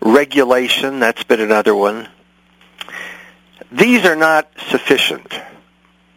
regulation, 0.01 1.01
that's 1.01 1.23
been 1.25 1.41
another 1.41 1.75
one. 1.75 2.09
These 3.71 4.05
are 4.05 4.17
not 4.17 4.49
sufficient. 4.69 5.35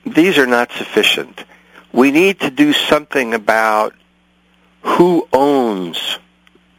These 0.06 0.38
are 0.38 0.48
not 0.48 0.72
sufficient. 0.74 1.44
We 1.94 2.12
need 2.12 2.42
to 2.42 2.50
do 2.50 2.74
something 2.74 3.34
about 3.34 3.94
who 4.82 5.28
owns 5.32 6.20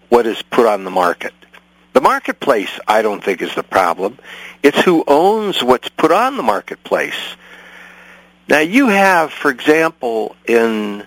what 0.09 0.27
is 0.27 0.41
put 0.43 0.67
on 0.67 0.85
the 0.85 0.91
market. 0.91 1.33
The 1.95 2.01
marketplace, 2.03 2.79
I 2.87 3.01
don't 3.01 3.25
think, 3.25 3.41
is 3.41 3.55
the 3.55 3.63
problem. 3.63 4.19
It's 4.63 4.81
who 4.83 5.03
owns 5.07 5.65
what's 5.65 5.89
put 5.89 6.13
on 6.13 6.37
the 6.37 6.43
marketplace. 6.43 7.37
Now 8.49 8.61
you 8.61 8.89
have, 8.89 9.33
for 9.33 9.51
example, 9.51 10.37
in, 10.47 11.03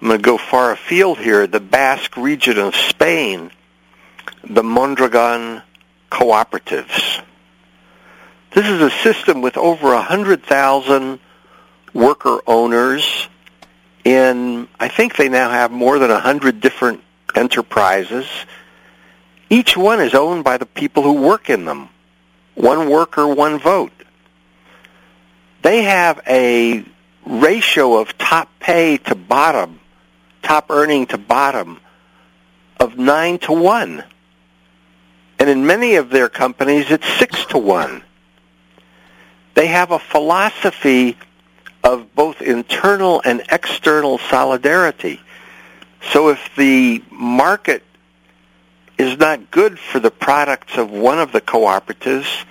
I'm 0.00 0.08
going 0.08 0.18
to 0.18 0.22
go 0.22 0.38
far 0.38 0.72
afield 0.72 1.18
here, 1.18 1.46
the 1.46 1.60
Basque 1.60 2.16
region 2.16 2.58
of 2.58 2.74
Spain, 2.74 3.50
the 4.42 4.62
Mondragon 4.62 5.62
cooperatives. 6.10 7.22
This 8.52 8.66
is 8.66 8.80
a 8.80 8.90
system 8.90 9.42
with 9.42 9.58
over 9.58 9.92
100,000 9.92 11.20
worker 11.92 12.40
owners 12.46 13.28
in, 14.04 14.68
I 14.78 14.88
think 14.88 15.16
they 15.16 15.28
now 15.28 15.50
have 15.50 15.70
more 15.70 15.98
than 15.98 16.10
100 16.10 16.60
different 16.60 17.02
enterprises. 17.34 18.26
Each 19.50 19.76
one 19.76 20.00
is 20.00 20.14
owned 20.14 20.44
by 20.44 20.56
the 20.56 20.66
people 20.66 21.02
who 21.02 21.14
work 21.14 21.50
in 21.50 21.64
them. 21.64 21.88
One 22.54 22.88
worker, 22.88 23.26
one 23.26 23.58
vote. 23.58 23.92
They 25.64 25.84
have 25.84 26.20
a 26.26 26.84
ratio 27.24 27.96
of 27.96 28.18
top 28.18 28.50
pay 28.60 28.98
to 28.98 29.14
bottom, 29.14 29.80
top 30.42 30.66
earning 30.68 31.06
to 31.06 31.16
bottom, 31.16 31.80
of 32.78 32.98
9 32.98 33.38
to 33.38 33.52
1. 33.54 34.04
And 35.38 35.48
in 35.48 35.66
many 35.66 35.94
of 35.94 36.10
their 36.10 36.28
companies, 36.28 36.90
it's 36.90 37.10
6 37.14 37.46
to 37.46 37.58
1. 37.58 38.02
They 39.54 39.68
have 39.68 39.90
a 39.90 39.98
philosophy 39.98 41.16
of 41.82 42.14
both 42.14 42.42
internal 42.42 43.22
and 43.24 43.42
external 43.50 44.18
solidarity. 44.18 45.18
So 46.12 46.28
if 46.28 46.50
the 46.56 47.02
market 47.10 47.82
is 48.98 49.16
not 49.16 49.50
good 49.50 49.78
for 49.78 49.98
the 49.98 50.10
products 50.10 50.76
of 50.76 50.90
one 50.90 51.18
of 51.18 51.32
the 51.32 51.40
cooperatives, 51.40 52.44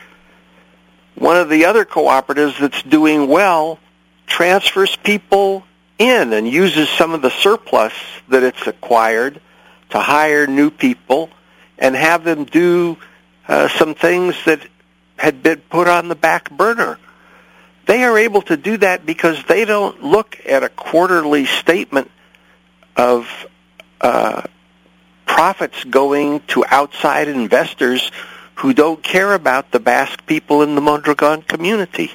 one 1.15 1.37
of 1.37 1.49
the 1.49 1.65
other 1.65 1.85
cooperatives 1.85 2.59
that's 2.59 2.81
doing 2.83 3.27
well 3.27 3.79
transfers 4.27 4.95
people 4.95 5.63
in 5.99 6.33
and 6.33 6.47
uses 6.47 6.89
some 6.89 7.13
of 7.13 7.21
the 7.21 7.29
surplus 7.29 7.93
that 8.29 8.43
it's 8.43 8.65
acquired 8.67 9.39
to 9.89 9.99
hire 9.99 10.47
new 10.47 10.71
people 10.71 11.29
and 11.77 11.95
have 11.95 12.23
them 12.23 12.45
do 12.45 12.97
uh, 13.47 13.67
some 13.67 13.93
things 13.93 14.35
that 14.45 14.65
had 15.17 15.43
been 15.43 15.61
put 15.69 15.87
on 15.87 16.07
the 16.07 16.15
back 16.15 16.49
burner. 16.49 16.97
They 17.85 18.03
are 18.03 18.17
able 18.17 18.41
to 18.43 18.57
do 18.57 18.77
that 18.77 19.05
because 19.05 19.43
they 19.43 19.65
don't 19.65 20.03
look 20.03 20.39
at 20.45 20.63
a 20.63 20.69
quarterly 20.69 21.45
statement 21.45 22.09
of 22.95 23.27
uh, 24.01 24.43
profits 25.25 25.83
going 25.83 26.41
to 26.47 26.65
outside 26.65 27.27
investors 27.27 28.11
who 28.55 28.73
don't 28.73 29.03
care 29.03 29.33
about 29.33 29.71
the 29.71 29.79
Basque 29.79 30.25
people 30.25 30.61
in 30.61 30.75
the 30.75 30.81
Mondragon 30.81 31.41
community. 31.41 32.11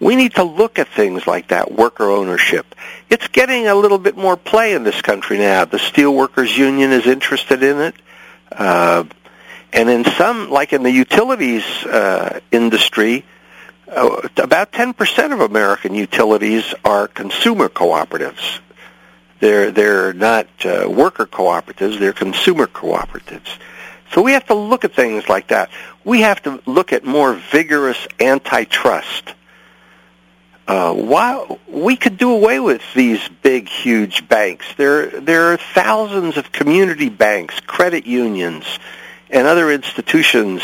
We 0.00 0.16
need 0.16 0.34
to 0.34 0.44
look 0.44 0.78
at 0.78 0.88
things 0.88 1.26
like 1.26 1.48
that, 1.48 1.72
worker 1.72 2.10
ownership. 2.10 2.74
It's 3.08 3.28
getting 3.28 3.66
a 3.66 3.74
little 3.74 3.98
bit 3.98 4.16
more 4.16 4.36
play 4.36 4.74
in 4.74 4.84
this 4.84 5.00
country 5.00 5.38
now. 5.38 5.64
The 5.64 5.78
Steelworkers 5.78 6.56
Union 6.56 6.92
is 6.92 7.06
interested 7.06 7.62
in 7.62 7.78
it. 7.80 7.94
Uh, 8.52 9.04
and 9.72 9.88
in 9.90 10.04
some, 10.04 10.50
like 10.50 10.72
in 10.72 10.82
the 10.82 10.90
utilities 10.90 11.64
uh, 11.84 12.40
industry, 12.52 13.24
uh, 13.88 14.28
about 14.36 14.72
10% 14.72 15.32
of 15.32 15.40
American 15.40 15.94
utilities 15.94 16.74
are 16.84 17.08
consumer 17.08 17.68
cooperatives. 17.68 18.60
They're 19.40 19.70
they're 19.72 20.12
not 20.14 20.46
uh, 20.64 20.88
worker 20.88 21.26
cooperatives; 21.26 21.98
they're 21.98 22.12
consumer 22.12 22.66
cooperatives. 22.66 23.58
So 24.12 24.22
we 24.22 24.32
have 24.32 24.46
to 24.46 24.54
look 24.54 24.84
at 24.84 24.94
things 24.94 25.28
like 25.28 25.48
that. 25.48 25.70
We 26.04 26.20
have 26.20 26.42
to 26.44 26.62
look 26.66 26.92
at 26.92 27.04
more 27.04 27.34
vigorous 27.34 28.06
antitrust. 28.20 29.34
Uh, 30.66 31.56
we 31.68 31.96
could 31.96 32.16
do 32.16 32.32
away 32.32 32.58
with 32.58 32.82
these 32.94 33.20
big, 33.42 33.68
huge 33.68 34.26
banks. 34.28 34.66
There 34.76 35.20
there 35.20 35.52
are 35.52 35.58
thousands 35.58 36.38
of 36.38 36.52
community 36.52 37.10
banks, 37.10 37.60
credit 37.60 38.06
unions, 38.06 38.64
and 39.28 39.46
other 39.46 39.70
institutions 39.70 40.62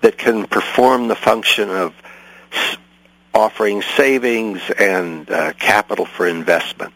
that 0.00 0.16
can 0.16 0.46
perform 0.46 1.08
the 1.08 1.16
function 1.16 1.70
of 1.70 1.94
offering 3.34 3.82
savings 3.82 4.60
and 4.78 5.28
uh, 5.30 5.52
capital 5.54 6.06
for 6.06 6.26
investment. 6.26 6.92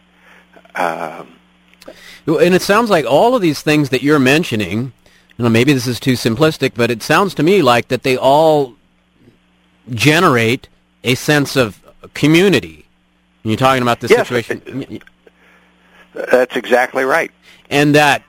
Um, 0.75 1.33
and 2.27 2.53
it 2.53 2.61
sounds 2.61 2.89
like 2.89 3.05
all 3.05 3.35
of 3.35 3.41
these 3.41 3.61
things 3.61 3.89
that 3.89 4.03
you're 4.03 4.19
mentioning, 4.19 4.93
you 5.37 5.43
know, 5.43 5.49
maybe 5.49 5.73
this 5.73 5.87
is 5.87 5.99
too 5.99 6.13
simplistic, 6.13 6.71
but 6.75 6.89
it 6.89 7.03
sounds 7.03 7.33
to 7.35 7.43
me 7.43 7.61
like 7.61 7.89
that 7.89 8.03
they 8.03 8.17
all 8.17 8.75
generate 9.89 10.67
a 11.03 11.15
sense 11.15 11.55
of 11.55 11.83
community. 12.13 12.85
You're 13.43 13.57
talking 13.57 13.83
about 13.83 13.99
this 13.99 14.11
yes, 14.11 14.27
situation. 14.27 14.99
That's 16.13 16.55
exactly 16.55 17.03
right. 17.03 17.31
And 17.69 17.93
that 17.95 18.23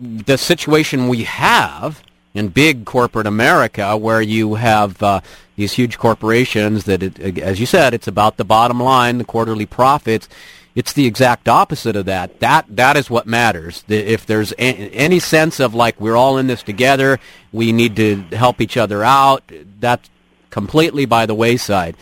the 0.00 0.38
situation 0.38 1.08
we 1.08 1.24
have 1.24 2.02
in 2.32 2.48
big 2.48 2.84
corporate 2.84 3.26
America, 3.26 3.96
where 3.96 4.22
you 4.22 4.54
have 4.54 5.00
uh, 5.02 5.20
these 5.56 5.74
huge 5.74 5.98
corporations 5.98 6.84
that, 6.84 7.02
it, 7.02 7.38
as 7.38 7.60
you 7.60 7.66
said, 7.66 7.94
it's 7.94 8.08
about 8.08 8.36
the 8.36 8.44
bottom 8.44 8.80
line, 8.80 9.18
the 9.18 9.24
quarterly 9.24 9.66
profits. 9.66 10.28
It's 10.74 10.92
the 10.92 11.06
exact 11.06 11.48
opposite 11.48 11.94
of 11.94 12.06
that. 12.06 12.40
That 12.40 12.66
that 12.76 12.96
is 12.96 13.08
what 13.08 13.26
matters. 13.26 13.84
If 13.88 14.26
there's 14.26 14.52
any 14.58 15.20
sense 15.20 15.60
of 15.60 15.74
like 15.74 16.00
we're 16.00 16.16
all 16.16 16.36
in 16.36 16.48
this 16.48 16.62
together, 16.62 17.20
we 17.52 17.72
need 17.72 17.96
to 17.96 18.22
help 18.32 18.60
each 18.60 18.76
other 18.76 19.04
out. 19.04 19.44
That's 19.78 20.10
completely 20.50 21.04
by 21.04 21.26
the 21.26 21.34
wayside. 21.34 21.96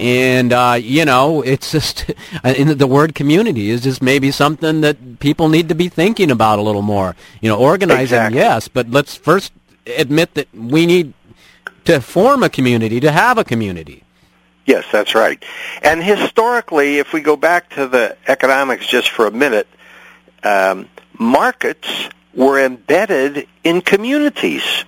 And 0.00 0.52
uh, 0.52 0.78
you 0.80 1.04
know, 1.04 1.42
it's 1.42 1.72
just 1.72 2.06
the 2.42 2.86
word 2.88 3.14
community 3.14 3.70
is 3.70 3.82
just 3.82 4.02
maybe 4.02 4.30
something 4.30 4.80
that 4.80 5.18
people 5.20 5.48
need 5.48 5.68
to 5.68 5.74
be 5.74 5.88
thinking 5.88 6.30
about 6.30 6.58
a 6.58 6.62
little 6.62 6.82
more. 6.82 7.14
You 7.40 7.48
know, 7.48 7.58
organizing, 7.58 8.02
exactly. 8.02 8.38
yes, 8.38 8.68
but 8.68 8.90
let's 8.90 9.16
first 9.16 9.52
admit 9.96 10.34
that 10.34 10.48
we 10.54 10.86
need 10.86 11.14
to 11.84 12.00
form 12.00 12.42
a 12.42 12.48
community, 12.48 13.00
to 13.00 13.12
have 13.12 13.38
a 13.38 13.44
community. 13.44 14.02
Yes, 14.66 14.84
that's 14.90 15.14
right. 15.14 15.42
And 15.80 16.02
historically, 16.02 16.98
if 16.98 17.12
we 17.12 17.20
go 17.20 17.36
back 17.36 17.70
to 17.70 17.86
the 17.86 18.16
economics 18.26 18.86
just 18.88 19.08
for 19.10 19.26
a 19.26 19.30
minute, 19.30 19.68
um, 20.42 20.88
markets 21.16 21.88
were 22.34 22.58
embedded 22.58 23.46
in 23.62 23.80
communities. 23.80 24.84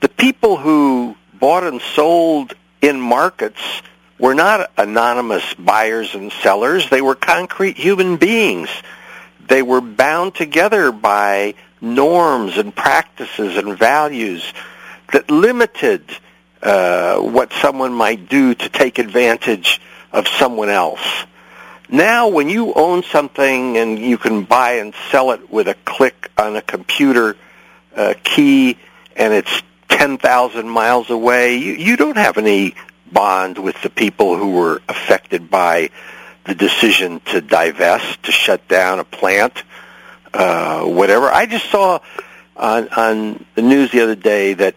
The 0.00 0.08
people 0.08 0.56
who 0.56 1.16
bought 1.32 1.62
and 1.62 1.80
sold 1.80 2.54
in 2.82 3.00
markets 3.00 3.60
were 4.18 4.34
not 4.34 4.70
anonymous 4.76 5.54
buyers 5.54 6.14
and 6.14 6.32
sellers. 6.32 6.90
They 6.90 7.00
were 7.00 7.14
concrete 7.14 7.76
human 7.76 8.16
beings. 8.16 8.68
They 9.46 9.62
were 9.62 9.80
bound 9.80 10.34
together 10.34 10.90
by 10.90 11.54
norms 11.80 12.56
and 12.58 12.74
practices 12.74 13.56
and 13.56 13.78
values 13.78 14.52
that 15.12 15.30
limited 15.30 16.02
uh, 16.66 17.20
what 17.20 17.52
someone 17.52 17.92
might 17.92 18.28
do 18.28 18.52
to 18.52 18.68
take 18.68 18.98
advantage 18.98 19.80
of 20.12 20.26
someone 20.26 20.68
else. 20.68 21.24
Now, 21.88 22.26
when 22.26 22.48
you 22.48 22.74
own 22.74 23.04
something 23.04 23.76
and 23.76 24.00
you 24.00 24.18
can 24.18 24.42
buy 24.42 24.78
and 24.78 24.92
sell 25.12 25.30
it 25.30 25.48
with 25.48 25.68
a 25.68 25.74
click 25.84 26.28
on 26.36 26.56
a 26.56 26.62
computer 26.62 27.36
uh, 27.94 28.14
key 28.24 28.78
and 29.14 29.32
it's 29.32 29.62
10,000 29.90 30.68
miles 30.68 31.08
away, 31.08 31.58
you, 31.58 31.74
you 31.74 31.96
don't 31.96 32.16
have 32.16 32.36
any 32.36 32.74
bond 33.12 33.58
with 33.58 33.80
the 33.82 33.90
people 33.90 34.36
who 34.36 34.50
were 34.50 34.82
affected 34.88 35.48
by 35.48 35.90
the 36.46 36.54
decision 36.56 37.20
to 37.26 37.40
divest, 37.40 38.24
to 38.24 38.32
shut 38.32 38.66
down 38.66 38.98
a 38.98 39.04
plant, 39.04 39.62
uh, 40.34 40.82
whatever. 40.82 41.30
I 41.30 41.46
just 41.46 41.70
saw 41.70 42.00
on, 42.56 42.88
on 42.88 43.44
the 43.54 43.62
news 43.62 43.92
the 43.92 44.00
other 44.00 44.16
day 44.16 44.54
that 44.54 44.74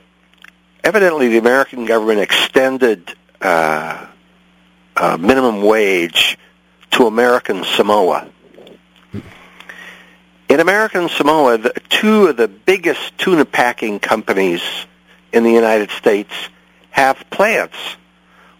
evidently 0.84 1.30
the 1.30 1.38
American 1.38 1.86
government 1.86 2.20
extended 2.20 3.14
uh, 3.42 4.08
uh, 4.96 5.18
minimum 5.18 5.62
wage 5.62 6.38
to 6.92 7.08
American 7.08 7.64
Samoa. 7.64 8.30
In 10.50 10.60
American 10.60 11.10
Samoa, 11.10 11.60
the, 11.60 11.74
two 11.90 12.28
of 12.28 12.38
the 12.38 12.48
biggest 12.48 13.18
tuna 13.18 13.46
packing 13.46 14.00
companies 14.00 14.62
in 15.32 15.44
the 15.44 15.52
United 15.52 15.92
States 15.92 16.34
have 16.90 17.24
plants. 17.30 17.78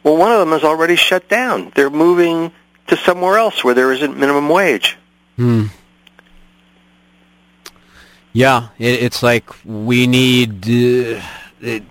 Well, 0.04 0.16
one 0.16 0.32
of 0.32 0.40
them 0.40 0.54
is 0.54 0.64
already 0.64 0.96
shut 0.96 1.28
down. 1.28 1.72
They're 1.76 1.90
moving 1.90 2.52
to 2.88 2.98
somewhere 2.98 3.38
else 3.38 3.64
where 3.64 3.74
there 3.74 3.92
isn't 3.92 4.18
minimum 4.18 4.50
wage. 4.50 4.98
Hmm. 5.36 5.66
Yeah, 8.34 8.70
it, 8.78 9.04
it's 9.04 9.24
like 9.24 9.50
we 9.66 10.06
need. 10.06 10.66
Uh, 10.66 11.22
it, 11.62 11.84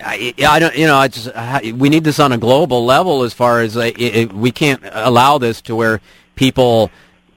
I, 0.00 0.34
I 0.46 0.58
don't, 0.58 0.76
you 0.76 0.86
know, 0.86 0.96
I 0.96 1.08
just 1.08 1.74
we 1.74 1.88
need 1.88 2.04
this 2.04 2.20
on 2.20 2.32
a 2.32 2.38
global 2.38 2.84
level 2.84 3.22
as 3.22 3.32
far 3.32 3.60
as 3.60 3.76
uh, 3.76 3.90
it, 3.96 4.32
we 4.32 4.50
can't 4.50 4.82
allow 4.92 5.38
this 5.38 5.62
to 5.62 5.74
where 5.74 6.00
people 6.34 6.90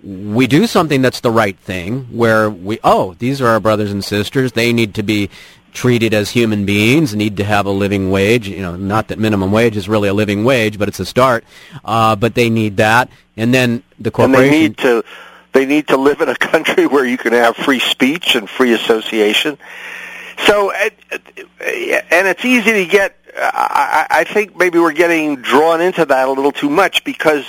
we 0.04 0.48
do 0.48 0.66
something 0.68 1.02
that's 1.02 1.20
the 1.22 1.32
right 1.32 1.58
thing 1.58 2.06
where 2.06 2.50
we 2.50 2.80
oh 2.84 3.16
these 3.20 3.42
are 3.42 3.48
our 3.48 3.60
brothers 3.60 3.92
and 3.92 4.04
sisters. 4.04 4.52
They 4.52 4.74
need 4.74 4.96
to 4.96 5.04
be 5.04 5.30
treated 5.72 6.14
as 6.14 6.32
human 6.32 6.66
beings 6.66 7.16
need 7.16 7.38
to 7.38 7.44
have 7.44 7.66
a 7.66 7.72
living 7.72 8.12
wage. 8.12 8.48
You 8.48 8.62
know 8.62 8.76
not 8.76 9.08
that 9.08 9.20
minimum 9.20 9.52
wage 9.52 9.78
is 9.78 9.88
really 9.88 10.10
a 10.10 10.14
living 10.14 10.44
wage 10.44 10.78
but 10.78 10.88
it's 10.88 11.00
a 11.00 11.06
start. 11.06 11.44
Uh, 11.84 12.16
but 12.16 12.36
they 12.36 12.50
need 12.50 12.78
that. 12.78 13.10
And 13.38 13.54
then 13.54 13.84
the 14.00 14.12
corporation 14.12 14.44
and 14.44 14.54
they 14.54 14.60
need 14.60 14.78
to 14.80 15.04
they 15.54 15.66
need 15.66 15.88
to 15.88 15.98
live 15.98 16.22
in 16.22 16.30
a 16.30 16.36
country 16.36 16.86
where 16.94 17.06
you 17.06 17.18
can 17.18 17.34
have 17.34 17.56
free 17.56 17.80
speech 17.80 18.36
and 18.36 18.50
free 18.50 18.74
association 18.74 19.58
so, 20.46 20.72
and 20.72 20.92
it's 21.60 22.46
easy 22.46 22.72
to 22.74 22.86
get. 22.86 23.16
I 23.36 24.26
think 24.28 24.58
maybe 24.58 24.80
we're 24.80 24.92
getting 24.92 25.38
drawn 25.38 25.82
into 25.82 26.06
that 26.06 26.28
a 26.28 26.32
little 26.32 26.52
too 26.52 26.70
much 26.70 27.04
because 27.04 27.46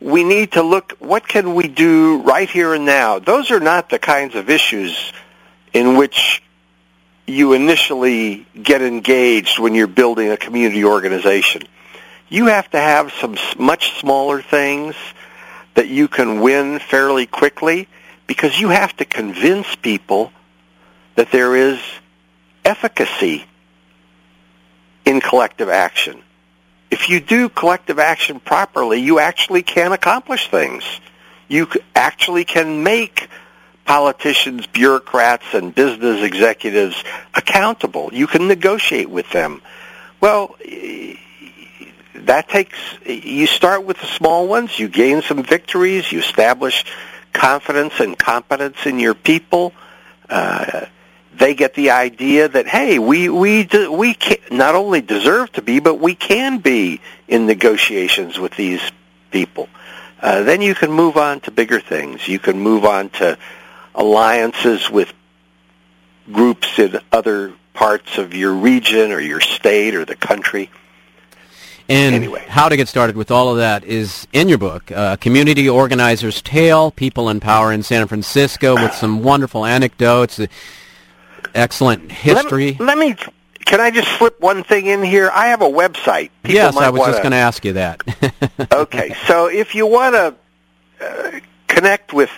we 0.00 0.24
need 0.24 0.52
to 0.52 0.62
look. 0.62 0.92
What 0.98 1.26
can 1.26 1.54
we 1.54 1.68
do 1.68 2.22
right 2.22 2.48
here 2.48 2.74
and 2.74 2.84
now? 2.84 3.18
Those 3.18 3.50
are 3.50 3.60
not 3.60 3.90
the 3.90 3.98
kinds 3.98 4.34
of 4.34 4.50
issues 4.50 5.12
in 5.72 5.96
which 5.96 6.42
you 7.26 7.52
initially 7.52 8.46
get 8.60 8.82
engaged 8.82 9.58
when 9.58 9.74
you're 9.74 9.86
building 9.86 10.30
a 10.30 10.36
community 10.36 10.84
organization. 10.84 11.62
You 12.28 12.46
have 12.46 12.70
to 12.70 12.78
have 12.78 13.12
some 13.12 13.36
much 13.58 13.98
smaller 14.00 14.42
things 14.42 14.94
that 15.74 15.88
you 15.88 16.08
can 16.08 16.40
win 16.40 16.80
fairly 16.80 17.26
quickly 17.26 17.88
because 18.26 18.58
you 18.58 18.68
have 18.68 18.96
to 18.96 19.04
convince 19.04 19.74
people 19.76 20.32
that 21.14 21.30
there 21.30 21.54
is 21.54 21.80
efficacy 22.64 23.44
in 25.04 25.20
collective 25.20 25.68
action. 25.68 26.22
If 26.90 27.08
you 27.08 27.20
do 27.20 27.48
collective 27.48 27.98
action 27.98 28.40
properly, 28.40 29.00
you 29.00 29.18
actually 29.18 29.62
can 29.62 29.92
accomplish 29.92 30.48
things. 30.48 30.84
You 31.48 31.68
actually 31.94 32.44
can 32.44 32.82
make 32.82 33.28
politicians, 33.84 34.66
bureaucrats, 34.66 35.46
and 35.52 35.74
business 35.74 36.22
executives 36.22 37.02
accountable. 37.34 38.10
You 38.12 38.26
can 38.26 38.46
negotiate 38.48 39.10
with 39.10 39.30
them. 39.30 39.62
Well, 40.20 40.56
that 42.14 42.48
takes, 42.48 42.78
you 43.04 43.46
start 43.46 43.84
with 43.84 43.98
the 43.98 44.06
small 44.06 44.46
ones, 44.46 44.78
you 44.78 44.88
gain 44.88 45.22
some 45.22 45.42
victories, 45.42 46.12
you 46.12 46.20
establish 46.20 46.84
confidence 47.32 47.98
and 48.00 48.18
competence 48.18 48.76
in 48.84 48.98
your 48.98 49.14
people. 49.14 49.72
Uh, 50.28 50.86
they 51.40 51.54
get 51.54 51.74
the 51.74 51.90
idea 51.90 52.48
that 52.48 52.68
hey, 52.68 52.98
we 52.98 53.28
we 53.30 53.66
we 53.90 54.14
can, 54.14 54.36
not 54.50 54.74
only 54.74 55.00
deserve 55.00 55.50
to 55.52 55.62
be, 55.62 55.80
but 55.80 55.94
we 55.94 56.14
can 56.14 56.58
be 56.58 57.00
in 57.26 57.46
negotiations 57.46 58.38
with 58.38 58.54
these 58.56 58.82
people. 59.30 59.68
Uh, 60.20 60.42
then 60.42 60.60
you 60.60 60.74
can 60.74 60.92
move 60.92 61.16
on 61.16 61.40
to 61.40 61.50
bigger 61.50 61.80
things. 61.80 62.28
You 62.28 62.38
can 62.38 62.60
move 62.60 62.84
on 62.84 63.08
to 63.10 63.38
alliances 63.94 64.90
with 64.90 65.12
groups 66.30 66.78
in 66.78 67.00
other 67.10 67.54
parts 67.72 68.18
of 68.18 68.34
your 68.34 68.52
region 68.52 69.10
or 69.10 69.18
your 69.18 69.40
state 69.40 69.94
or 69.94 70.04
the 70.04 70.16
country. 70.16 70.70
And 71.88 72.14
anyway. 72.14 72.44
how 72.46 72.68
to 72.68 72.76
get 72.76 72.86
started 72.86 73.16
with 73.16 73.30
all 73.30 73.48
of 73.50 73.56
that 73.56 73.82
is 73.82 74.28
in 74.32 74.48
your 74.48 74.58
book, 74.58 74.92
uh, 74.92 75.16
Community 75.16 75.68
Organizer's 75.68 76.40
Tale, 76.42 76.90
People 76.92 77.30
in 77.30 77.40
Power 77.40 77.72
in 77.72 77.82
San 77.82 78.06
Francisco, 78.06 78.74
with 78.74 78.94
some 78.94 79.24
wonderful 79.24 79.64
anecdotes, 79.64 80.38
excellent 81.54 82.10
history. 82.10 82.76
Let, 82.78 82.80
let, 82.80 82.98
me, 82.98 83.14
can 83.64 83.80
I 83.80 83.90
just 83.90 84.08
slip 84.18 84.40
one 84.40 84.64
thing 84.64 84.86
in 84.86 85.02
here? 85.02 85.30
I 85.32 85.48
have 85.48 85.62
a 85.62 85.68
website. 85.68 86.30
People 86.42 86.54
yes, 86.54 86.76
I 86.76 86.90
was 86.90 87.00
wanna... 87.00 87.12
just 87.12 87.22
going 87.22 87.32
to 87.32 87.38
ask 87.38 87.64
you 87.64 87.72
that. 87.74 88.02
okay, 88.72 89.14
so 89.26 89.48
if 89.48 89.74
you 89.74 89.86
want 89.86 90.14
to 90.14 90.34
uh, 91.00 91.40
connect 91.68 92.12
with 92.12 92.30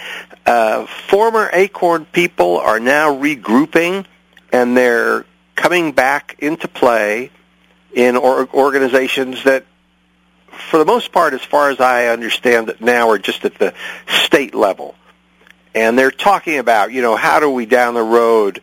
Uh, 0.45 0.87
former 1.07 1.49
Acorn 1.53 2.05
people 2.05 2.59
are 2.59 2.81
now 2.81 3.14
regrouping, 3.14 4.07
and 4.53 4.76
they're 4.76 5.24
coming 5.55 5.93
back 5.93 6.35
into 6.41 6.66
play 6.66 7.31
in 7.95 8.16
or- 8.16 8.49
organizations 8.53 9.45
that 9.45 9.66
for 10.71 10.79
the 10.79 10.85
most 10.85 11.13
part, 11.13 11.35
as 11.35 11.43
far 11.43 11.71
as 11.71 11.81
I 11.81 12.07
understand 12.09 12.69
it 12.69 12.81
now, 12.81 13.11
are 13.11 13.19
just 13.19 13.45
at 13.45 13.59
the 13.59 13.75
state 14.07 14.55
level. 14.55 14.95
And 15.75 15.99
they're 15.99 16.11
talking 16.11 16.59
about, 16.59 16.93
you 16.93 17.03
know, 17.03 17.17
how 17.17 17.41
do 17.41 17.51
we 17.51 17.67
down 17.67 17.95
the 17.95 18.03
road 18.03 18.61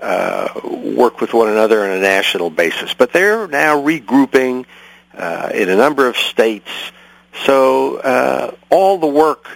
uh, 0.00 0.48
work 0.64 1.20
with 1.20 1.32
one 1.32 1.48
another 1.48 1.82
on 1.82 1.90
a 1.90 2.00
national 2.00 2.50
basis. 2.50 2.92
But 2.94 3.12
they're 3.12 3.48
now 3.48 3.82
regrouping 3.82 4.66
uh, 5.14 5.50
in 5.54 5.68
a 5.68 5.76
number 5.76 6.06
of 6.08 6.16
states. 6.16 6.70
So 7.44 7.96
uh, 7.96 8.54
all 8.70 8.98
the 8.98 9.06
work 9.06 9.48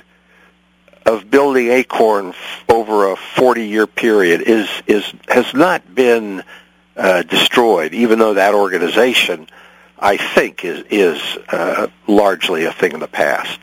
of 1.05 1.30
building 1.30 1.68
Acorn 1.68 2.34
over 2.68 3.11
a 3.11 3.16
40-year 3.16 3.86
period 3.86 4.43
is 4.43 4.68
is 4.86 5.12
has 5.28 5.53
not 5.55 5.95
been 5.95 6.43
uh, 6.97 7.22
destroyed, 7.22 7.95
even 7.95 8.18
though 8.18 8.34
that 8.34 8.55
organization 8.55 9.49
I 10.01 10.16
think 10.16 10.64
is 10.64 10.84
is 10.90 11.38
uh, 11.48 11.88
largely 12.07 12.64
a 12.64 12.72
thing 12.72 12.94
of 12.94 13.01
the 13.01 13.09
past. 13.09 13.61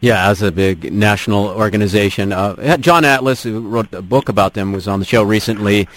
Yeah, 0.00 0.28
as 0.28 0.42
a 0.42 0.52
big 0.52 0.92
national 0.92 1.46
organization, 1.48 2.32
uh, 2.32 2.76
John 2.76 3.04
Atlas, 3.04 3.42
who 3.42 3.60
wrote 3.60 3.92
a 3.94 4.02
book 4.02 4.28
about 4.28 4.54
them, 4.54 4.72
was 4.72 4.86
on 4.86 4.98
the 4.98 5.06
show 5.06 5.22
recently, 5.22 5.88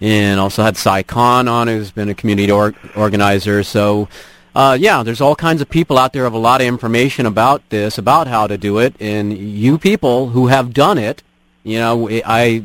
and 0.00 0.40
also 0.40 0.64
had 0.64 0.76
Si 0.76 1.02
Kahn 1.04 1.46
on, 1.46 1.68
who's 1.68 1.92
been 1.92 2.08
a 2.08 2.14
community 2.14 2.50
or- 2.50 2.74
organizer. 2.96 3.62
So, 3.62 4.08
uh, 4.56 4.76
yeah, 4.80 5.04
there's 5.04 5.20
all 5.20 5.36
kinds 5.36 5.62
of 5.62 5.68
people 5.68 5.98
out 5.98 6.12
there 6.12 6.24
have 6.24 6.32
a 6.32 6.38
lot 6.38 6.60
of 6.60 6.66
information 6.66 7.26
about 7.26 7.62
this, 7.70 7.96
about 7.96 8.26
how 8.26 8.48
to 8.48 8.58
do 8.58 8.78
it, 8.78 8.96
and 8.98 9.36
you 9.38 9.78
people 9.78 10.30
who 10.30 10.48
have 10.48 10.74
done 10.74 10.98
it, 10.98 11.22
you 11.62 11.78
know, 11.78 12.08
I 12.10 12.64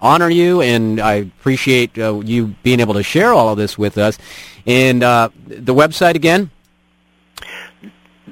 honor 0.00 0.30
you 0.30 0.60
and 0.60 1.00
I 1.00 1.14
appreciate 1.14 1.98
uh, 1.98 2.20
you 2.20 2.54
being 2.62 2.78
able 2.80 2.94
to 2.94 3.02
share 3.02 3.32
all 3.32 3.48
of 3.48 3.58
this 3.58 3.76
with 3.78 3.98
us. 3.98 4.16
And 4.66 5.02
uh, 5.02 5.30
the 5.46 5.74
website 5.74 6.14
again? 6.14 6.50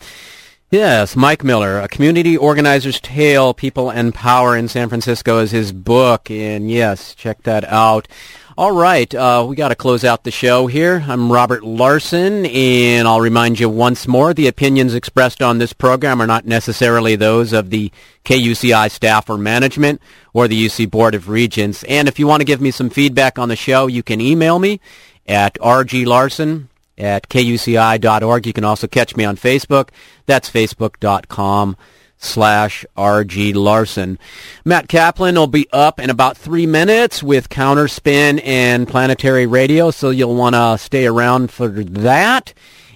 Yes, 0.69 1.15
Mike 1.15 1.45
Miller, 1.45 1.79
A 1.79 1.87
Community 1.87 2.35
Organizer's 2.35 2.99
Tale, 2.99 3.53
People 3.53 3.89
and 3.89 4.13
Power 4.13 4.57
in 4.57 4.67
San 4.67 4.89
Francisco 4.89 5.39
is 5.39 5.51
his 5.51 5.71
book. 5.71 6.29
And 6.29 6.69
yes, 6.69 7.15
check 7.15 7.43
that 7.43 7.63
out. 7.63 8.09
All 8.57 8.73
right, 8.73 9.15
uh, 9.15 9.45
we 9.47 9.55
got 9.55 9.69
to 9.69 9.75
close 9.75 10.03
out 10.03 10.25
the 10.25 10.31
show 10.31 10.67
here. 10.67 11.05
I'm 11.07 11.31
Robert 11.31 11.63
Larson, 11.63 12.45
and 12.47 13.07
I'll 13.07 13.21
remind 13.21 13.61
you 13.61 13.69
once 13.69 14.09
more, 14.09 14.33
the 14.33 14.47
opinions 14.47 14.93
expressed 14.93 15.41
on 15.41 15.57
this 15.57 15.71
program 15.71 16.21
are 16.21 16.27
not 16.27 16.45
necessarily 16.45 17.15
those 17.15 17.53
of 17.53 17.69
the 17.69 17.89
KUCI 18.25 18.91
staff 18.91 19.29
or 19.29 19.37
management 19.37 20.01
or 20.33 20.49
the 20.49 20.65
UC 20.65 20.91
Board 20.91 21.15
of 21.15 21.29
Regents. 21.29 21.83
And 21.83 22.09
if 22.09 22.19
you 22.19 22.27
want 22.27 22.41
to 22.41 22.45
give 22.45 22.59
me 22.59 22.71
some 22.71 22.89
feedback 22.89 23.39
on 23.39 23.47
the 23.47 23.55
show, 23.55 23.87
you 23.87 24.03
can 24.03 24.19
email 24.19 24.59
me 24.59 24.81
at 25.27 25.53
rglarson 25.59 26.67
at 26.97 27.29
kuci.org. 27.29 28.47
You 28.47 28.53
can 28.53 28.63
also 28.63 28.87
catch 28.87 29.15
me 29.15 29.23
on 29.25 29.37
Facebook. 29.37 29.89
That's 30.25 30.49
facebook.com 30.49 31.77
slash 32.17 32.85
RG 32.97 33.55
Larson. 33.55 34.17
Matt 34.65 34.87
Kaplan 34.87 35.35
will 35.35 35.47
be 35.47 35.67
up 35.71 35.99
in 35.99 36.09
about 36.09 36.37
three 36.37 36.65
minutes 36.65 37.21
with 37.21 37.49
Counterspin 37.49 38.41
and 38.43 38.87
Planetary 38.87 39.45
Radio, 39.45 39.91
so 39.91 40.09
you'll 40.09 40.35
want 40.35 40.55
to 40.55 40.77
stay 40.77 41.05
around 41.05 41.51
for 41.51 41.67
that. 41.67 42.53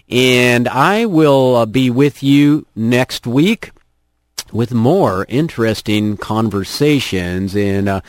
And 0.10 0.68
I 0.68 1.06
will 1.06 1.56
uh, 1.56 1.66
be 1.66 1.90
with 1.90 2.22
you 2.22 2.66
next 2.76 3.26
week 3.26 3.72
with 4.52 4.74
more 4.74 5.26
interesting 5.30 6.18
conversations. 6.18 7.56
And 7.56 7.88
uh, 7.88 8.02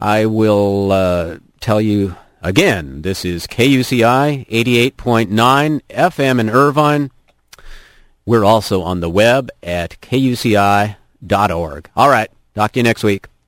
I 0.00 0.26
will 0.26 0.92
uh, 0.92 1.36
tell 1.60 1.80
you 1.80 2.16
Again, 2.46 3.02
this 3.02 3.24
is 3.24 3.48
KUCI 3.48 4.46
88.9 4.48 5.80
FM 5.90 6.38
in 6.38 6.48
Irvine. 6.48 7.10
We're 8.24 8.44
also 8.44 8.82
on 8.82 9.00
the 9.00 9.10
web 9.10 9.50
at 9.64 10.00
kuci.org. 10.00 10.94
All 11.96 12.08
right, 12.08 12.30
talk 12.54 12.70
to 12.70 12.78
you 12.78 12.84
next 12.84 13.02
week. 13.02 13.26